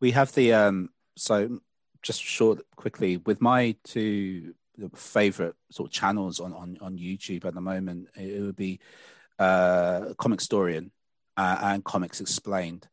We 0.00 0.12
have 0.12 0.32
the 0.32 0.54
um 0.54 0.88
so 1.18 1.60
just 2.00 2.22
short 2.22 2.62
quickly 2.74 3.18
with 3.18 3.42
my 3.42 3.76
two 3.84 4.54
favorite 4.94 5.54
sort 5.70 5.90
of 5.90 5.92
channels 5.92 6.40
on 6.40 6.54
on, 6.54 6.78
on 6.80 6.96
YouTube 6.96 7.44
at 7.44 7.52
the 7.52 7.60
moment, 7.60 8.08
it 8.16 8.40
would 8.40 8.56
be 8.56 8.80
uh 9.38 10.14
Comicstorian 10.18 10.90
uh, 11.36 11.58
and 11.60 11.84
Comics 11.84 12.22
Explained. 12.22 12.88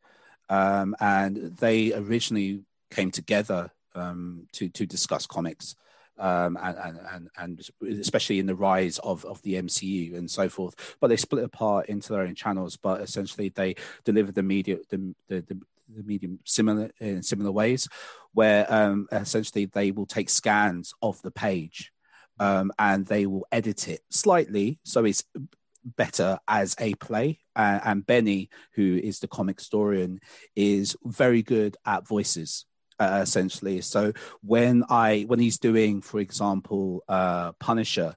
Um, 0.49 0.97
and 0.99 1.55
they 1.55 1.93
originally 1.93 2.65
came 2.89 3.09
together 3.09 3.71
um, 3.95 4.47
to 4.53 4.69
to 4.69 4.85
discuss 4.85 5.25
comics. 5.25 5.75
Um, 6.19 6.55
and, 6.61 6.99
and, 7.09 7.29
and, 7.37 7.99
especially 7.99 8.37
in 8.37 8.45
the 8.45 8.53
rise 8.53 8.99
of, 8.99 9.25
of 9.25 9.41
the 9.41 9.55
MCU 9.55 10.15
and 10.15 10.29
so 10.29 10.49
forth. 10.49 10.75
But 10.99 11.07
they 11.07 11.15
split 11.15 11.43
apart 11.43 11.87
into 11.87 12.13
their 12.13 12.21
own 12.21 12.35
channels, 12.35 12.77
but 12.77 13.01
essentially 13.01 13.49
they 13.49 13.75
deliver 14.03 14.31
the 14.31 14.43
media, 14.43 14.77
the, 14.89 15.15
the, 15.29 15.41
the, 15.41 15.59
the 15.89 16.03
medium 16.03 16.37
similar 16.45 16.91
in 16.99 17.23
similar 17.23 17.51
ways, 17.51 17.87
where 18.33 18.71
um, 18.71 19.07
essentially 19.11 19.65
they 19.65 19.89
will 19.89 20.05
take 20.05 20.29
scans 20.29 20.93
of 21.01 21.19
the 21.23 21.31
page 21.31 21.91
um, 22.39 22.71
and 22.77 23.05
they 23.05 23.25
will 23.25 23.47
edit 23.51 23.87
it 23.87 24.01
slightly 24.09 24.79
so 24.83 25.05
it's 25.05 25.23
better 25.83 26.39
as 26.47 26.75
a 26.79 26.93
play. 26.95 27.39
Uh, 27.55 27.79
and 27.83 28.05
Benny, 28.05 28.49
who 28.73 28.99
is 29.01 29.19
the 29.19 29.27
Comicstorian, 29.27 30.19
is 30.55 30.95
very 31.03 31.41
good 31.41 31.77
at 31.85 32.07
voices. 32.07 32.65
Uh, 32.99 33.19
essentially, 33.23 33.81
so 33.81 34.13
when 34.41 34.83
I 34.89 35.25
when 35.27 35.39
he's 35.39 35.57
doing, 35.57 36.01
for 36.01 36.19
example, 36.19 37.03
uh, 37.07 37.51
Punisher, 37.53 38.15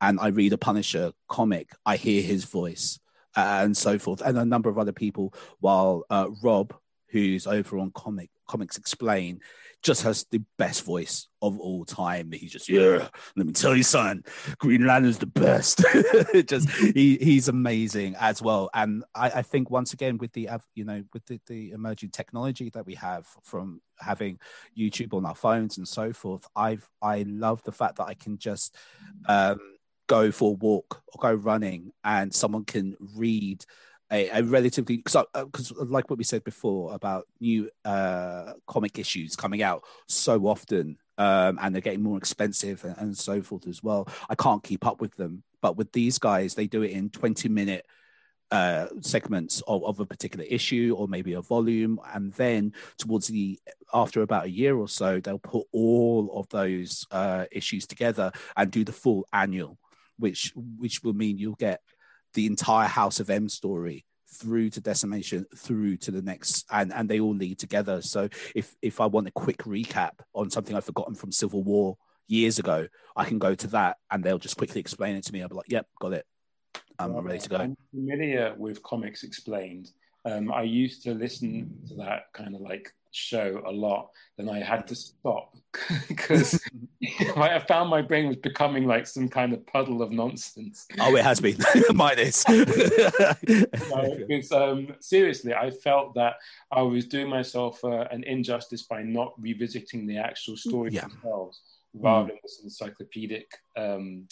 and 0.00 0.20
I 0.20 0.28
read 0.28 0.52
a 0.52 0.58
Punisher 0.58 1.12
comic, 1.28 1.70
I 1.86 1.96
hear 1.96 2.20
his 2.22 2.44
voice 2.44 3.00
and 3.34 3.76
so 3.76 3.98
forth, 3.98 4.20
and 4.20 4.36
a 4.38 4.44
number 4.44 4.68
of 4.68 4.78
other 4.78 4.92
people. 4.92 5.32
While 5.60 6.04
uh, 6.10 6.28
Rob, 6.42 6.74
who's 7.08 7.46
over 7.46 7.78
on 7.78 7.92
comic 7.92 8.30
comics 8.46 8.76
explain, 8.76 9.40
just 9.82 10.02
has 10.02 10.26
the 10.30 10.42
best 10.58 10.84
voice 10.84 11.28
of 11.42 11.58
all 11.60 11.84
time. 11.84 12.32
He's 12.32 12.52
just, 12.52 12.68
yeah, 12.68 13.08
let 13.36 13.46
me 13.46 13.52
tell 13.52 13.76
you, 13.76 13.82
son, 13.82 14.24
Green 14.58 14.86
Lantern's 14.86 15.18
the 15.18 15.26
best. 15.26 15.84
just 16.46 16.68
he, 16.70 17.16
he's 17.18 17.48
amazing 17.48 18.16
as 18.18 18.42
well. 18.42 18.68
And 18.74 19.04
I, 19.14 19.30
I, 19.30 19.42
think 19.42 19.70
once 19.70 19.92
again 19.92 20.18
with 20.18 20.32
the 20.32 20.48
you 20.74 20.84
know 20.84 21.04
with 21.12 21.24
the, 21.26 21.40
the 21.46 21.70
emerging 21.70 22.10
technology 22.10 22.70
that 22.70 22.86
we 22.86 22.94
have 22.94 23.26
from 23.42 23.80
having 23.98 24.38
YouTube 24.76 25.14
on 25.14 25.24
our 25.24 25.34
phones 25.34 25.78
and 25.78 25.86
so 25.86 26.12
forth, 26.12 26.46
I've 26.56 26.88
I 27.00 27.24
love 27.28 27.62
the 27.62 27.72
fact 27.72 27.96
that 27.96 28.06
I 28.06 28.14
can 28.14 28.38
just 28.38 28.74
um, 29.26 29.60
go 30.08 30.30
for 30.30 30.50
a 30.50 30.54
walk 30.54 31.02
or 31.08 31.20
go 31.20 31.34
running 31.34 31.92
and 32.04 32.34
someone 32.34 32.64
can 32.64 32.96
read 33.14 33.64
a, 34.12 34.28
a 34.28 34.42
relatively 34.42 34.98
because 34.98 35.16
uh, 35.34 35.44
like 35.84 36.08
what 36.08 36.18
we 36.18 36.24
said 36.24 36.44
before 36.44 36.94
about 36.94 37.26
new 37.40 37.68
uh, 37.84 38.52
comic 38.66 38.98
issues 38.98 39.36
coming 39.36 39.62
out 39.62 39.82
so 40.06 40.46
often 40.46 40.96
um, 41.18 41.58
and 41.60 41.74
they're 41.74 41.82
getting 41.82 42.02
more 42.02 42.18
expensive 42.18 42.84
and, 42.84 42.96
and, 42.98 43.16
so 43.16 43.40
forth 43.40 43.66
as 43.66 43.82
well. 43.82 44.06
I 44.28 44.34
can't 44.34 44.62
keep 44.62 44.86
up 44.86 45.00
with 45.00 45.16
them, 45.16 45.42
but 45.62 45.76
with 45.76 45.92
these 45.92 46.18
guys, 46.18 46.54
they 46.54 46.66
do 46.66 46.82
it 46.82 46.90
in 46.90 47.10
twenty 47.10 47.48
minute 47.48 47.86
uh, 48.50 48.86
segments 49.00 49.62
of, 49.66 49.82
of 49.84 49.98
a 49.98 50.06
particular 50.06 50.44
issue 50.48 50.94
or 50.96 51.08
maybe 51.08 51.32
a 51.32 51.40
volume, 51.40 51.98
and 52.14 52.32
then 52.34 52.72
towards 52.98 53.28
the 53.28 53.58
after 53.94 54.22
about 54.22 54.44
a 54.44 54.50
year 54.50 54.76
or 54.76 54.88
so, 54.88 55.20
they'll 55.20 55.38
put 55.38 55.66
all 55.72 56.30
of 56.38 56.48
those 56.50 57.06
uh, 57.10 57.46
issues 57.50 57.86
together 57.86 58.30
and 58.56 58.70
do 58.70 58.84
the 58.84 58.92
full 58.92 59.26
annual, 59.32 59.78
which 60.18 60.52
which 60.54 61.02
will 61.02 61.14
mean 61.14 61.38
you'll 61.38 61.54
get 61.54 61.80
the 62.34 62.46
entire 62.46 62.88
House 62.88 63.20
of 63.20 63.30
M 63.30 63.48
story 63.48 64.04
through 64.28 64.70
to 64.70 64.80
decimation 64.80 65.46
through 65.56 65.96
to 65.96 66.10
the 66.10 66.22
next 66.22 66.66
and 66.70 66.92
and 66.92 67.08
they 67.08 67.20
all 67.20 67.34
lead 67.34 67.58
together. 67.58 68.02
So 68.02 68.28
if 68.54 68.74
if 68.82 69.00
i 69.00 69.06
want 69.06 69.28
a 69.28 69.32
quick 69.32 69.58
recap 69.58 70.12
on 70.34 70.50
something 70.50 70.76
i've 70.76 70.84
forgotten 70.84 71.14
from 71.14 71.32
civil 71.32 71.62
war 71.62 71.96
years 72.28 72.58
ago 72.58 72.88
i 73.16 73.24
can 73.24 73.38
go 73.38 73.54
to 73.54 73.68
that 73.68 73.98
and 74.10 74.22
they'll 74.22 74.38
just 74.38 74.56
quickly 74.56 74.80
explain 74.80 75.14
it 75.16 75.24
to 75.24 75.32
me. 75.32 75.42
I'll 75.42 75.48
be 75.48 75.54
like 75.54 75.70
yep 75.70 75.86
got 76.00 76.12
it. 76.12 76.26
I'm 76.98 77.12
well, 77.12 77.22
ready 77.22 77.38
to 77.38 77.48
go. 77.48 77.56
I'm 77.56 77.76
familiar 77.90 78.54
with 78.56 78.82
comics 78.82 79.22
explained. 79.22 79.90
Um, 80.24 80.52
i 80.52 80.62
used 80.62 81.02
to 81.04 81.14
listen 81.14 81.70
to 81.88 81.94
that 81.96 82.24
kind 82.32 82.54
of 82.54 82.60
like 82.60 82.92
show 83.16 83.62
a 83.66 83.70
lot, 83.70 84.10
then 84.36 84.48
I 84.48 84.60
had 84.62 84.86
to 84.88 84.94
stop 84.94 85.56
because 86.08 86.60
I 87.36 87.58
found 87.60 87.90
my 87.90 88.02
brain 88.02 88.28
was 88.28 88.36
becoming 88.36 88.86
like 88.86 89.06
some 89.06 89.28
kind 89.28 89.52
of 89.52 89.66
puddle 89.66 90.02
of 90.02 90.12
nonsense. 90.12 90.86
Oh, 91.00 91.16
it 91.16 91.24
has 91.24 91.40
been. 91.40 91.56
Mine 91.94 92.18
is. 92.18 92.44
because 94.28 94.52
um, 94.52 94.94
seriously, 95.00 95.54
I 95.54 95.70
felt 95.70 96.14
that 96.14 96.34
I 96.70 96.82
was 96.82 97.06
doing 97.06 97.28
myself 97.28 97.82
uh, 97.84 98.06
an 98.10 98.24
injustice 98.24 98.82
by 98.82 99.02
not 99.02 99.32
revisiting 99.38 100.06
the 100.06 100.18
actual 100.18 100.56
stories 100.56 100.94
yeah. 100.94 101.02
themselves 101.08 101.60
rather 101.94 102.24
mm. 102.24 102.28
than 102.28 102.38
this 102.42 102.60
encyclopedic. 102.62 103.50
Um, 103.76 104.28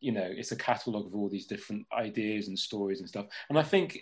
you 0.00 0.12
know, 0.12 0.28
it's 0.28 0.52
a 0.52 0.56
catalogue 0.56 1.06
of 1.06 1.14
all 1.14 1.28
these 1.28 1.46
different 1.46 1.86
ideas 1.92 2.48
and 2.48 2.58
stories 2.58 3.00
and 3.00 3.08
stuff. 3.08 3.26
And 3.48 3.58
I 3.58 3.62
think 3.62 3.98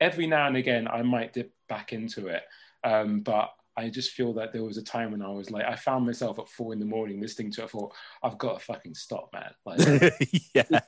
every 0.00 0.26
now 0.26 0.46
and 0.46 0.56
again 0.56 0.86
I 0.86 1.02
might 1.02 1.32
dip 1.32 1.52
back 1.68 1.92
into 1.92 2.28
it. 2.28 2.42
Um, 2.84 3.20
but 3.20 3.50
I 3.78 3.88
just 3.90 4.10
feel 4.10 4.32
that 4.34 4.52
there 4.52 4.64
was 4.64 4.76
a 4.76 4.82
time 4.82 5.12
when 5.12 5.22
I 5.22 5.28
was 5.28 5.52
like, 5.52 5.64
I 5.64 5.76
found 5.76 6.04
myself 6.04 6.40
at 6.40 6.48
four 6.48 6.72
in 6.72 6.80
the 6.80 6.84
morning 6.84 7.20
listening 7.20 7.52
to 7.52 7.62
it. 7.62 7.64
I 7.64 7.68
thought, 7.68 7.94
I've 8.24 8.36
got 8.36 8.58
to 8.58 8.64
fucking 8.64 8.94
stop, 8.94 9.30
man. 9.32 9.52
Like, 9.64 9.78
yeah. 10.54 10.80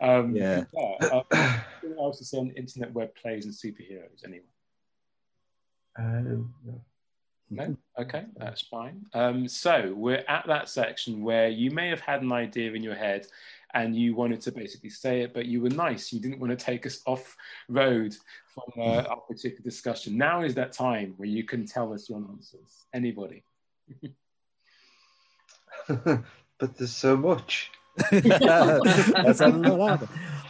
Um, 0.00 0.36
yeah. 0.36 0.64
yeah 0.72 1.22
anything 1.82 1.98
else 1.98 2.18
to 2.18 2.24
say 2.24 2.38
on 2.38 2.50
internet 2.50 2.92
web 2.92 3.14
plays 3.16 3.44
and 3.44 3.54
superheroes, 3.54 4.24
anyway? 4.24 4.44
Um, 5.98 6.54
no. 6.64 6.80
No? 7.48 7.76
Okay, 7.98 8.24
that's 8.36 8.62
fine. 8.62 9.06
Um, 9.12 9.48
so 9.48 9.94
we're 9.96 10.24
at 10.28 10.46
that 10.46 10.68
section 10.68 11.22
where 11.22 11.48
you 11.48 11.70
may 11.70 11.88
have 11.88 12.00
had 12.00 12.22
an 12.22 12.32
idea 12.32 12.72
in 12.72 12.82
your 12.82 12.94
head 12.94 13.26
and 13.76 13.94
you 13.94 14.14
wanted 14.14 14.40
to 14.40 14.50
basically 14.50 14.88
say 14.88 15.20
it, 15.20 15.34
but 15.34 15.44
you 15.44 15.60
were 15.60 15.68
nice. 15.68 16.10
You 16.10 16.18
didn't 16.18 16.40
want 16.40 16.58
to 16.58 16.64
take 16.64 16.86
us 16.86 17.02
off 17.04 17.36
road 17.68 18.16
from 18.54 18.64
uh, 18.78 19.02
our 19.02 19.18
particular 19.18 19.62
discussion. 19.62 20.16
Now 20.16 20.42
is 20.42 20.54
that 20.54 20.72
time 20.72 21.12
where 21.18 21.28
you 21.28 21.44
can 21.44 21.66
tell 21.66 21.92
us 21.92 22.08
your 22.08 22.24
answers. 22.30 22.86
Anybody? 22.94 23.44
but 25.88 26.24
there's 26.78 26.96
so 26.96 27.18
much. 27.18 27.70
That's 28.10 29.42
I 29.42 29.48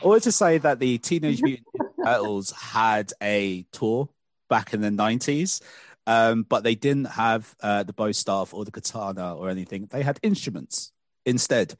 wanted 0.02 0.22
to 0.22 0.32
say 0.32 0.58
that 0.58 0.78
the 0.78 0.98
Teenage 0.98 1.42
Mutant 1.42 1.66
Turtles 2.04 2.52
had 2.52 3.12
a 3.20 3.64
tour 3.72 4.08
back 4.48 4.72
in 4.72 4.82
the 4.82 4.90
90s. 4.90 5.62
Um, 6.06 6.44
but 6.44 6.62
they 6.62 6.76
didn't 6.76 7.06
have 7.06 7.56
uh, 7.60 7.82
the 7.82 7.92
bow 7.92 8.12
staff 8.12 8.54
or 8.54 8.64
the 8.64 8.70
katana 8.70 9.34
or 9.34 9.50
anything. 9.50 9.88
They 9.90 10.04
had 10.04 10.20
instruments 10.22 10.92
instead. 11.24 11.74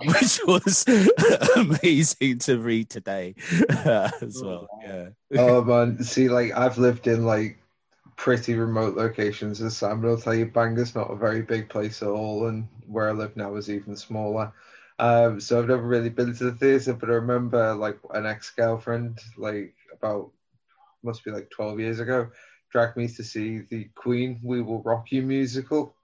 which 0.04 0.40
was 0.46 0.84
amazing 1.56 2.38
to 2.38 2.58
read 2.58 2.88
today 2.88 3.34
uh, 3.68 4.08
as 4.20 4.40
well. 4.40 4.68
Yeah. 4.80 5.08
oh 5.36 5.62
man, 5.64 6.02
see, 6.04 6.28
like 6.28 6.56
I've 6.56 6.78
lived 6.78 7.08
in 7.08 7.24
like 7.24 7.58
pretty 8.14 8.54
remote 8.54 8.96
locations, 8.96 9.60
as 9.60 9.76
Sam 9.76 10.00
will 10.00 10.16
tell 10.16 10.34
you. 10.34 10.46
Bangor's 10.46 10.94
not 10.94 11.10
a 11.10 11.16
very 11.16 11.42
big 11.42 11.68
place 11.68 12.00
at 12.00 12.08
all, 12.08 12.46
and 12.46 12.68
where 12.86 13.08
I 13.08 13.12
live 13.12 13.36
now 13.36 13.56
is 13.56 13.68
even 13.68 13.96
smaller. 13.96 14.52
Um, 15.00 15.40
so 15.40 15.58
I've 15.58 15.68
never 15.68 15.82
really 15.82 16.10
been 16.10 16.32
to 16.32 16.44
the 16.44 16.52
theatre, 16.52 16.92
but 16.92 17.10
I 17.10 17.14
remember 17.14 17.74
like 17.74 17.98
an 18.14 18.24
ex-girlfriend, 18.24 19.18
like 19.36 19.74
about 19.92 20.30
must 21.02 21.24
be 21.24 21.32
like 21.32 21.50
twelve 21.50 21.80
years 21.80 21.98
ago, 21.98 22.30
dragged 22.70 22.96
me 22.96 23.08
to 23.08 23.24
see 23.24 23.62
the 23.68 23.88
Queen 23.96 24.38
"We 24.44 24.62
Will 24.62 24.82
Rock 24.82 25.10
You" 25.10 25.22
musical 25.22 25.96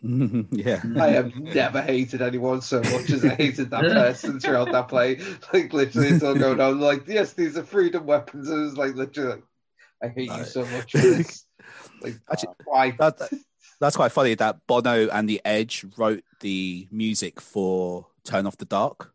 yeah. 0.02 0.82
I 0.96 1.08
have 1.08 1.34
never 1.36 1.82
hated 1.82 2.22
anyone 2.22 2.60
so 2.60 2.80
much 2.80 3.10
as 3.10 3.24
I 3.24 3.34
hated 3.34 3.70
that 3.70 3.82
person 3.82 4.38
throughout 4.38 4.70
that 4.72 4.88
play. 4.88 5.20
Like 5.52 5.72
literally 5.72 6.08
it's 6.08 6.22
all 6.22 6.34
going 6.34 6.60
on 6.60 6.78
like, 6.78 7.08
yes, 7.08 7.32
these 7.32 7.56
are 7.56 7.64
freedom 7.64 8.06
weapons. 8.06 8.48
It 8.48 8.54
was 8.54 8.76
like 8.76 8.94
literally 8.94 9.42
I 10.02 10.08
hate 10.08 10.30
you 10.30 10.44
so 10.44 10.64
much. 10.66 10.94
Like 12.00 12.14
Actually, 12.30 12.54
why? 12.64 12.92
That, 12.92 13.18
that, 13.18 13.30
that's 13.80 13.96
quite 13.96 14.12
funny 14.12 14.34
that 14.34 14.66
Bono 14.68 15.08
and 15.08 15.28
the 15.28 15.40
Edge 15.44 15.84
wrote 15.96 16.22
the 16.40 16.86
music 16.92 17.40
for 17.40 18.06
Turn 18.24 18.46
Off 18.46 18.56
the 18.56 18.64
Dark 18.64 19.12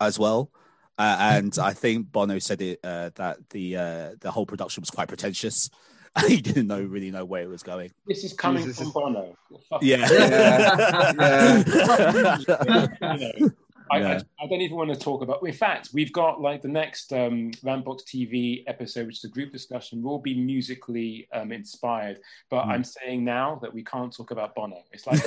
as 0.00 0.18
well. 0.18 0.50
Uh, 0.96 1.16
and 1.20 1.58
I 1.58 1.72
think 1.72 2.10
Bono 2.10 2.38
said 2.38 2.62
it 2.62 2.80
uh, 2.82 3.10
that 3.16 3.50
the 3.50 3.76
uh, 3.76 4.10
the 4.20 4.30
whole 4.30 4.46
production 4.46 4.80
was 4.80 4.90
quite 4.90 5.08
pretentious. 5.08 5.68
he 6.28 6.40
didn't 6.40 6.66
know 6.68 6.82
really 6.82 7.10
know 7.10 7.24
where 7.24 7.42
it 7.42 7.48
was 7.48 7.62
going. 7.62 7.90
This 8.06 8.22
is 8.24 8.32
coming 8.32 8.64
Jesus. 8.64 8.78
from 8.78 8.92
Bono. 8.92 9.36
Yeah. 9.80 10.06
Yeah. 11.18 11.62
You 12.44 13.18
know, 13.18 13.50
I, 13.90 13.98
Yeah. 14.00 14.20
I, 14.40 14.44
I 14.44 14.46
don't 14.48 14.62
even 14.62 14.76
want 14.78 14.90
to 14.94 14.98
talk 14.98 15.20
about. 15.22 15.46
In 15.46 15.52
fact, 15.52 15.90
we've 15.92 16.12
got 16.12 16.40
like 16.40 16.62
the 16.62 16.68
next 16.68 17.12
um, 17.12 17.50
Rambox 17.62 18.04
TV 18.04 18.64
episode, 18.66 19.06
which 19.06 19.18
is 19.18 19.24
a 19.24 19.28
group 19.28 19.52
discussion, 19.52 20.02
will 20.02 20.18
be 20.18 20.34
musically 20.34 21.28
um, 21.34 21.52
inspired. 21.52 22.18
But 22.48 22.64
Mm. 22.64 22.68
I'm 22.68 22.84
saying 22.84 23.24
now 23.24 23.58
that 23.60 23.72
we 23.74 23.84
can't 23.84 24.10
talk 24.14 24.30
about 24.30 24.54
Bono. 24.54 24.82
It's 24.92 25.06
like 25.06 25.22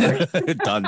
Done. 0.60 0.88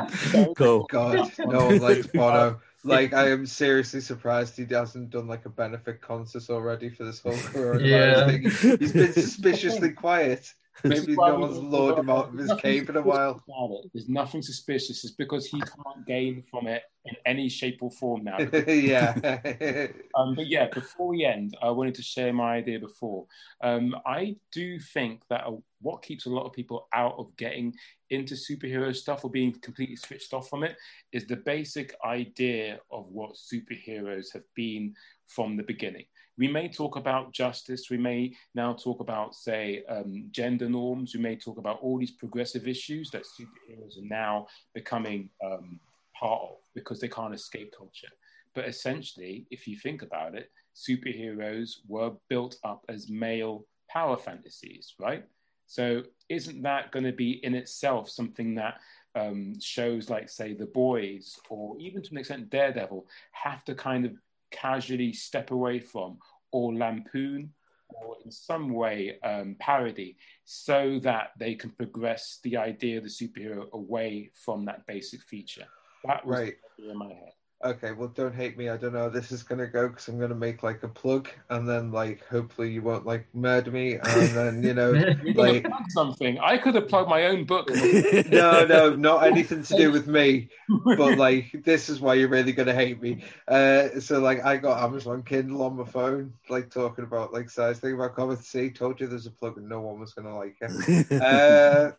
Cool. 0.57 0.87
God, 0.89 1.31
no 1.39 1.65
one 1.67 1.77
likes 1.79 2.07
Bono. 2.07 2.59
Like, 2.83 3.13
I 3.13 3.29
am 3.31 3.45
seriously 3.45 4.01
surprised 4.01 4.57
he 4.57 4.65
hasn't 4.65 5.09
done 5.11 5.27
like 5.27 5.45
a 5.45 5.49
benefit 5.49 6.01
concert 6.01 6.49
already 6.49 6.89
for 6.89 7.03
this 7.05 7.19
whole 7.21 7.43
coronavirus 7.43 8.23
Yeah. 8.23 8.25
thing. 8.25 8.53
He's 8.79 8.93
been 8.93 9.13
suspiciously 9.13 9.91
quiet. 9.93 10.53
Maybe 10.83 11.15
no 11.15 11.39
one's 11.39 11.57
lured 11.57 11.99
him 11.99 12.09
out 12.09 12.29
of 12.29 12.37
his 12.37 12.53
cave 12.61 12.89
in 12.89 12.95
a 12.95 13.01
while. 13.01 13.33
suspicious 13.33 13.43
about 13.47 13.71
it. 13.83 13.91
There's 13.93 14.09
nothing 14.09 14.41
suspicious. 14.41 15.03
It's 15.03 15.13
because 15.13 15.45
he 15.47 15.59
can't 15.59 16.05
gain 16.05 16.43
from 16.49 16.67
it 16.67 16.83
in 17.05 17.15
any 17.25 17.49
shape 17.49 17.79
or 17.81 17.91
form 17.91 18.23
now. 18.23 18.37
yeah. 18.67 19.87
Um, 20.15 20.35
but 20.35 20.47
yeah, 20.47 20.67
before 20.73 21.07
we 21.07 21.23
end, 21.23 21.55
I 21.61 21.69
wanted 21.69 21.95
to 21.95 22.01
share 22.01 22.33
my 22.33 22.55
idea 22.55 22.79
before. 22.79 23.25
Um, 23.61 23.95
I 24.05 24.35
do 24.51 24.79
think 24.79 25.21
that 25.29 25.45
uh, 25.45 25.51
what 25.81 26.01
keeps 26.01 26.25
a 26.25 26.29
lot 26.29 26.45
of 26.45 26.51
people 26.51 26.87
out 26.93 27.15
of 27.17 27.35
getting 27.37 27.73
into 28.09 28.35
superhero 28.35 28.93
stuff 28.93 29.23
or 29.23 29.29
being 29.29 29.53
completely 29.61 29.95
switched 29.95 30.33
off 30.33 30.49
from 30.49 30.63
it 30.63 30.75
is 31.13 31.25
the 31.25 31.37
basic 31.37 31.95
idea 32.03 32.79
of 32.91 33.07
what 33.09 33.35
superheroes 33.35 34.33
have 34.33 34.43
been 34.55 34.93
from 35.27 35.55
the 35.55 35.63
beginning. 35.63 36.05
We 36.39 36.47
may 36.47 36.69
talk 36.69 36.95
about 36.95 37.33
justice. 37.33 37.89
We 37.89 37.97
may 37.97 38.33
now 38.55 38.71
talk 38.73 39.01
about, 39.01 39.35
say, 39.35 39.83
um, 39.89 40.29
gender 40.31 40.69
norms. 40.69 41.13
We 41.13 41.19
may 41.19 41.35
talk 41.35 41.57
about 41.57 41.79
all 41.81 41.99
these 41.99 42.11
progressive 42.11 42.65
issues 42.65 43.11
that 43.11 43.23
superheroes 43.23 43.97
are 43.97 44.07
now 44.07 44.47
becoming 44.73 45.29
um, 45.43 45.81
part 46.17 46.41
of 46.43 46.55
because 46.73 47.01
they 47.01 47.09
can't 47.09 47.33
escape 47.33 47.73
culture. 47.77 48.07
But 48.55 48.69
essentially, 48.69 49.47
if 49.51 49.67
you 49.67 49.75
think 49.75 50.01
about 50.01 50.33
it, 50.33 50.49
superheroes 50.73 51.79
were 51.89 52.13
built 52.29 52.55
up 52.63 52.85
as 52.87 53.09
male 53.09 53.65
power 53.89 54.15
fantasies, 54.15 54.95
right? 54.97 55.25
So, 55.67 56.03
isn't 56.29 56.61
that 56.61 56.91
going 56.91 57.05
to 57.05 57.11
be 57.11 57.43
in 57.43 57.53
itself 57.53 58.09
something 58.09 58.55
that 58.55 58.75
um, 59.13 59.59
shows, 59.59 60.09
like, 60.09 60.29
say, 60.29 60.53
The 60.53 60.67
Boys 60.67 61.37
or 61.49 61.75
even 61.79 62.01
to 62.01 62.11
an 62.11 62.17
extent 62.17 62.49
Daredevil, 62.49 63.05
have 63.33 63.65
to 63.65 63.75
kind 63.75 64.05
of 64.05 64.13
casually 64.51 65.13
step 65.13 65.51
away 65.51 65.79
from 65.79 66.17
or 66.51 66.73
lampoon 66.73 67.53
or 67.89 68.17
in 68.23 68.31
some 68.31 68.69
way 68.69 69.19
um, 69.21 69.55
parody 69.59 70.17
so 70.45 70.99
that 70.99 71.31
they 71.39 71.55
can 71.55 71.71
progress 71.71 72.39
the 72.43 72.55
idea 72.57 72.97
of 72.97 73.03
the 73.03 73.09
superhero 73.09 73.71
away 73.71 74.31
from 74.33 74.65
that 74.65 74.85
basic 74.85 75.21
feature? 75.23 75.65
That 76.05 76.25
was 76.25 76.39
Right. 76.39 76.55
the 76.77 76.83
idea 76.83 76.91
in 76.91 76.97
my 76.97 77.07
head. 77.07 77.33
Okay, 77.61 77.91
well, 77.91 78.07
don't 78.07 78.33
hate 78.33 78.57
me. 78.57 78.69
I 78.69 78.77
don't 78.77 78.93
know 78.93 78.99
how 78.99 79.09
this 79.09 79.33
is 79.33 79.43
gonna 79.43 79.67
go 79.67 79.89
because 79.89 80.07
I'm 80.07 80.17
gonna 80.17 80.33
make 80.33 80.63
like 80.63 80.81
a 80.83 80.87
plug, 80.87 81.27
and 81.49 81.67
then 81.67 81.91
like 81.91 82.25
hopefully 82.25 82.71
you 82.71 82.81
won't 82.81 83.05
like 83.05 83.27
murder 83.35 83.69
me, 83.69 83.95
and 83.95 84.29
then 84.29 84.63
you 84.63 84.73
know, 84.73 84.93
You're 85.23 85.33
like 85.33 85.67
something. 85.89 86.39
I 86.39 86.57
could 86.57 86.75
have 86.75 86.87
plugged 86.87 87.09
my 87.09 87.25
own 87.25 87.43
book. 87.43 87.69
no, 88.29 88.65
no, 88.65 88.95
not 88.95 89.25
anything 89.25 89.63
to 89.63 89.75
do 89.75 89.91
with 89.91 90.07
me. 90.07 90.47
But 90.85 91.17
like, 91.17 91.63
this 91.65 91.89
is 91.89 91.99
why 91.99 92.13
you're 92.13 92.29
really 92.29 92.53
gonna 92.53 92.73
hate 92.73 93.01
me. 93.01 93.25
Uh, 93.45 93.99
so 93.99 94.19
like, 94.21 94.45
I 94.45 94.55
got 94.55 94.81
Amazon 94.81 95.21
Kindle 95.23 95.63
on 95.63 95.75
my 95.75 95.85
phone, 95.85 96.33
like 96.47 96.69
talking 96.69 97.03
about 97.03 97.33
like 97.33 97.49
size 97.49 97.79
thing 97.79 97.93
about 97.93 98.15
comics. 98.15 98.47
See, 98.47 98.69
told 98.69 99.01
you 99.01 99.07
there's 99.07 99.25
a 99.25 99.31
plug, 99.31 99.57
and 99.57 99.67
no 99.67 99.81
one 99.81 99.99
was 99.99 100.13
gonna 100.13 100.37
like 100.37 100.55
it. 100.61 101.11
Uh, 101.21 101.91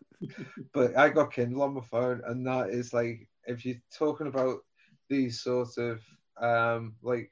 but 0.73 0.97
I 0.97 1.09
got 1.09 1.33
Kindle 1.33 1.61
on 1.61 1.75
my 1.75 1.81
phone, 1.81 2.21
and 2.25 2.47
that 2.47 2.69
is 2.69 2.93
like, 2.93 3.27
if 3.45 3.63
you're 3.63 3.81
talking 3.91 4.27
about 4.27 4.63
these 5.11 5.41
sorts 5.41 5.77
of 5.77 6.01
um, 6.37 6.95
like 7.03 7.29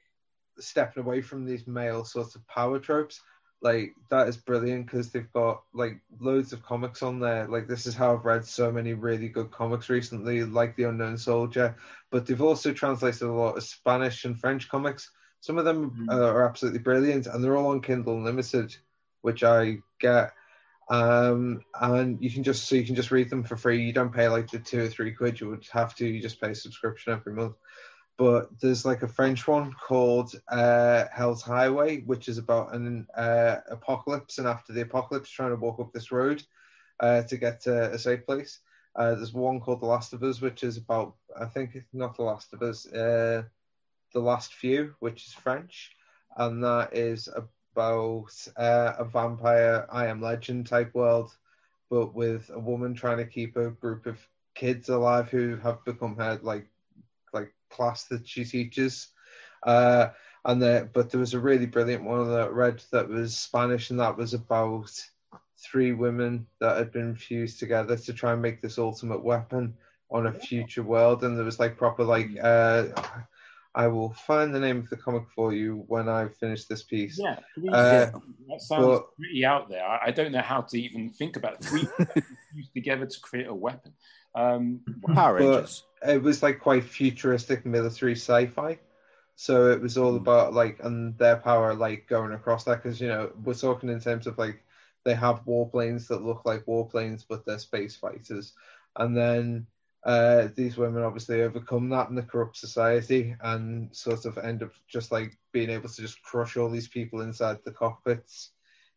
stepping 0.58 1.02
away 1.02 1.22
from 1.22 1.44
these 1.44 1.66
male 1.66 2.04
sorts 2.04 2.34
of 2.36 2.46
power 2.46 2.78
tropes, 2.78 3.20
like 3.62 3.94
that 4.10 4.28
is 4.28 4.36
brilliant 4.36 4.86
because 4.86 5.10
they've 5.10 5.32
got 5.32 5.62
like 5.74 6.00
loads 6.20 6.52
of 6.52 6.62
comics 6.62 7.02
on 7.02 7.18
there. 7.18 7.48
Like 7.48 7.66
this 7.66 7.86
is 7.86 7.94
how 7.94 8.14
I've 8.14 8.24
read 8.24 8.44
so 8.44 8.70
many 8.70 8.92
really 8.92 9.28
good 9.28 9.50
comics 9.50 9.88
recently, 9.88 10.44
like 10.44 10.76
The 10.76 10.84
Unknown 10.84 11.18
Soldier. 11.18 11.76
But 12.10 12.26
they've 12.26 12.40
also 12.42 12.72
translated 12.72 13.22
a 13.22 13.32
lot 13.32 13.56
of 13.56 13.64
Spanish 13.64 14.24
and 14.24 14.38
French 14.38 14.68
comics. 14.68 15.10
Some 15.40 15.58
of 15.58 15.64
them 15.64 15.90
Mhm. 15.90 16.12
uh, 16.12 16.28
are 16.28 16.46
absolutely 16.48 16.80
brilliant, 16.80 17.26
and 17.26 17.42
they're 17.42 17.56
all 17.56 17.70
on 17.70 17.80
Kindle 17.80 18.18
Unlimited, 18.18 18.76
which 19.22 19.42
I 19.42 19.78
get 19.98 20.34
um 20.90 21.62
and 21.80 22.22
you 22.22 22.30
can 22.30 22.42
just 22.42 22.68
so 22.68 22.74
you 22.76 22.84
can 22.84 22.96
just 22.96 23.12
read 23.12 23.30
them 23.30 23.44
for 23.44 23.56
free. 23.56 23.82
You 23.82 23.92
don't 23.92 24.12
pay 24.12 24.28
like 24.28 24.50
the 24.50 24.58
two 24.58 24.82
or 24.84 24.88
three 24.88 25.12
quid. 25.12 25.40
You 25.40 25.50
would 25.50 25.66
have 25.72 25.94
to. 25.96 26.06
You 26.06 26.20
just 26.20 26.40
pay 26.40 26.50
a 26.50 26.54
subscription 26.54 27.12
every 27.12 27.32
month. 27.32 27.56
But 28.18 28.60
there's 28.60 28.84
like 28.84 29.02
a 29.02 29.08
french 29.08 29.48
one 29.48 29.72
called 29.72 30.34
uh 30.48 31.06
hell's 31.12 31.42
highway 31.42 32.02
which 32.02 32.28
is 32.28 32.38
about 32.38 32.74
an 32.74 33.06
uh 33.16 33.56
apocalypse 33.70 34.38
and 34.38 34.48
after 34.48 34.72
the 34.72 34.82
apocalypse 34.82 35.30
trying 35.30 35.50
to 35.50 35.56
walk 35.56 35.80
up 35.80 35.92
this 35.92 36.12
road 36.12 36.42
uh 37.00 37.22
to 37.22 37.36
get 37.38 37.62
to 37.62 37.92
a 37.92 37.98
safe 37.98 38.26
place. 38.26 38.60
Uh 38.96 39.14
there's 39.14 39.32
one 39.32 39.60
called 39.60 39.80
the 39.80 39.86
last 39.86 40.12
of 40.12 40.22
us 40.24 40.40
which 40.40 40.64
is 40.64 40.76
about 40.76 41.14
i 41.40 41.46
think 41.46 41.78
not 41.92 42.16
the 42.16 42.22
last 42.24 42.52
of 42.52 42.62
us 42.62 42.86
uh 42.92 43.42
the 44.12 44.20
last 44.20 44.54
few 44.54 44.94
which 45.00 45.26
is 45.26 45.32
french. 45.32 45.92
And 46.36 46.64
that 46.64 46.96
is 46.96 47.28
about 47.72 48.30
uh, 48.56 48.94
a 48.98 49.04
vampire 49.04 49.86
I 49.90 50.06
Am 50.06 50.20
Legend 50.20 50.66
type 50.66 50.94
world, 50.94 51.36
but 51.88 52.14
with 52.14 52.50
a 52.54 52.58
woman 52.58 52.94
trying 52.94 53.18
to 53.18 53.26
keep 53.26 53.56
a 53.56 53.70
group 53.70 54.06
of 54.06 54.18
kids 54.54 54.88
alive 54.88 55.30
who 55.30 55.56
have 55.56 55.84
become 55.84 56.16
her 56.16 56.38
like 56.42 56.68
like 57.32 57.52
class 57.70 58.04
that 58.04 58.26
she 58.26 58.44
teaches. 58.44 59.08
Uh, 59.62 60.08
and 60.44 60.60
the, 60.62 60.88
but 60.92 61.10
there 61.10 61.20
was 61.20 61.34
a 61.34 61.40
really 61.40 61.66
brilliant 61.66 62.04
one 62.04 62.28
that 62.28 62.40
I 62.40 62.46
read 62.46 62.82
that 62.92 63.08
was 63.08 63.36
Spanish, 63.36 63.90
and 63.90 64.00
that 64.00 64.16
was 64.16 64.34
about 64.34 64.90
three 65.58 65.92
women 65.92 66.46
that 66.60 66.78
had 66.78 66.92
been 66.92 67.14
fused 67.14 67.58
together 67.58 67.96
to 67.96 68.12
try 68.12 68.32
and 68.32 68.42
make 68.42 68.62
this 68.62 68.78
ultimate 68.78 69.22
weapon 69.22 69.74
on 70.10 70.26
a 70.26 70.32
future 70.32 70.82
world. 70.82 71.22
And 71.22 71.36
there 71.36 71.44
was 71.44 71.60
like 71.60 71.76
proper 71.76 72.04
like 72.04 72.30
uh, 72.42 72.86
I 73.74 73.86
will 73.86 74.12
find 74.12 74.54
the 74.54 74.58
name 74.60 74.78
of 74.78 74.90
the 74.90 74.96
comic 74.96 75.24
for 75.34 75.52
you 75.52 75.84
when 75.86 76.08
I 76.08 76.28
finish 76.28 76.64
this 76.64 76.82
piece. 76.82 77.18
Yeah, 77.18 77.38
please. 77.54 77.70
Uh, 77.72 78.10
that 78.48 78.60
sounds 78.60 78.86
but- 78.86 79.16
pretty 79.16 79.44
out 79.44 79.68
there. 79.68 79.84
I, 79.84 80.06
I 80.06 80.10
don't 80.10 80.32
know 80.32 80.40
how 80.40 80.62
to 80.62 80.80
even 80.80 81.10
think 81.10 81.36
about 81.36 81.54
it. 81.54 81.64
three 81.64 81.86
people 81.96 82.22
fused 82.52 82.74
together 82.74 83.06
to 83.06 83.20
create 83.20 83.46
a 83.46 83.54
weapon. 83.54 83.92
Um, 84.34 84.80
Power 85.14 85.34
Rangers. 85.34 85.84
it 86.06 86.22
was 86.22 86.42
like 86.42 86.60
quite 86.60 86.84
futuristic 86.84 87.66
military 87.66 88.12
sci-fi 88.12 88.78
so 89.40 89.70
it 89.70 89.80
was 89.80 89.96
all 89.96 90.16
about 90.16 90.52
like 90.52 90.78
and 90.84 91.16
their 91.16 91.36
power 91.36 91.72
like 91.72 92.06
going 92.06 92.32
across 92.32 92.64
that 92.64 92.82
because 92.82 93.00
you 93.00 93.08
know 93.08 93.32
we're 93.42 93.54
talking 93.54 93.88
in 93.88 93.98
terms 93.98 94.26
of 94.26 94.36
like 94.36 94.62
they 95.02 95.14
have 95.14 95.46
warplanes 95.46 96.08
that 96.08 96.22
look 96.22 96.42
like 96.44 96.66
warplanes 96.66 97.24
but 97.26 97.46
they're 97.46 97.58
space 97.58 97.96
fighters 97.96 98.52
and 98.96 99.16
then 99.16 99.66
uh 100.04 100.48
these 100.56 100.76
women 100.78 101.02
obviously 101.02 101.42
overcome 101.42 101.88
that 101.90 102.08
in 102.08 102.14
the 102.14 102.22
corrupt 102.22 102.56
society 102.56 103.34
and 103.42 103.94
sort 103.94 104.24
of 104.24 104.38
end 104.38 104.62
up 104.62 104.72
just 104.88 105.12
like 105.12 105.36
being 105.52 105.68
able 105.68 105.88
to 105.88 106.00
just 106.00 106.22
crush 106.22 106.56
all 106.56 106.70
these 106.70 106.88
people 106.88 107.20
inside 107.20 107.58
the 107.64 107.72
cockpits 107.72 108.50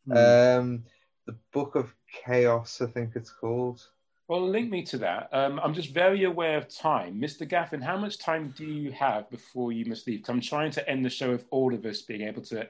Hmm. 0.08 0.18
um 0.18 0.84
the 1.26 1.36
book 1.52 1.76
of 1.76 1.94
chaos 2.12 2.82
i 2.82 2.86
think 2.88 3.16
it's 3.16 3.32
called 3.32 3.86
well, 4.30 4.48
link 4.50 4.72
me 4.72 4.84
to 4.84 4.98
that. 5.00 5.28
Um, 5.34 5.60
I'm 5.62 5.74
just 5.74 5.90
very 5.94 6.24
aware 6.24 6.58
of 6.58 6.70
time. 6.70 7.20
Mr. 7.20 7.46
Gaffin, 7.48 7.84
how 7.84 7.98
much 7.98 8.18
time 8.20 8.54
do 8.58 8.66
you 8.66 8.90
have 8.94 9.30
before 9.30 9.74
you 9.74 9.84
must 9.86 10.08
leave? 10.08 10.22
'Cause 10.22 10.30
I'm 10.30 10.40
trying 10.42 10.72
to 10.72 10.90
end 10.90 11.06
the 11.06 11.10
show 11.10 11.30
with 11.32 11.46
all 11.52 11.74
of 11.74 11.86
us 11.86 12.04
being 12.04 12.22
able 12.22 12.42
to, 12.44 12.70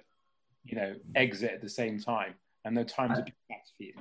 you 0.64 0.76
know, 0.76 0.96
exit 1.14 1.52
at 1.52 1.62
the 1.62 1.70
same 1.70 2.00
time. 2.00 2.34
And 2.66 2.74
no 2.74 2.84
time 2.84 3.14
to 3.16 3.22
be 3.22 3.34
back 3.50 3.66
for 3.78 3.84
you. 3.84 3.94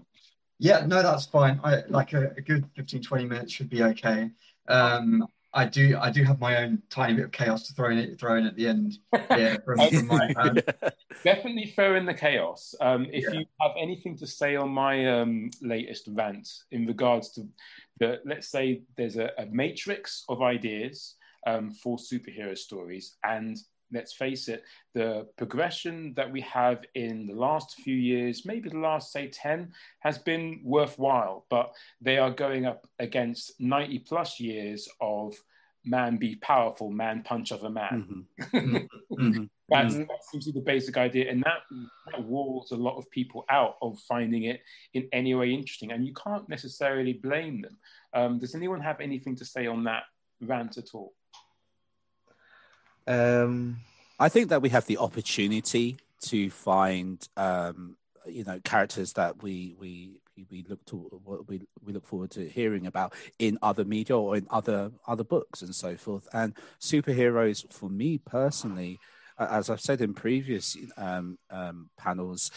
Yeah, 0.62 0.86
no, 0.86 1.02
that's 1.02 1.26
fine. 1.26 1.58
I 1.64 1.82
like 1.88 2.12
a, 2.12 2.30
a 2.36 2.40
good 2.40 2.64
15, 2.76 3.02
20 3.02 3.24
minutes 3.24 3.52
should 3.52 3.68
be 3.68 3.82
okay. 3.82 4.30
Um, 4.68 5.26
I 5.52 5.64
do 5.64 5.98
I 6.00 6.08
do 6.08 6.22
have 6.22 6.38
my 6.38 6.62
own 6.62 6.80
tiny 6.88 7.14
bit 7.14 7.24
of 7.24 7.32
chaos 7.32 7.66
to 7.66 7.74
throw 7.74 7.90
in 7.90 7.98
it 7.98 8.18
throw 8.20 8.36
in 8.36 8.46
at 8.46 8.54
the 8.54 8.68
end. 8.68 8.98
Yeah, 9.12 9.56
from, 9.64 9.80
from 9.90 10.06
my 10.06 10.32
hand. 10.36 10.62
Definitely 11.24 11.72
throw 11.74 11.96
in 11.96 12.06
the 12.06 12.14
chaos. 12.14 12.76
Um, 12.80 13.08
if 13.12 13.24
Yeah. 13.24 13.40
you 13.40 13.46
have 13.60 13.72
anything 13.76 14.16
to 14.18 14.26
say 14.26 14.54
on 14.54 14.70
my 14.70 15.20
um, 15.20 15.50
latest 15.62 16.08
rant 16.12 16.48
in 16.70 16.86
regards 16.86 17.32
to 17.32 17.48
the, 17.98 18.20
let's 18.24 18.48
say 18.48 18.82
there's 18.96 19.16
a, 19.16 19.30
a 19.38 19.46
matrix 19.46 20.24
of 20.28 20.42
ideas 20.42 21.16
um, 21.44 21.72
for 21.72 21.96
superhero 21.96 22.56
stories, 22.56 23.16
and 23.24 23.56
let's 23.92 24.12
face 24.12 24.48
it, 24.48 24.64
the 24.94 25.26
progression 25.36 26.14
that 26.14 26.30
we 26.30 26.40
have 26.42 26.84
in 26.94 27.26
the 27.26 27.34
last 27.34 27.74
few 27.76 27.94
years, 27.94 28.46
maybe 28.46 28.68
the 28.68 28.78
last 28.78 29.12
say 29.12 29.28
10, 29.28 29.72
has 30.00 30.18
been 30.18 30.60
worthwhile, 30.64 31.46
but 31.50 31.72
they 32.00 32.18
are 32.18 32.30
going 32.30 32.66
up 32.66 32.86
against 32.98 33.60
90 33.60 33.98
plus 34.00 34.40
years 34.40 34.88
of 35.00 35.34
man 35.84 36.16
be 36.16 36.36
powerful, 36.36 36.90
man 36.90 37.22
punch 37.22 37.52
other 37.52 37.70
man. 37.70 38.26
Mm-hmm. 38.40 38.76
mm-hmm. 39.14 39.44
That's, 39.68 39.94
mm-hmm. 39.94 40.02
That 40.02 40.24
seems 40.30 40.44
to 40.46 40.52
be 40.52 40.60
the 40.60 40.64
basic 40.64 40.96
idea, 40.96 41.30
and 41.30 41.42
that, 41.44 41.60
that 42.10 42.22
walls 42.22 42.72
a 42.72 42.76
lot 42.76 42.98
of 42.98 43.10
people 43.10 43.44
out 43.48 43.76
of 43.80 43.98
finding 44.00 44.44
it 44.44 44.60
in 44.92 45.08
any 45.12 45.34
way 45.34 45.52
interesting. 45.52 45.92
And 45.92 46.06
you 46.06 46.12
can't 46.12 46.48
necessarily 46.48 47.14
blame 47.14 47.62
them. 47.62 47.78
Um, 48.12 48.38
does 48.38 48.54
anyone 48.54 48.80
have 48.80 49.00
anything 49.00 49.34
to 49.36 49.44
say 49.44 49.66
on 49.66 49.84
that 49.84 50.02
rant 50.42 50.76
at 50.76 50.90
all? 50.94 51.14
Um, 53.06 53.78
I 54.18 54.28
think 54.28 54.50
that 54.50 54.62
we 54.62 54.68
have 54.70 54.86
the 54.86 54.98
opportunity 54.98 55.98
to 56.22 56.50
find, 56.50 57.26
um, 57.36 57.96
you 58.26 58.44
know, 58.44 58.60
characters 58.64 59.14
that 59.14 59.42
we 59.42 59.74
we 59.78 60.20
we 60.50 60.64
look 60.68 60.84
to 60.86 61.20
we 61.46 61.62
we 61.84 61.92
look 61.92 62.06
forward 62.06 62.30
to 62.32 62.48
hearing 62.48 62.86
about 62.86 63.12
in 63.38 63.58
other 63.62 63.84
media 63.84 64.16
or 64.16 64.36
in 64.36 64.46
other 64.50 64.92
other 65.06 65.24
books 65.24 65.62
and 65.62 65.74
so 65.74 65.96
forth. 65.96 66.28
And 66.32 66.54
superheroes, 66.80 67.70
for 67.72 67.88
me 67.90 68.18
personally, 68.18 68.98
as 69.38 69.70
I've 69.70 69.80
said 69.80 70.00
in 70.00 70.14
previous 70.14 70.76
um, 70.96 71.38
um, 71.50 71.90
panels, 71.98 72.50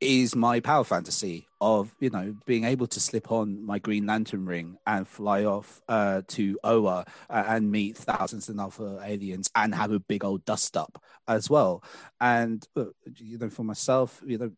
is 0.00 0.34
my 0.34 0.60
power 0.60 0.84
fantasy 0.84 1.46
of 1.60 1.94
you 2.00 2.10
know 2.10 2.34
being 2.46 2.64
able 2.64 2.86
to 2.86 3.00
slip 3.00 3.32
on 3.32 3.64
my 3.64 3.78
Green 3.78 4.06
Lantern 4.06 4.44
ring 4.44 4.76
and 4.86 5.06
fly 5.08 5.44
off 5.44 5.80
uh, 5.88 6.22
to 6.28 6.58
Oa 6.64 7.04
uh, 7.30 7.44
and 7.46 7.70
meet 7.70 7.96
thousands 7.96 8.48
of 8.48 8.58
other 8.58 9.00
aliens 9.02 9.50
and 9.54 9.74
have 9.74 9.92
a 9.92 10.00
big 10.00 10.24
old 10.24 10.44
dust 10.44 10.76
up 10.76 11.02
as 11.26 11.48
well. 11.48 11.82
And 12.20 12.66
uh, 12.76 12.86
you 13.16 13.38
know, 13.38 13.50
for 13.50 13.64
myself, 13.64 14.20
you 14.26 14.38
know, 14.38 14.50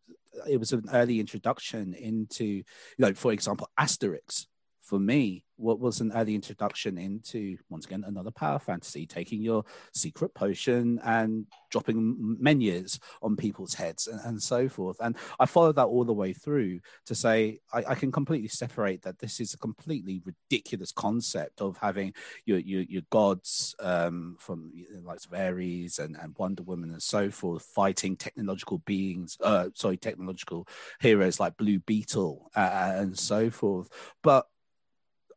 it 0.49 0.57
was 0.57 0.73
an 0.73 0.85
early 0.91 1.19
introduction 1.19 1.93
into 1.93 2.45
you 2.45 2.63
know, 2.97 3.13
for 3.13 3.31
example, 3.31 3.69
Asterix 3.79 4.47
for 4.87 4.99
me, 4.99 5.43
what 5.57 5.79
was 5.79 5.99
an 5.99 6.11
early 6.15 6.33
introduction 6.33 6.97
into 6.97 7.57
once 7.69 7.85
again 7.85 8.05
another 8.07 8.31
power 8.31 8.59
fantasy, 8.59 9.05
taking 9.05 9.41
your 9.41 9.65
secret 9.93 10.33
potion 10.33 10.99
and 11.03 11.45
dropping 11.71 12.37
menhirs 12.39 12.99
on 13.21 13.35
people's 13.35 13.73
heads 13.73 14.07
and, 14.07 14.21
and, 14.23 14.41
so 14.41 14.69
forth. 14.69 14.97
And 15.01 15.17
I 15.39 15.45
followed 15.45 15.75
that 15.75 15.87
all 15.87 16.05
the 16.05 16.13
way 16.13 16.31
through 16.31 16.79
to 17.07 17.15
say 17.15 17.59
I, 17.73 17.83
I, 17.89 17.95
can 17.95 18.11
completely 18.11 18.47
separate 18.47 19.01
that 19.01 19.19
this 19.19 19.39
is 19.39 19.53
a 19.53 19.57
completely 19.57 20.21
ridiculous 20.23 20.91
concept 20.91 21.59
of 21.59 21.75
having 21.77 22.13
your 22.45 22.59
your, 22.59 22.83
your 22.83 23.01
gods 23.09 23.75
um, 23.79 24.37
from 24.39 24.71
likes 25.03 25.25
of 25.25 25.33
Ares 25.33 25.99
and, 25.99 26.15
and 26.21 26.35
Wonder 26.37 26.63
Woman 26.63 26.91
and 26.91 27.01
so 27.01 27.29
forth 27.29 27.63
fighting 27.63 28.15
technological 28.15 28.77
beings, 28.85 29.37
uh, 29.41 29.69
sorry, 29.73 29.97
technological 29.97 30.67
heroes 31.01 31.39
like 31.39 31.57
Blue 31.57 31.79
Beetle 31.79 32.51
uh, 32.55 32.93
and 32.95 33.17
so 33.17 33.49
forth, 33.49 33.89
but 34.21 34.45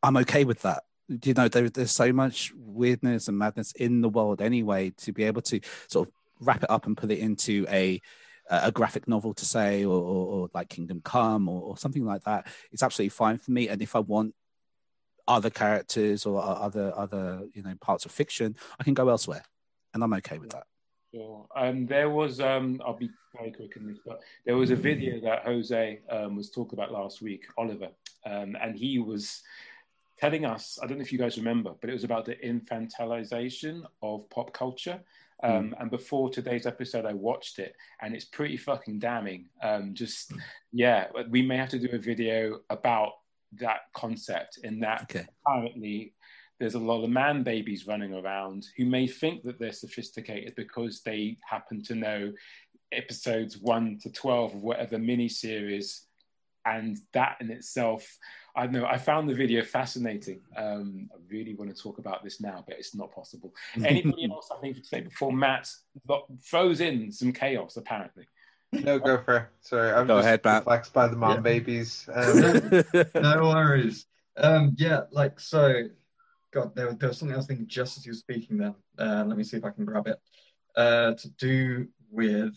I'm 0.03 0.17
okay 0.17 0.43
with 0.43 0.61
that. 0.63 0.83
You 1.07 1.33
know, 1.33 1.47
there, 1.47 1.69
there's 1.69 1.91
so 1.91 2.13
much 2.13 2.53
weirdness 2.55 3.27
and 3.27 3.37
madness 3.37 3.73
in 3.73 4.01
the 4.01 4.09
world 4.09 4.41
anyway 4.41 4.91
to 4.97 5.11
be 5.11 5.23
able 5.23 5.41
to 5.43 5.59
sort 5.87 6.07
of 6.07 6.13
wrap 6.39 6.63
it 6.63 6.69
up 6.69 6.85
and 6.85 6.97
put 6.97 7.11
it 7.11 7.19
into 7.19 7.65
a 7.69 8.01
a 8.49 8.71
graphic 8.71 9.07
novel 9.07 9.33
to 9.33 9.45
say 9.45 9.85
or, 9.85 10.01
or, 10.01 10.27
or 10.27 10.49
like 10.53 10.67
Kingdom 10.67 10.99
Come 11.05 11.47
or, 11.47 11.61
or, 11.61 11.77
something 11.77 12.03
like 12.03 12.23
that. 12.23 12.47
It's 12.73 12.83
absolutely 12.83 13.09
fine 13.09 13.37
for 13.37 13.51
me. 13.51 13.69
And 13.69 13.81
if 13.81 13.95
I 13.95 13.99
want 13.99 14.35
other 15.25 15.49
characters 15.49 16.25
or 16.25 16.43
other 16.43 16.91
other 16.95 17.43
you 17.53 17.63
know 17.63 17.73
parts 17.79 18.05
of 18.05 18.11
fiction, 18.11 18.55
I 18.79 18.83
can 18.83 18.93
go 18.93 19.07
elsewhere, 19.09 19.43
and 19.93 20.03
I'm 20.03 20.13
okay 20.15 20.37
with 20.37 20.49
that. 20.49 20.65
Sure. 21.13 21.45
Um, 21.55 21.85
there 21.85 22.09
was 22.09 22.39
um, 22.39 22.81
I'll 22.85 22.97
be 22.97 23.09
very 23.37 23.51
quick 23.51 23.75
in 23.75 23.87
this, 23.87 23.99
but 24.05 24.21
there 24.45 24.57
was 24.57 24.71
a 24.71 24.75
video 24.75 25.21
that 25.21 25.45
Jose 25.45 25.99
um, 26.09 26.35
was 26.35 26.49
talking 26.49 26.77
about 26.77 26.91
last 26.91 27.21
week, 27.21 27.45
Oliver, 27.57 27.89
um, 28.25 28.57
and 28.61 28.75
he 28.75 28.99
was 28.99 29.41
telling 30.21 30.45
us, 30.45 30.77
I 30.81 30.85
don't 30.85 30.99
know 30.99 31.01
if 31.01 31.11
you 31.11 31.17
guys 31.17 31.37
remember, 31.37 31.73
but 31.81 31.89
it 31.89 31.93
was 31.93 32.03
about 32.03 32.25
the 32.25 32.35
infantilization 32.35 33.81
of 34.03 34.29
pop 34.29 34.53
culture. 34.53 34.99
Um, 35.43 35.71
mm. 35.71 35.81
And 35.81 35.89
before 35.89 36.29
today's 36.29 36.67
episode, 36.67 37.05
I 37.05 37.13
watched 37.13 37.57
it, 37.57 37.75
and 38.01 38.13
it's 38.13 38.25
pretty 38.25 38.57
fucking 38.57 38.99
damning. 38.99 39.49
Um, 39.63 39.95
just 39.95 40.33
yeah, 40.71 41.07
we 41.29 41.41
may 41.41 41.57
have 41.57 41.69
to 41.69 41.79
do 41.79 41.89
a 41.93 41.97
video 41.97 42.59
about 42.69 43.13
that 43.53 43.81
concept. 43.93 44.59
In 44.63 44.79
that 44.81 45.01
okay. 45.03 45.25
apparently, 45.45 46.13
there's 46.59 46.75
a 46.75 46.79
lot 46.79 47.03
of 47.03 47.09
man 47.09 47.41
babies 47.41 47.87
running 47.87 48.13
around 48.13 48.67
who 48.77 48.85
may 48.85 49.07
think 49.07 49.41
that 49.43 49.57
they're 49.57 49.71
sophisticated 49.71 50.53
because 50.55 51.01
they 51.01 51.37
happen 51.43 51.81
to 51.85 51.95
know 51.95 52.31
episodes 52.91 53.57
one 53.57 53.97
to 54.03 54.11
twelve 54.11 54.53
of 54.53 54.61
whatever 54.61 54.99
mini 54.99 55.27
series, 55.27 56.05
and 56.65 56.97
that 57.13 57.37
in 57.41 57.49
itself 57.49 58.17
I 58.55 58.67
know 58.67 58.85
I 58.85 58.97
found 58.97 59.29
the 59.29 59.33
video 59.33 59.63
fascinating. 59.63 60.41
Um, 60.57 61.09
I 61.13 61.17
really 61.29 61.53
want 61.53 61.75
to 61.75 61.81
talk 61.81 61.99
about 61.99 62.23
this 62.23 62.41
now, 62.41 62.63
but 62.67 62.77
it's 62.77 62.95
not 62.95 63.13
possible. 63.13 63.53
Anybody 63.75 64.29
else 64.29 64.49
I 64.55 64.59
think 64.59 64.77
to 64.77 64.83
say 64.83 65.01
before 65.01 65.31
Matt 65.31 65.69
throws 66.43 66.81
in 66.81 67.11
some 67.11 67.31
chaos? 67.31 67.77
Apparently, 67.77 68.27
no, 68.73 68.99
go 68.99 69.21
for 69.23 69.37
it. 69.37 69.45
Sorry, 69.61 69.91
I'm 69.91 70.07
go 70.07 70.17
just 70.17 70.27
ahead, 70.27 70.41
Matt. 70.43 70.63
Flexed 70.63 70.93
by 70.93 71.07
the 71.07 71.15
mom 71.15 71.35
yeah. 71.35 71.39
babies. 71.39 72.09
Um, 72.13 72.83
no 73.15 73.41
worries. 73.43 74.05
Um, 74.37 74.75
yeah, 74.77 75.01
like 75.11 75.39
so. 75.39 75.83
God, 76.51 76.75
there, 76.75 76.91
there 76.93 77.07
was 77.07 77.17
something 77.17 77.33
I 77.33 77.37
was 77.37 77.47
thinking 77.47 77.67
just 77.67 77.97
as 77.97 78.05
you 78.05 78.11
were 78.11 78.17
speaking. 78.17 78.57
Then 78.57 78.75
uh, 78.99 79.23
let 79.25 79.37
me 79.37 79.43
see 79.45 79.55
if 79.55 79.63
I 79.63 79.69
can 79.69 79.85
grab 79.85 80.07
it. 80.07 80.17
Uh, 80.75 81.13
to 81.13 81.29
do 81.31 81.87
with 82.09 82.53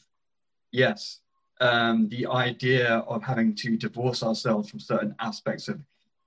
yes, 0.73 1.21
um, 1.65 2.09
the 2.11 2.27
idea 2.27 2.99
of 3.09 3.23
having 3.23 3.55
to 3.57 3.77
divorce 3.79 4.23
ourselves 4.23 4.69
from 4.69 4.79
certain 4.79 5.15
aspects 5.19 5.67
of 5.67 5.81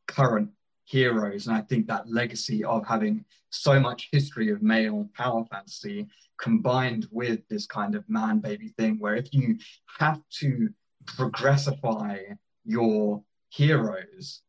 current 0.08 0.50
heroes. 0.86 1.46
And 1.46 1.56
I 1.56 1.62
think 1.62 1.86
that 1.88 2.10
legacy 2.10 2.64
of 2.64 2.88
having 2.88 3.24
so 3.52 3.80
much 3.80 4.10
history 4.12 4.50
of 4.52 4.64
male 4.64 5.08
power 5.14 5.46
fantasy 5.46 6.08
combined 6.40 7.08
with 7.12 7.48
this 7.50 7.68
kind 7.68 7.94
of 7.94 8.04
man 8.10 8.40
baby 8.40 8.70
thing, 8.78 8.98
where 8.98 9.16
if 9.16 9.28
you 9.32 9.58
have 10.00 10.22
to 10.40 10.70
progressify 11.06 12.18
your 12.66 13.22
heroes, 13.50 14.42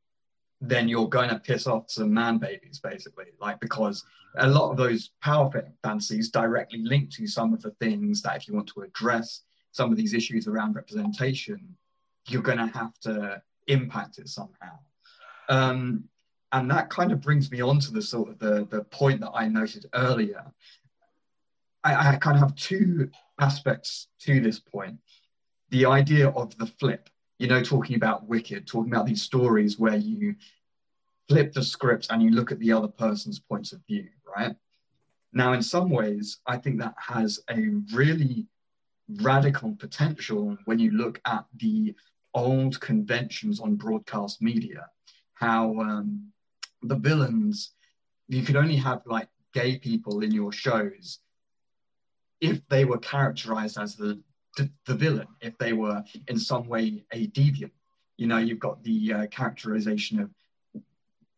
then 0.61 0.89
you're 0.89 1.09
going 1.09 1.28
to 1.28 1.39
piss 1.39 1.66
off 1.66 1.91
some 1.91 2.12
man 2.12 2.39
babies, 2.39 2.80
basically. 2.82 3.26
Like, 3.39 3.61
because 3.61 4.05
a 4.39 4.49
lot 4.49 4.70
of 4.70 4.78
those 4.78 5.11
power 5.22 5.51
fantasies 5.82 6.30
directly 6.30 6.82
link 6.82 7.11
to 7.12 7.26
some 7.26 7.53
of 7.53 7.61
the 7.61 7.72
things 7.72 8.22
that, 8.22 8.36
if 8.36 8.49
you 8.49 8.55
want 8.55 8.68
to 8.68 8.80
address 8.80 9.43
some 9.78 9.92
of 9.92 9.96
these 9.96 10.12
issues 10.12 10.48
around 10.48 10.74
representation, 10.74 11.60
you're 12.26 12.42
going 12.42 12.58
to 12.58 12.66
have 12.66 12.98
to 12.98 13.40
impact 13.68 14.18
it 14.18 14.28
somehow. 14.28 14.74
Um, 15.48 15.78
and 16.50 16.68
that 16.72 16.90
kind 16.90 17.12
of 17.12 17.20
brings 17.20 17.52
me 17.52 17.60
on 17.60 17.78
to 17.84 17.92
the 17.92 18.02
sort 18.02 18.28
of 18.28 18.38
the, 18.40 18.66
the 18.70 18.82
point 19.00 19.20
that 19.20 19.30
I 19.42 19.46
noted 19.46 19.86
earlier. 19.94 20.44
I, 21.84 21.92
I 21.94 22.16
kind 22.16 22.36
of 22.36 22.42
have 22.42 22.56
two 22.56 23.08
aspects 23.38 24.08
to 24.22 24.40
this 24.40 24.58
point. 24.58 24.96
The 25.70 25.86
idea 25.86 26.30
of 26.30 26.58
the 26.58 26.66
flip, 26.66 27.08
you 27.38 27.46
know, 27.46 27.62
talking 27.62 27.94
about 27.94 28.26
Wicked, 28.26 28.66
talking 28.66 28.92
about 28.92 29.06
these 29.06 29.22
stories 29.22 29.78
where 29.78 29.96
you 29.96 30.34
flip 31.28 31.52
the 31.52 31.62
script 31.62 32.08
and 32.10 32.20
you 32.20 32.30
look 32.30 32.50
at 32.50 32.58
the 32.58 32.72
other 32.72 32.88
person's 32.88 33.38
points 33.38 33.72
of 33.72 33.80
view, 33.86 34.08
right? 34.36 34.56
Now, 35.32 35.52
in 35.52 35.62
some 35.62 35.88
ways, 35.88 36.40
I 36.48 36.56
think 36.56 36.80
that 36.80 36.96
has 36.98 37.38
a 37.48 37.60
really 37.94 38.48
radical 39.16 39.74
potential 39.76 40.56
when 40.66 40.78
you 40.78 40.90
look 40.90 41.20
at 41.24 41.44
the 41.56 41.94
old 42.34 42.80
conventions 42.80 43.61
on 43.61 43.76
broadcast 43.76 44.42
media, 44.42 44.86
how 45.34 45.78
um, 45.80 46.30
the 46.82 46.96
villains, 46.96 47.72
you 48.28 48.42
could 48.42 48.56
only 48.56 48.76
have 48.76 49.02
like 49.06 49.28
gay 49.54 49.78
people 49.78 50.20
in 50.20 50.30
your 50.30 50.52
shows 50.52 51.20
if 52.40 52.66
they 52.68 52.84
were 52.84 52.98
characterized 52.98 53.78
as 53.78 53.96
the, 53.96 54.20
the, 54.56 54.70
the 54.86 54.94
villain, 54.94 55.26
if 55.40 55.56
they 55.59 55.72
were 55.72 56.02
in 56.28 56.38
some 56.38 56.68
way 56.68 57.04
a 57.12 57.26
deviant. 57.28 57.72
You 58.16 58.26
know, 58.26 58.38
you've 58.38 58.59
got 58.59 58.82
the 58.82 59.12
uh, 59.12 59.26
characterization 59.28 60.20
of 60.20 60.30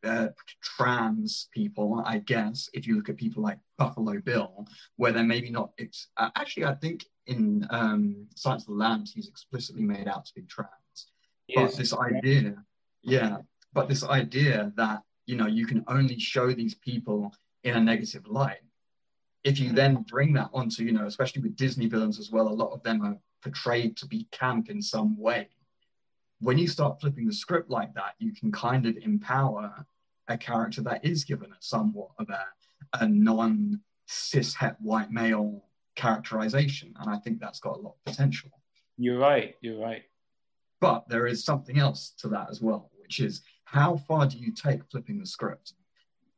uh, 0.02 0.28
trans 0.62 1.48
people, 1.52 2.02
I 2.06 2.18
guess, 2.18 2.70
if 2.72 2.86
you 2.86 2.96
look 2.96 3.08
at 3.08 3.16
people 3.16 3.42
like 3.42 3.58
Buffalo 3.76 4.18
Bill, 4.20 4.66
where 4.96 5.12
they're 5.12 5.22
maybe 5.22 5.50
not. 5.50 5.72
It's 5.76 6.08
uh, 6.16 6.30
actually, 6.36 6.64
I 6.64 6.74
think 6.74 7.04
in 7.30 7.66
um, 7.70 8.26
Silence 8.34 8.64
of 8.64 8.68
the 8.68 8.74
Lambs, 8.74 9.12
he's 9.14 9.28
explicitly 9.28 9.82
made 9.82 10.08
out 10.08 10.26
to 10.26 10.34
be 10.34 10.42
trans. 10.42 10.68
But 11.54 11.76
this 11.76 11.94
idea, 11.94 12.56
yeah, 13.02 13.38
but 13.72 13.88
this 13.88 14.04
idea 14.04 14.72
that 14.76 15.02
you 15.26 15.36
know 15.36 15.46
you 15.46 15.66
can 15.66 15.84
only 15.88 16.18
show 16.18 16.52
these 16.52 16.74
people 16.74 17.32
in 17.64 17.76
a 17.76 17.80
negative 17.80 18.26
light. 18.26 18.60
If 19.42 19.58
you 19.58 19.72
then 19.72 20.04
bring 20.08 20.32
that 20.34 20.50
onto, 20.52 20.84
you 20.84 20.92
know, 20.92 21.06
especially 21.06 21.42
with 21.42 21.56
Disney 21.56 21.86
villains 21.86 22.18
as 22.18 22.30
well, 22.30 22.48
a 22.48 22.50
lot 22.62 22.72
of 22.72 22.82
them 22.82 23.02
are 23.02 23.16
portrayed 23.42 23.96
to 23.98 24.06
be 24.06 24.28
camp 24.32 24.68
in 24.68 24.82
some 24.82 25.18
way. 25.18 25.48
When 26.40 26.58
you 26.58 26.68
start 26.68 27.00
flipping 27.00 27.26
the 27.26 27.32
script 27.32 27.70
like 27.70 27.94
that, 27.94 28.14
you 28.18 28.32
can 28.32 28.52
kind 28.52 28.86
of 28.86 28.96
empower 28.98 29.86
a 30.28 30.36
character 30.36 30.82
that 30.82 31.04
is 31.04 31.24
given 31.24 31.50
a 31.52 31.56
somewhat 31.60 32.10
of 32.18 32.28
a, 32.28 32.44
a 33.00 33.08
non 33.08 33.80
cis 34.06 34.54
het 34.54 34.76
white 34.80 35.10
male 35.10 35.64
characterization. 36.00 36.94
And 36.98 37.10
I 37.10 37.18
think 37.18 37.38
that's 37.38 37.60
got 37.60 37.76
a 37.76 37.80
lot 37.80 37.94
of 37.94 38.04
potential. 38.04 38.50
You're 38.96 39.18
right. 39.18 39.54
You're 39.60 39.80
right. 39.80 40.02
But 40.80 41.08
there 41.08 41.26
is 41.26 41.44
something 41.44 41.78
else 41.78 42.14
to 42.18 42.28
that 42.28 42.48
as 42.50 42.60
well, 42.62 42.90
which 43.02 43.20
is 43.20 43.42
how 43.64 43.96
far 43.96 44.26
do 44.26 44.38
you 44.38 44.52
take 44.52 44.80
flipping 44.90 45.18
the 45.18 45.26
script? 45.26 45.74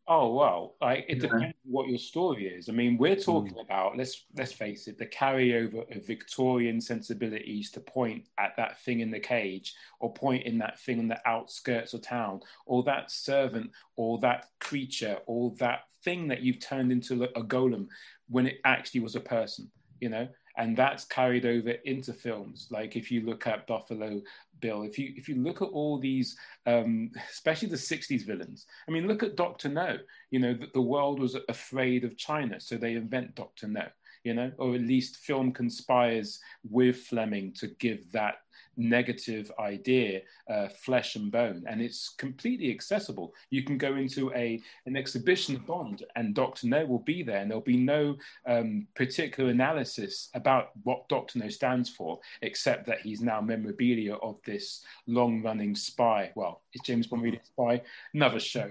Oh 0.09 0.35
well, 0.35 0.75
like 0.81 1.07
it 1.09 1.19
yeah. 1.19 1.23
depends 1.23 1.57
what 1.65 1.89
your 1.89 1.99
story 1.99 2.49
is. 2.49 2.69
I 2.69 2.73
mean, 2.73 2.99
we're 2.99 3.15
talking 3.15 3.55
mm. 3.55 3.65
about 3.65 3.97
let's 3.97 4.25
let's 4.37 4.53
face 4.53 4.89
it, 4.89 4.99
the 4.99 5.07
carryover 5.07 5.97
of 5.97 6.05
Victorian 6.05 6.81
sensibilities 6.81 7.71
to 7.71 7.81
point 7.81 8.25
at 8.37 8.57
that 8.57 8.81
thing 8.81 8.99
in 8.99 9.13
the 9.13 9.21
cage, 9.21 9.75
or 10.01 10.13
point 10.13 10.45
in 10.45 10.59
that 10.59 10.81
thing 10.81 10.99
in 10.99 11.07
the 11.07 11.21
outskirts 11.25 11.95
of 11.95 12.03
town, 12.03 12.41
or 12.67 12.83
that 12.83 13.13
servant, 13.13 13.71
or 13.95 14.19
that 14.19 14.47
creature, 14.59 15.19
or 15.27 15.55
that 15.61 15.83
thing 16.03 16.27
that 16.29 16.43
you've 16.43 16.61
turned 16.61 16.91
into 16.91 17.23
a 17.23 17.45
golem 17.45 17.87
when 18.33 18.47
it 18.47 18.59
actually 18.65 19.01
was 19.01 19.15
a 19.15 19.21
person. 19.21 19.71
You 20.01 20.09
know, 20.09 20.27
and 20.57 20.77
that's 20.77 21.05
carried 21.05 21.47
over 21.47 21.71
into 21.71 22.13
films. 22.13 22.69
Like 22.71 22.97
if 22.97 23.11
you 23.11 23.23
look 23.23 23.47
at 23.47 23.67
Buffalo 23.67 24.21
Bill, 24.61 24.83
if 24.83 24.99
you 24.99 25.13
if 25.17 25.29
you 25.29 25.37
look 25.37 25.63
at 25.63 25.69
all 25.69 25.99
these, 25.99 26.37
um, 26.67 27.11
especially 27.31 27.69
the 27.69 27.77
'60s 27.77 28.27
villains. 28.27 28.67
I 28.89 28.93
mean, 28.93 29.07
look 29.07 29.23
at 29.23 29.37
Doctor 29.37 29.69
No. 29.69 29.99
You 30.31 30.41
know, 30.41 30.55
the, 30.55 30.69
the 30.75 30.81
world 30.81 31.21
was 31.21 31.37
afraid 31.49 32.05
of 32.05 32.17
China, 32.17 32.61
so 32.61 32.77
they 32.77 32.95
invent 32.95 33.35
Doctor 33.35 33.69
No. 33.69 33.87
You 34.25 34.35
know, 34.35 34.53
or 34.59 34.75
at 34.75 34.83
least 34.83 35.17
film 35.17 35.53
conspires 35.53 36.39
with 36.69 36.97
Fleming 36.97 37.53
to 37.55 37.67
give 37.67 38.11
that 38.13 38.37
negative 38.77 39.51
idea, 39.59 40.23
uh, 40.51 40.69
flesh 40.69 41.17
and 41.17 41.31
bone, 41.31 41.65
and 41.67 41.81
it's 41.81 42.15
completely 42.19 42.71
accessible. 42.71 43.35
You 43.51 43.63
can 43.63 43.79
go 43.79 43.97
into 43.97 44.33
a 44.33 44.61
an 44.87 44.97
exhibition 44.97 45.57
of 45.57 45.67
Bond, 45.67 46.05
and 46.17 46.35
Doctor 46.35 46.67
No 46.67 46.85
will 46.87 46.99
be 47.01 47.23
there, 47.23 47.39
and 47.39 47.51
there'll 47.51 47.63
be 47.63 47.77
no 47.77 48.17
um, 48.47 48.87
particular 48.95 49.51
analysis 49.51 50.31
about 50.35 50.71
what 50.83 51.09
Doctor 51.09 51.39
No 51.39 51.49
stands 51.49 51.91
for, 51.91 52.19
except 52.43 52.87
that 52.87 53.01
he's 53.01 53.21
now 53.21 53.41
memorabilia 53.41 54.15
of 54.15 54.39
this 54.45 54.85
long-running 55.07 55.75
spy. 55.75 56.33
Well, 56.35 56.63
is 56.75 56.81
James 56.83 57.07
Bond 57.07 57.23
really 57.23 57.39
a 57.39 57.45
spy? 57.45 57.83
Another 58.15 58.41
show. 58.41 58.71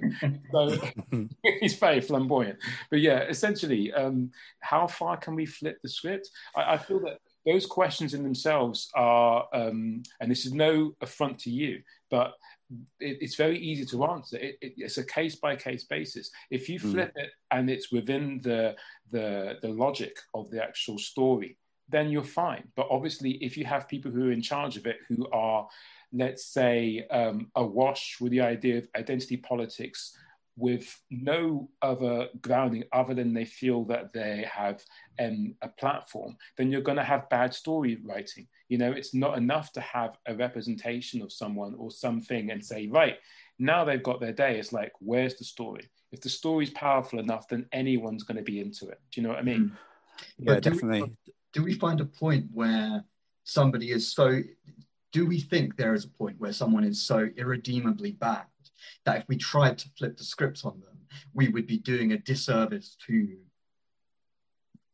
so 0.51 0.77
he's 1.59 1.75
very 1.75 2.01
flamboyant. 2.01 2.57
But 2.89 2.99
yeah, 2.99 3.21
essentially, 3.23 3.93
um, 3.93 4.31
how 4.59 4.87
far 4.87 5.17
can 5.17 5.35
we 5.35 5.45
flip 5.45 5.81
the 5.81 5.89
script? 5.89 6.29
I, 6.55 6.73
I 6.73 6.77
feel 6.77 6.99
that 7.01 7.19
those 7.45 7.65
questions 7.65 8.13
in 8.13 8.23
themselves 8.23 8.89
are, 8.95 9.47
um, 9.53 10.03
and 10.19 10.29
this 10.29 10.45
is 10.45 10.53
no 10.53 10.93
affront 11.01 11.39
to 11.39 11.49
you, 11.49 11.81
but 12.09 12.33
it, 12.99 13.17
it's 13.21 13.35
very 13.35 13.57
easy 13.59 13.85
to 13.85 14.05
answer. 14.05 14.37
It, 14.37 14.57
it, 14.61 14.73
it's 14.77 14.97
a 14.97 15.05
case 15.05 15.35
by 15.35 15.55
case 15.55 15.83
basis. 15.85 16.29
If 16.49 16.69
you 16.69 16.79
hmm. 16.79 16.91
flip 16.91 17.13
mm. 17.15 17.23
it 17.23 17.31
and 17.49 17.69
it's 17.69 17.91
within 17.91 18.41
the, 18.43 18.75
the 19.11 19.57
the 19.61 19.69
logic 19.69 20.17
of 20.33 20.49
the 20.51 20.63
actual 20.63 20.97
story, 20.97 21.57
then 21.89 22.09
you're 22.09 22.23
fine. 22.23 22.63
But 22.75 22.87
obviously, 22.89 23.31
if 23.43 23.57
you 23.57 23.65
have 23.65 23.89
people 23.89 24.11
who 24.11 24.29
are 24.29 24.31
in 24.31 24.41
charge 24.41 24.77
of 24.77 24.85
it 24.85 24.97
who 25.09 25.27
are, 25.31 25.67
let's 26.13 26.45
say, 26.45 27.05
um, 27.11 27.51
awash 27.55 28.17
with 28.21 28.31
the 28.31 28.41
idea 28.41 28.77
of 28.77 28.87
identity 28.95 29.37
politics 29.37 30.15
with 30.57 31.01
no 31.09 31.69
other 31.81 32.27
grounding 32.41 32.83
other 32.91 33.13
than 33.13 33.33
they 33.33 33.45
feel 33.45 33.85
that 33.85 34.13
they 34.13 34.45
have 34.51 34.83
um, 35.19 35.55
a 35.61 35.69
platform, 35.69 36.35
then 36.57 36.71
you're 36.71 36.81
going 36.81 36.97
to 36.97 37.03
have 37.03 37.29
bad 37.29 37.53
story 37.53 37.99
writing. 38.03 38.47
You 38.69 38.77
know, 38.77 38.91
it's 38.91 39.13
not 39.13 39.37
enough 39.37 39.71
to 39.73 39.81
have 39.81 40.17
a 40.27 40.35
representation 40.35 41.21
of 41.21 41.31
someone 41.31 41.75
or 41.75 41.91
something 41.91 42.51
and 42.51 42.63
say, 42.63 42.87
right, 42.87 43.17
now 43.59 43.85
they've 43.85 44.03
got 44.03 44.19
their 44.19 44.33
day. 44.33 44.59
It's 44.59 44.73
like, 44.73 44.91
where's 44.99 45.35
the 45.35 45.45
story? 45.45 45.89
If 46.11 46.21
the 46.21 46.29
story's 46.29 46.71
powerful 46.71 47.19
enough, 47.19 47.47
then 47.47 47.67
anyone's 47.71 48.23
going 48.23 48.37
to 48.37 48.43
be 48.43 48.59
into 48.59 48.89
it. 48.89 48.99
Do 49.11 49.21
you 49.21 49.27
know 49.27 49.33
what 49.33 49.39
I 49.39 49.43
mean? 49.43 49.71
Mm. 49.71 49.77
Yeah, 50.37 50.55
do 50.55 50.69
definitely. 50.69 51.03
We, 51.03 51.33
do 51.53 51.63
we 51.63 51.73
find 51.73 52.01
a 52.01 52.05
point 52.05 52.47
where 52.53 53.03
somebody 53.43 53.91
is 53.91 54.11
so? 54.11 54.41
Do 55.11 55.25
we 55.25 55.39
think 55.39 55.75
there 55.75 55.93
is 55.93 56.05
a 56.05 56.09
point 56.09 56.39
where 56.39 56.53
someone 56.53 56.83
is 56.83 57.01
so 57.01 57.27
irredeemably 57.35 58.11
bad 58.11 58.45
that 59.05 59.17
if 59.17 59.23
we 59.27 59.37
tried 59.37 59.77
to 59.79 59.89
flip 59.97 60.17
the 60.17 60.23
scripts 60.23 60.65
on 60.65 60.79
them, 60.79 60.97
we 61.33 61.49
would 61.49 61.67
be 61.67 61.77
doing 61.77 62.11
a 62.13 62.17
disservice 62.17 62.95
to 63.07 63.37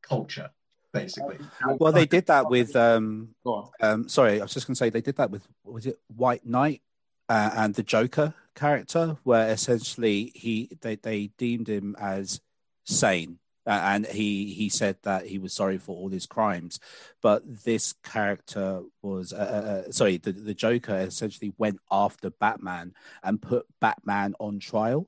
culture, 0.02 0.50
basically. 0.94 1.38
Well, 1.80 1.92
they 1.92 2.06
did 2.06 2.28
that 2.28 2.50
with. 2.50 2.76
Um, 2.76 3.36
um, 3.82 4.08
sorry, 4.10 4.40
I 4.40 4.44
was 4.44 4.54
just 4.54 4.68
going 4.68 4.76
to 4.76 4.80
say 4.80 4.90
they 4.90 5.02
did 5.02 5.18
that 5.18 5.32
with 5.32 5.48
was 5.64 5.86
it 5.86 6.00
White 6.16 6.46
Knight 6.46 6.82
uh, 7.30 7.52
and 7.56 7.76
the 7.76 7.84
Joker 7.84 8.34
character, 8.56 9.18
where 9.24 9.50
essentially 9.50 10.32
he 10.36 10.70
they 10.82 10.96
they 10.96 11.28
deemed 11.38 11.68
him 11.68 11.96
as 12.00 12.42
sane 12.86 13.40
uh, 13.68 13.82
and 13.84 14.08
he 14.08 14.54
he 14.54 14.70
said 14.70 14.98
that 15.04 15.28
he 15.28 15.38
was 15.38 15.54
sorry 15.54 15.78
for 15.78 15.96
all 15.96 16.10
his 16.10 16.26
crimes 16.26 16.80
but 17.22 17.44
this 17.66 17.94
character 18.04 18.82
was 19.02 19.34
uh, 19.34 19.36
uh, 19.38 19.70
uh, 19.70 19.92
sorry 19.92 20.18
the, 20.18 20.32
the 20.32 20.54
joker 20.54 20.96
essentially 20.96 21.54
went 21.58 21.80
after 21.92 22.30
batman 22.30 22.94
and 23.24 23.42
put 23.42 23.66
batman 23.80 24.34
on 24.40 24.60
trial 24.60 25.08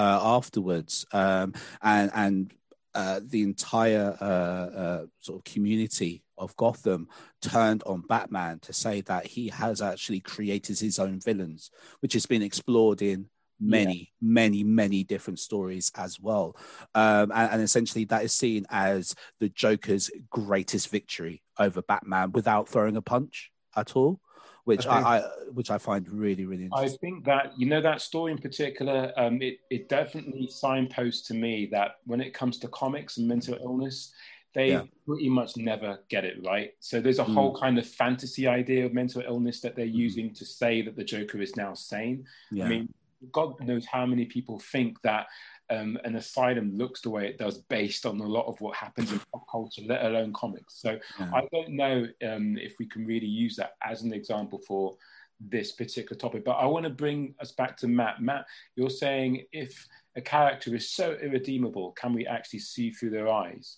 uh, 0.00 0.18
afterwards. 0.22 1.04
Um, 1.12 1.52
and 1.82 2.10
and 2.14 2.54
uh, 2.94 3.20
the 3.22 3.42
entire 3.42 5.06
sort 5.20 5.38
of 5.38 5.44
community 5.44 6.22
of 6.38 6.56
Gotham 6.56 7.08
turned 7.42 7.82
on 7.84 8.00
Batman 8.08 8.60
to 8.60 8.72
say 8.72 9.02
that 9.02 9.26
he 9.26 9.48
has 9.48 9.82
actually 9.82 10.20
created 10.20 10.78
his 10.78 10.98
own 10.98 11.20
villains, 11.20 11.70
which 12.00 12.14
has 12.14 12.24
been 12.24 12.42
explored 12.42 13.02
in 13.02 13.26
many, 13.60 14.10
yeah. 14.20 14.28
many, 14.28 14.64
many 14.64 15.04
different 15.04 15.38
stories 15.38 15.90
as 15.96 16.18
well. 16.20 16.56
Um, 16.94 17.30
and, 17.32 17.52
and, 17.52 17.62
essentially, 17.62 18.04
that 18.06 18.24
is 18.24 18.32
seen 18.32 18.66
as 18.70 19.14
the 19.38 19.48
Joker's 19.48 20.10
greatest 20.30 20.88
victory 20.88 21.42
over 21.58 21.82
Batman 21.82 22.32
without 22.32 22.68
throwing 22.68 22.96
a 22.96 23.02
punch 23.02 23.50
at 23.76 23.96
all. 23.96 24.20
Which 24.64 24.86
I, 24.86 25.00
I, 25.00 25.18
I 25.18 25.22
which 25.52 25.70
I 25.70 25.78
find 25.78 26.08
really 26.08 26.44
really 26.44 26.64
interesting. 26.64 26.94
I 26.94 26.98
think 26.98 27.24
that 27.24 27.58
you 27.58 27.66
know 27.66 27.80
that 27.80 28.02
story 28.02 28.30
in 28.30 28.38
particular, 28.38 29.10
um, 29.16 29.40
it 29.40 29.58
it 29.70 29.88
definitely 29.88 30.48
signposts 30.48 31.26
to 31.28 31.34
me 31.34 31.66
that 31.72 31.96
when 32.04 32.20
it 32.20 32.34
comes 32.34 32.58
to 32.58 32.68
comics 32.68 33.16
and 33.16 33.26
mental 33.26 33.56
illness, 33.60 34.12
they 34.54 34.70
yeah. 34.70 34.82
pretty 35.06 35.28
much 35.28 35.56
never 35.56 36.00
get 36.08 36.24
it 36.24 36.44
right. 36.44 36.72
So 36.80 37.00
there's 37.00 37.20
a 37.20 37.24
mm. 37.24 37.34
whole 37.34 37.56
kind 37.56 37.78
of 37.78 37.86
fantasy 37.86 38.48
idea 38.48 38.84
of 38.84 38.92
mental 38.92 39.22
illness 39.22 39.60
that 39.60 39.76
they're 39.76 39.86
mm. 39.86 39.94
using 39.94 40.34
to 40.34 40.44
say 40.44 40.82
that 40.82 40.96
the 40.96 41.04
Joker 41.04 41.40
is 41.40 41.56
now 41.56 41.74
sane. 41.74 42.24
Yeah. 42.50 42.64
I 42.64 42.68
mean, 42.68 42.94
God 43.32 43.60
knows 43.60 43.86
how 43.86 44.06
many 44.06 44.24
people 44.24 44.58
think 44.58 45.00
that 45.02 45.26
um, 45.70 45.98
an 46.04 46.16
asylum 46.16 46.76
looks 46.76 47.00
the 47.00 47.10
way 47.10 47.26
it 47.26 47.38
does 47.38 47.58
based 47.58 48.04
on 48.04 48.20
a 48.20 48.26
lot 48.26 48.46
of 48.46 48.60
what 48.60 48.76
happens 48.76 49.12
in 49.12 49.20
pop 49.32 49.44
culture, 49.50 49.82
let 49.86 50.04
alone 50.04 50.32
comics. 50.32 50.80
So 50.80 50.98
yeah. 51.18 51.30
I 51.32 51.42
don't 51.52 51.70
know 51.70 52.06
um, 52.28 52.58
if 52.58 52.74
we 52.78 52.86
can 52.86 53.06
really 53.06 53.26
use 53.26 53.56
that 53.56 53.72
as 53.82 54.02
an 54.02 54.12
example 54.12 54.60
for 54.66 54.96
this 55.40 55.72
particular 55.72 56.18
topic. 56.18 56.44
But 56.44 56.52
I 56.52 56.66
want 56.66 56.84
to 56.84 56.90
bring 56.90 57.34
us 57.40 57.52
back 57.52 57.76
to 57.78 57.88
Matt. 57.88 58.20
Matt, 58.20 58.46
you're 58.76 58.90
saying 58.90 59.44
if 59.52 59.86
a 60.16 60.20
character 60.20 60.74
is 60.74 60.90
so 60.90 61.16
irredeemable, 61.22 61.92
can 61.92 62.12
we 62.12 62.26
actually 62.26 62.58
see 62.58 62.90
through 62.90 63.10
their 63.10 63.28
eyes? 63.28 63.76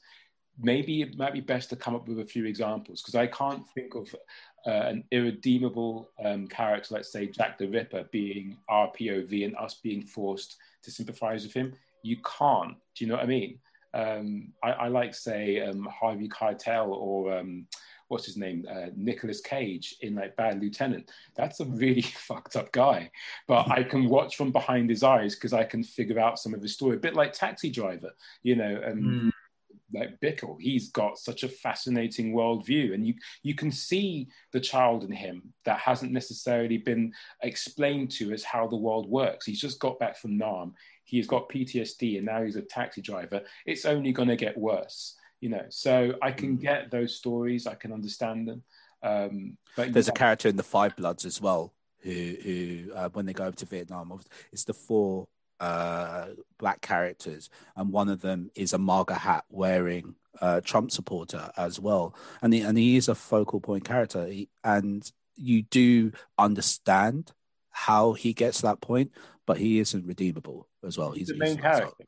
Maybe 0.59 1.03
it 1.03 1.17
might 1.17 1.33
be 1.33 1.41
best 1.41 1.71
to 1.71 1.77
come 1.77 1.95
up 1.95 2.09
with 2.09 2.21
a 2.21 2.27
few 2.27 2.47
examples 2.47 3.01
because 3.01 3.15
I 3.15 3.27
can't 3.27 3.63
think 3.75 3.95
of 3.95 4.15
uh, 4.67 4.71
an 4.71 5.05
irredeemable 5.11 6.11
um, 6.25 6.47
character, 6.47 6.95
let's 6.95 7.13
say 7.13 7.27
Jack 7.27 7.59
the 7.59 7.69
Ripper, 7.69 8.05
being 8.13 8.57
our 8.69 8.91
POV 8.93 9.45
and 9.45 9.57
us 9.57 9.75
being 9.75 10.03
forced 10.03 10.57
to 10.83 10.91
sympathize 10.91 11.45
with 11.45 11.53
him. 11.53 11.75
You 12.03 12.17
can't. 12.39 12.77
Do 12.95 13.05
you 13.05 13.11
know 13.11 13.17
what 13.17 13.25
I 13.25 13.29
mean? 13.29 13.59
Um, 13.95 14.53
I, 14.63 14.71
I, 14.73 14.89
like, 14.89 15.15
say, 15.15 15.61
um, 15.61 15.87
Harvey 15.93 16.29
Keitel 16.29 16.89
or 16.89 17.37
um, 17.39 17.67
what's 18.09 18.27
his 18.27 18.37
name, 18.37 18.65
uh, 18.71 18.87
Nicolas 18.95 19.41
Cage 19.41 19.97
in 20.01 20.15
like 20.15 20.37
Bad 20.37 20.61
Lieutenant. 20.61 21.11
That's 21.35 21.61
a 21.61 21.65
really 21.65 22.03
fucked 22.03 22.57
up 22.57 22.73
guy, 22.73 23.11
but 23.49 23.71
I 23.71 23.83
can 23.83 24.09
watch 24.09 24.37
from 24.37 24.53
behind 24.53 24.91
his 24.91 25.03
eyes 25.03 25.35
because 25.35 25.53
I 25.53 25.65
can 25.65 25.83
figure 25.83 26.21
out 26.21 26.39
some 26.39 26.55
of 26.55 26.63
his 26.63 26.75
story. 26.75 26.97
A 26.97 27.01
bit 27.01 27.15
like 27.15 27.33
Taxi 27.33 27.71
Driver, 27.71 28.13
you 28.43 28.57
know. 28.57 28.81
Mm 28.87 29.32
like 29.93 30.21
Bickle, 30.21 30.57
he's 30.61 30.91
got 30.91 31.19
such 31.19 31.43
a 31.43 31.49
fascinating 31.49 32.33
worldview, 32.33 32.95
and 32.95 33.07
you 33.07 33.15
you 33.43 33.55
can 33.55 33.71
see 33.71 34.29
the 34.53 34.61
child 34.61 35.05
in 35.05 35.13
him 35.13 35.53
that 35.65 35.79
hasn't 35.79 36.13
necessarily 36.13 36.79
been 36.79 37.13
explained 37.43 38.11
to 38.13 38.33
as 38.33 38.45
how 38.45 38.67
the 38.67 38.77
world 38.77 39.09
works. 39.09 39.47
He's 39.47 39.61
just 39.61 39.81
got 39.81 39.99
back 39.99 40.17
from 40.17 40.37
Nam. 40.39 40.75
He's 41.05 41.27
got 41.27 41.49
PTSD, 41.49 42.17
and 42.17 42.27
now 42.27 42.43
he's 42.43 42.57
a 42.57 42.63
taxi 42.63 43.03
driver. 43.03 43.43
It's 43.67 43.85
only 43.85 44.13
going 44.13 44.29
to 44.29 44.37
get 44.37 44.57
worse, 44.57 45.17
you 45.41 45.49
know. 45.49 45.65
So 45.69 46.15
I 46.23 46.33
can 46.33 46.57
mm. 46.57 46.63
get 46.63 46.91
those 46.91 47.17
stories. 47.17 47.67
I 47.67 47.75
can 47.75 47.93
understand 47.93 48.49
them. 48.49 48.63
Um, 49.03 49.59
but 49.77 49.93
there's 49.93 50.09
a 50.09 50.13
character 50.13 50.49
in 50.49 50.57
the 50.57 50.63
Five 50.63 50.97
Bloods 50.97 51.25
as 51.25 51.41
well 51.41 51.73
who 52.03 52.37
who 52.43 52.93
uh, 52.95 53.09
when 53.11 53.27
they 53.27 53.33
go 53.33 53.45
over 53.45 53.57
to 53.57 53.67
Vietnam, 53.67 54.19
it's 54.53 54.65
the 54.65 54.75
four 54.75 55.29
uh, 55.63 56.27
black 56.59 56.81
characters, 56.81 57.49
and 57.77 57.93
one 57.93 58.09
of 58.09 58.21
them 58.21 58.51
is 58.57 58.73
a 58.73 58.79
MAGA 58.79 59.15
hat 59.15 59.45
wearing 59.49 60.17
uh, 60.41 60.61
Trump 60.61 60.91
supporter 60.91 61.51
as 61.57 61.79
well, 61.79 62.17
and 62.43 62.53
he, 62.53 62.61
and 62.63 62.77
he 62.77 62.97
is 62.97 63.09
a 63.09 63.15
focal 63.15 63.61
point 63.61 63.85
character, 63.85 64.27
he, 64.27 64.49
and 64.65 65.11
you 65.37 65.63
do 65.63 66.11
understand 66.37 67.33
how 67.71 68.13
he 68.13 68.33
gets 68.33 68.61
that 68.63 68.81
point, 68.81 69.13
but 69.47 69.57
he 69.57 69.79
isn't 69.79 70.05
redeemable 70.05 70.69
as 70.85 70.99
well. 70.99 71.13
He's, 71.13 71.29
the 71.29 71.37
main 71.37 71.57
character. 71.59 72.05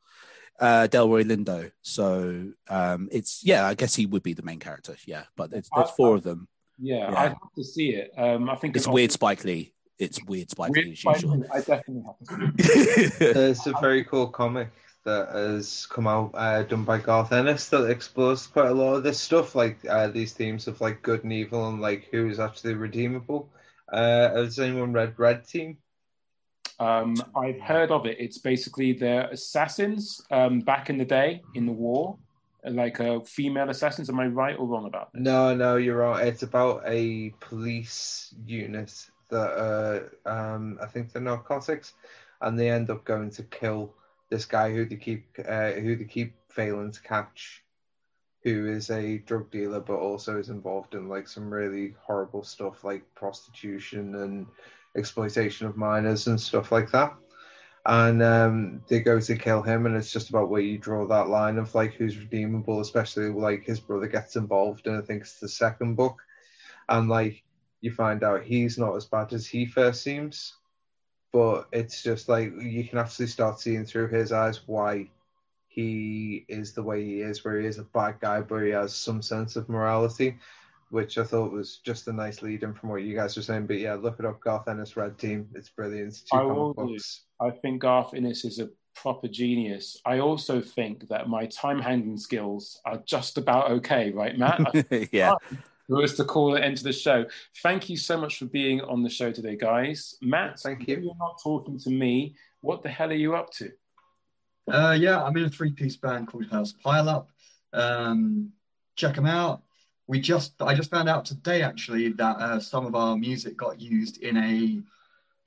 Uh, 0.59 0.87
Delroy 0.89 1.23
Lindo. 1.23 1.71
So 1.81 2.51
um, 2.69 3.09
it's 3.11 3.41
yeah, 3.43 3.67
I 3.67 3.73
guess 3.73 3.95
he 3.95 4.05
would 4.05 4.23
be 4.23 4.33
the 4.33 4.43
main 4.43 4.59
character. 4.59 4.95
Yeah, 5.05 5.23
but 5.35 5.51
it's, 5.51 5.69
there's 5.75 5.89
four 5.91 6.13
I, 6.13 6.17
of 6.17 6.23
them. 6.23 6.47
Yeah, 6.77 7.09
yeah, 7.11 7.17
I 7.17 7.23
have 7.29 7.37
to 7.57 7.63
see 7.63 7.89
it. 7.89 8.11
Um, 8.17 8.49
I 8.49 8.55
think 8.55 8.75
it's 8.75 8.87
weird, 8.87 9.11
Spike 9.11 9.43
Lee 9.43 9.74
it's 9.99 10.23
weird 10.25 10.49
Spike 10.49 10.71
Weird 10.71 10.85
Lee 10.85 10.91
as 10.93 11.03
usual. 11.03 11.43
I 11.53 11.61
definitely 11.61 12.03
have 12.05 12.57
to 12.57 12.63
see. 12.63 13.25
There's 13.33 13.67
a 13.67 13.73
very 13.79 14.03
cool 14.03 14.27
comic 14.27 14.69
that 15.05 15.29
has 15.29 15.85
come 15.85 16.07
out 16.07 16.31
uh, 16.33 16.63
done 16.63 16.83
by 16.83 16.97
Garth 16.97 17.31
Ennis 17.31 17.69
that 17.69 17.89
explores 17.89 18.47
quite 18.47 18.69
a 18.69 18.73
lot 18.73 18.95
of 18.95 19.03
this 19.03 19.19
stuff, 19.19 19.55
like 19.55 19.77
uh, 19.87 20.07
these 20.07 20.33
themes 20.33 20.67
of 20.67 20.81
like 20.81 21.01
good 21.01 21.23
and 21.23 21.31
evil 21.31 21.69
and 21.69 21.79
like 21.79 22.09
who 22.11 22.27
is 22.27 22.39
actually 22.39 22.73
redeemable. 22.73 23.49
Uh, 23.91 24.29
has 24.33 24.59
anyone 24.59 24.93
read 24.93 25.13
Red 25.17 25.47
Team? 25.47 25.77
Um, 26.79 27.15
I've 27.35 27.61
heard 27.61 27.91
of 27.91 28.05
it. 28.05 28.17
It's 28.19 28.39
basically 28.39 28.93
the 28.93 29.29
assassins 29.29 30.21
um, 30.31 30.59
back 30.59 30.89
in 30.89 30.97
the 30.97 31.05
day 31.05 31.41
in 31.53 31.65
the 31.65 31.71
war, 31.71 32.17
like 32.65 32.99
uh, 32.99 33.19
female 33.21 33.69
assassins. 33.69 34.09
Am 34.09 34.19
I 34.19 34.27
right 34.27 34.57
or 34.57 34.67
wrong 34.67 34.87
about 34.87 35.13
that? 35.13 35.21
No, 35.21 35.55
no, 35.55 35.77
you're 35.77 35.97
wrong. 35.97 36.19
It's 36.19 36.43
about 36.43 36.83
a 36.85 37.29
police 37.39 38.33
unit 38.45 39.09
that 39.29 40.09
uh, 40.25 40.29
um, 40.29 40.77
I 40.81 40.85
think 40.87 41.11
they're 41.11 41.21
narcotics, 41.21 41.93
and 42.41 42.57
they 42.57 42.69
end 42.69 42.89
up 42.89 43.05
going 43.05 43.31
to 43.31 43.43
kill 43.43 43.93
this 44.29 44.45
guy 44.45 44.71
who 44.71 44.85
they 44.85 44.95
keep 44.95 45.25
uh, 45.47 45.71
who 45.71 45.95
they 45.95 46.05
keep 46.05 46.33
failing 46.49 46.91
to 46.91 47.01
catch, 47.01 47.63
who 48.43 48.67
is 48.67 48.89
a 48.89 49.17
drug 49.19 49.51
dealer, 49.51 49.79
but 49.79 49.97
also 49.97 50.37
is 50.37 50.49
involved 50.49 50.95
in 50.95 51.09
like 51.09 51.27
some 51.27 51.53
really 51.53 51.95
horrible 52.01 52.43
stuff 52.43 52.83
like 52.83 53.03
prostitution 53.15 54.15
and 54.15 54.47
exploitation 54.95 55.67
of 55.67 55.77
minors 55.77 56.27
and 56.27 56.39
stuff 56.39 56.71
like 56.71 56.91
that. 56.91 57.13
And 57.87 58.23
um, 58.23 58.81
they 58.87 58.99
go 58.99 59.19
to 59.19 59.35
kill 59.35 59.61
him, 59.61 59.85
and 59.85 59.95
it's 59.95 60.11
just 60.11 60.29
about 60.29 60.49
where 60.49 60.61
you 60.61 60.79
draw 60.79 61.05
that 61.07 61.29
line 61.29 61.59
of 61.59 61.75
like 61.75 61.93
who's 61.93 62.17
redeemable, 62.17 62.79
especially 62.79 63.29
like 63.29 63.63
his 63.63 63.79
brother 63.79 64.07
gets 64.07 64.35
involved, 64.35 64.87
and 64.87 64.97
I 64.97 65.01
think 65.01 65.21
it's 65.21 65.39
the 65.39 65.47
second 65.47 65.95
book, 65.95 66.19
and 66.89 67.09
like 67.09 67.43
you 67.85 67.91
find 67.91 68.23
out 68.23 68.43
he's 68.43 68.79
not 68.79 68.95
as 68.95 69.05
bad 69.05 69.31
as 69.31 69.45
he 69.45 69.63
first 69.63 70.01
seems, 70.01 70.55
but 71.31 71.67
it's 71.71 72.01
just 72.01 72.27
like 72.27 72.51
you 72.59 72.83
can 72.83 72.97
actually 72.97 73.27
start 73.27 73.59
seeing 73.59 73.85
through 73.85 74.07
his 74.07 74.31
eyes 74.31 74.61
why 74.65 75.07
he 75.67 76.45
is 76.49 76.73
the 76.73 76.81
way 76.81 77.05
he 77.05 77.21
is, 77.21 77.45
where 77.45 77.59
he 77.59 77.67
is 77.67 77.77
a 77.77 77.83
bad 77.83 78.19
guy, 78.19 78.41
but 78.41 78.63
he 78.63 78.71
has 78.71 78.95
some 78.95 79.21
sense 79.21 79.55
of 79.55 79.69
morality, 79.69 80.35
which 80.89 81.19
I 81.19 81.23
thought 81.23 81.51
was 81.51 81.77
just 81.85 82.07
a 82.07 82.13
nice 82.13 82.41
lead 82.41 82.63
in 82.63 82.73
from 82.73 82.89
what 82.89 83.03
you 83.03 83.15
guys 83.15 83.35
were 83.35 83.43
saying. 83.43 83.67
But 83.67 83.77
yeah, 83.77 83.93
look 83.93 84.17
it 84.17 84.25
up, 84.25 84.41
Garth 84.41 84.67
Ennis 84.67 84.97
Red 84.97 85.19
Team. 85.19 85.47
It's 85.53 85.69
brilliant. 85.69 86.07
It's 86.07 86.21
two 86.21 86.37
I 86.37 86.41
will 86.41 86.73
comic 86.73 86.89
do. 86.89 86.93
books. 86.93 87.25
I 87.39 87.51
think 87.51 87.83
Garth 87.83 88.15
Ennis 88.15 88.45
is 88.45 88.57
a 88.59 88.69
proper 88.95 89.27
genius. 89.27 90.01
I 90.07 90.19
also 90.19 90.59
think 90.59 91.07
that 91.09 91.29
my 91.29 91.45
time 91.47 91.81
handling 91.81 92.17
skills 92.17 92.81
are 92.83 93.03
just 93.05 93.37
about 93.37 93.69
okay, 93.69 94.09
right, 94.11 94.35
Matt? 94.35 94.87
yeah. 95.11 95.35
Who 95.87 96.01
is 96.01 96.15
to 96.15 96.25
call 96.25 96.55
it 96.55 96.63
into 96.63 96.83
the 96.83 96.93
show? 96.93 97.25
Thank 97.61 97.89
you 97.89 97.97
so 97.97 98.17
much 98.17 98.39
for 98.39 98.45
being 98.45 98.81
on 98.81 99.03
the 99.03 99.09
show 99.09 99.31
today, 99.31 99.55
guys. 99.55 100.15
Matt, 100.21 100.59
Thank 100.59 100.87
you. 100.87 100.95
You're 100.97 101.15
not 101.19 101.39
talking 101.43 101.79
to 101.79 101.89
me. 101.89 102.35
What 102.61 102.81
the 102.81 102.89
hell 102.89 103.09
are 103.09 103.13
you 103.13 103.35
up 103.35 103.51
to? 103.53 103.71
Uh, 104.67 104.97
yeah, 104.99 105.23
I'm 105.23 105.37
in 105.37 105.45
a 105.45 105.49
three-piece 105.49 105.97
band 105.97 106.27
called 106.27 106.47
House 106.49 106.73
Pile 106.73 107.07
Up. 107.07 107.29
Um, 107.73 108.51
check 108.95 109.15
them 109.15 109.27
out. 109.27 109.61
We 110.07 110.19
just, 110.19 110.53
I 110.59 110.73
just 110.73 110.89
found 110.89 111.07
out 111.07 111.25
today 111.25 111.61
actually 111.61 112.09
that 112.13 112.37
uh, 112.37 112.59
some 112.59 112.85
of 112.85 112.95
our 112.95 113.15
music 113.15 113.55
got 113.57 113.79
used 113.79 114.23
in 114.23 114.37
a 114.37 114.81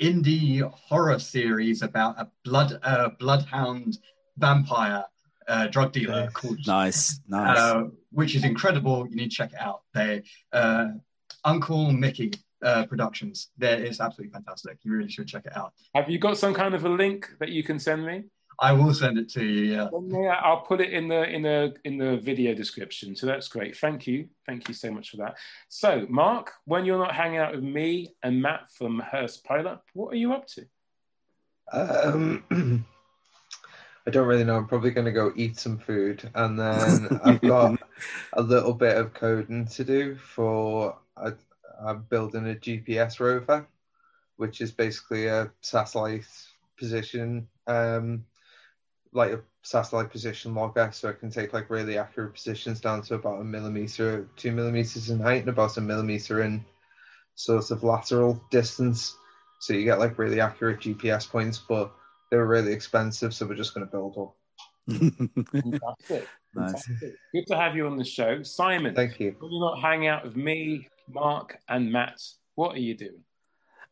indie 0.01 0.61
horror 0.72 1.18
series 1.18 1.82
about 1.82 2.18
a 2.20 2.28
blood, 2.45 2.78
uh, 2.82 3.11
bloodhound 3.18 3.99
vampire 4.36 5.05
uh, 5.49 5.67
drug 5.69 5.93
dealer 5.93 6.25
Nice. 6.25 6.33
called 6.33 6.59
Nice, 6.67 7.21
nice. 7.29 7.59
uh, 7.59 7.85
which 8.13 8.35
is 8.35 8.45
incredible. 8.45 9.07
You 9.09 9.17
need 9.17 9.31
to 9.31 9.37
check 9.37 9.53
it 9.53 9.61
out. 9.61 9.83
They 9.95 10.23
uh, 10.53 10.89
Uncle 11.45 11.91
Mickey 11.93 12.33
uh, 12.63 12.87
Productions. 12.87 13.49
There 13.57 13.83
is 13.83 14.01
absolutely 14.01 14.33
fantastic. 14.33 14.79
You 14.83 14.93
really 14.93 15.09
should 15.11 15.27
check 15.29 15.47
it 15.47 15.57
out. 15.57 15.73
Have 15.95 16.11
you 16.11 16.19
got 16.19 16.37
some 16.39 16.55
kind 16.55 16.75
of 16.75 16.85
a 16.85 16.89
link 16.89 17.29
that 17.41 17.49
you 17.51 17.63
can 17.63 17.79
send 17.79 18.05
me? 18.05 18.25
I 18.61 18.73
will 18.73 18.93
send 18.93 19.19
it 19.19 19.29
to 19.35 19.45
you. 19.45 19.73
Yeah. 19.73 19.89
Yeah, 20.09 20.35
I'll 20.43 20.63
put 20.63 20.81
it 20.81 20.93
in 20.93 21.07
the 21.07 21.23
in 21.23 21.43
the 21.43 21.75
in 21.85 21.97
the 21.97 22.17
video 22.17 22.55
description. 22.55 23.15
So 23.15 23.25
that's 23.27 23.47
great. 23.47 23.77
Thank 23.77 24.09
you, 24.09 24.29
thank 24.47 24.67
you 24.67 24.75
so 24.75 24.91
much 24.91 25.11
for 25.11 25.19
that. 25.19 25.37
So, 25.69 26.07
Mark, 26.09 26.51
when 26.65 26.85
you're 26.85 26.99
not 26.99 27.15
hanging 27.15 27.39
out 27.39 27.55
with 27.55 27.63
me 27.63 28.15
and 28.25 28.43
Matt 28.43 28.63
from 28.77 28.99
Hearst 28.99 29.45
Pilot, 29.45 29.79
what 29.95 30.13
are 30.13 30.17
you 30.17 30.33
up 30.33 30.47
to? 30.49 30.67
Um, 31.73 32.45
I 34.09 34.11
don't 34.11 34.27
really 34.27 34.45
know. 34.45 34.57
I'm 34.57 34.67
probably 34.67 34.91
going 34.91 35.05
to 35.05 35.13
go 35.13 35.35
eat 35.37 35.59
some 35.59 35.77
food, 35.77 36.31
and 36.35 36.59
then 36.59 37.21
I've 37.23 37.43
got 37.43 37.79
a 38.33 38.41
little 38.41 38.73
bit 38.73 38.97
of 38.97 39.13
coding 39.13 39.67
to 39.67 39.85
do 39.85 40.15
for. 40.15 40.97
I, 41.15 41.33
I'm 41.79 42.07
building 42.09 42.49
a 42.49 42.55
GPS 42.55 43.21
rover, 43.21 43.67
which 44.39 44.63
is 44.63 44.73
basically 44.73 45.27
a 45.27 45.53
satellite 45.61 46.25
position, 46.79 47.49
um, 47.67 48.25
like 49.13 49.33
a 49.33 49.43
satellite 49.61 50.11
position 50.11 50.55
logger, 50.55 50.89
so 50.91 51.11
it 51.11 51.21
can 51.21 51.31
take 51.31 51.53
like 51.53 51.69
really 51.69 51.99
accurate 51.99 52.33
positions 52.33 52.81
down 52.81 53.03
to 53.03 53.15
about 53.17 53.43
a 53.43 53.45
millimeter, 53.45 54.27
two 54.37 54.53
millimeters 54.53 55.11
in 55.11 55.21
height, 55.21 55.43
and 55.43 55.51
about 55.51 55.77
a 55.77 55.83
millimeter 55.83 56.41
in 56.41 56.65
sort 57.35 57.71
of 57.71 57.85
lateral 57.85 58.43
distance. 58.51 59.19
So 59.59 59.75
you 59.75 59.85
get 59.85 59.99
like 59.99 60.19
really 60.19 60.41
accurate 60.41 60.81
GPS 60.81 61.29
points, 61.29 61.59
but 61.59 61.93
they 62.31 62.37
were 62.37 62.47
really 62.47 62.72
expensive, 62.72 63.35
so 63.35 63.47
we're 63.47 63.55
just 63.55 63.74
going 63.74 63.87
to 63.87 63.91
build 63.91 64.16
one. 64.16 64.29
Fantastic. 65.53 66.29
Nice. 66.55 66.72
Fantastic. 66.72 67.14
Good 67.33 67.47
to 67.49 67.57
have 67.57 67.76
you 67.76 67.87
on 67.87 67.97
the 67.97 68.05
show, 68.05 68.43
Simon. 68.43 68.95
Thank 68.95 69.20
you. 69.20 69.37
When 69.39 69.51
you're 69.53 69.61
not 69.61 69.81
hanging 69.81 70.09
out 70.09 70.24
with 70.24 70.37
me, 70.37 70.89
Mark, 71.12 71.59
and 71.68 71.93
Matt, 71.93 72.20
what 72.55 72.74
are 72.74 72.81
you 72.81 72.95
doing? 72.95 73.22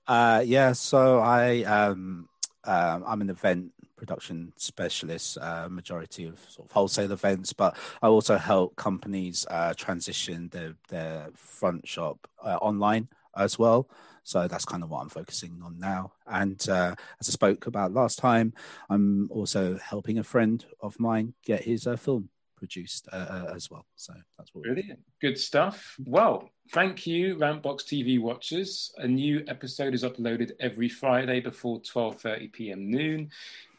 Uh, 0.06 0.42
yeah, 0.44 0.72
so 0.72 1.18
I 1.18 1.62
um, 1.64 2.28
um, 2.64 3.04
I'm 3.06 3.20
an 3.20 3.30
event 3.30 3.72
production 3.96 4.52
specialist, 4.56 5.38
uh, 5.40 5.68
majority 5.70 6.26
of 6.26 6.38
sort 6.48 6.68
of 6.68 6.72
wholesale 6.72 7.12
events, 7.12 7.52
but 7.52 7.76
I 8.02 8.08
also 8.08 8.36
help 8.36 8.76
companies 8.76 9.46
uh, 9.50 9.74
transition 9.74 10.48
their 10.50 10.74
their 10.88 11.28
front 11.34 11.88
shop 11.88 12.28
uh, 12.44 12.58
online 12.60 13.08
as 13.36 13.58
well. 13.58 13.88
So 14.26 14.48
that's 14.48 14.64
kind 14.64 14.82
of 14.82 14.90
what 14.90 15.02
I'm 15.02 15.08
focusing 15.08 15.60
on 15.64 15.78
now. 15.78 16.12
And 16.26 16.60
uh, 16.68 16.96
as 17.20 17.28
I 17.28 17.30
spoke 17.30 17.68
about 17.68 17.92
last 17.92 18.18
time, 18.18 18.54
I'm 18.90 19.28
also 19.30 19.78
helping 19.78 20.18
a 20.18 20.24
friend 20.24 20.66
of 20.80 20.98
mine 20.98 21.34
get 21.44 21.62
his 21.62 21.86
uh, 21.86 21.94
film 21.94 22.28
produced 22.56 23.06
uh, 23.12 23.16
uh, 23.16 23.52
as 23.54 23.70
well. 23.70 23.86
So 23.94 24.14
that's 24.36 24.52
what 24.52 24.64
Brilliant. 24.64 24.98
Good 25.20 25.38
stuff. 25.38 25.94
Well, 26.04 26.50
thank 26.72 27.06
you, 27.06 27.36
Rampbox 27.36 27.84
TV 27.84 28.20
watchers. 28.20 28.92
A 28.96 29.06
new 29.06 29.44
episode 29.46 29.94
is 29.94 30.02
uploaded 30.02 30.50
every 30.58 30.88
Friday 30.88 31.38
before 31.38 31.80
12:30 31.82 32.52
p.m. 32.52 32.90
noon. 32.90 33.30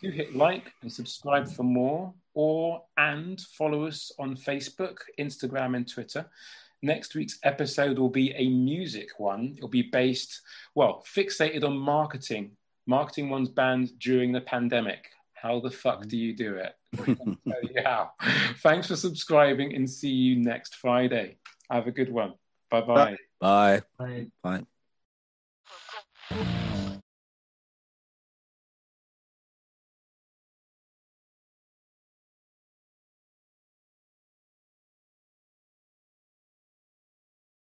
Do 0.02 0.12
hit 0.12 0.34
like 0.34 0.72
and 0.82 0.90
subscribe 0.90 1.50
for 1.50 1.64
more, 1.64 2.14
or 2.36 2.84
and 2.96 3.42
follow 3.42 3.86
us 3.86 4.14
on 4.18 4.38
Facebook, 4.38 5.00
Instagram, 5.20 5.76
and 5.76 5.86
Twitter. 5.86 6.26
Next 6.82 7.16
week's 7.16 7.40
episode 7.44 7.98
will 7.98 8.10
be 8.10 8.34
a 8.34 8.48
music 8.50 9.10
one. 9.18 9.56
It'll 9.58 9.68
be 9.68 9.84
based, 9.84 10.42
well, 10.76 11.04
fixated 11.08 11.64
on 11.64 11.78
marketing, 11.78 12.52
marketing 12.86 13.30
one's 13.30 13.50
band 13.50 13.98
during 14.00 14.32
the 14.32 14.42
pandemic. 14.42 15.10
How 15.34 15.60
the 15.60 15.72
fuck 15.72 16.08
do 16.08 16.18
you 16.18 16.36
do 16.36 16.56
it? 16.56 16.74
Tell 16.96 17.64
you 17.64 17.82
how. 17.84 18.12
Thanks 18.58 18.88
for 18.88 18.96
subscribing 18.96 19.76
and 19.76 19.90
see 19.90 20.10
you 20.10 20.36
next 20.36 20.76
Friday. 20.76 21.38
Have 21.70 21.88
a 21.88 21.92
good 21.92 22.12
one. 22.12 22.34
Bye 22.70 22.82
bye. 22.82 23.18
Bye. 23.40 23.82
Bye. 23.98 24.64
Bye. 26.30 26.58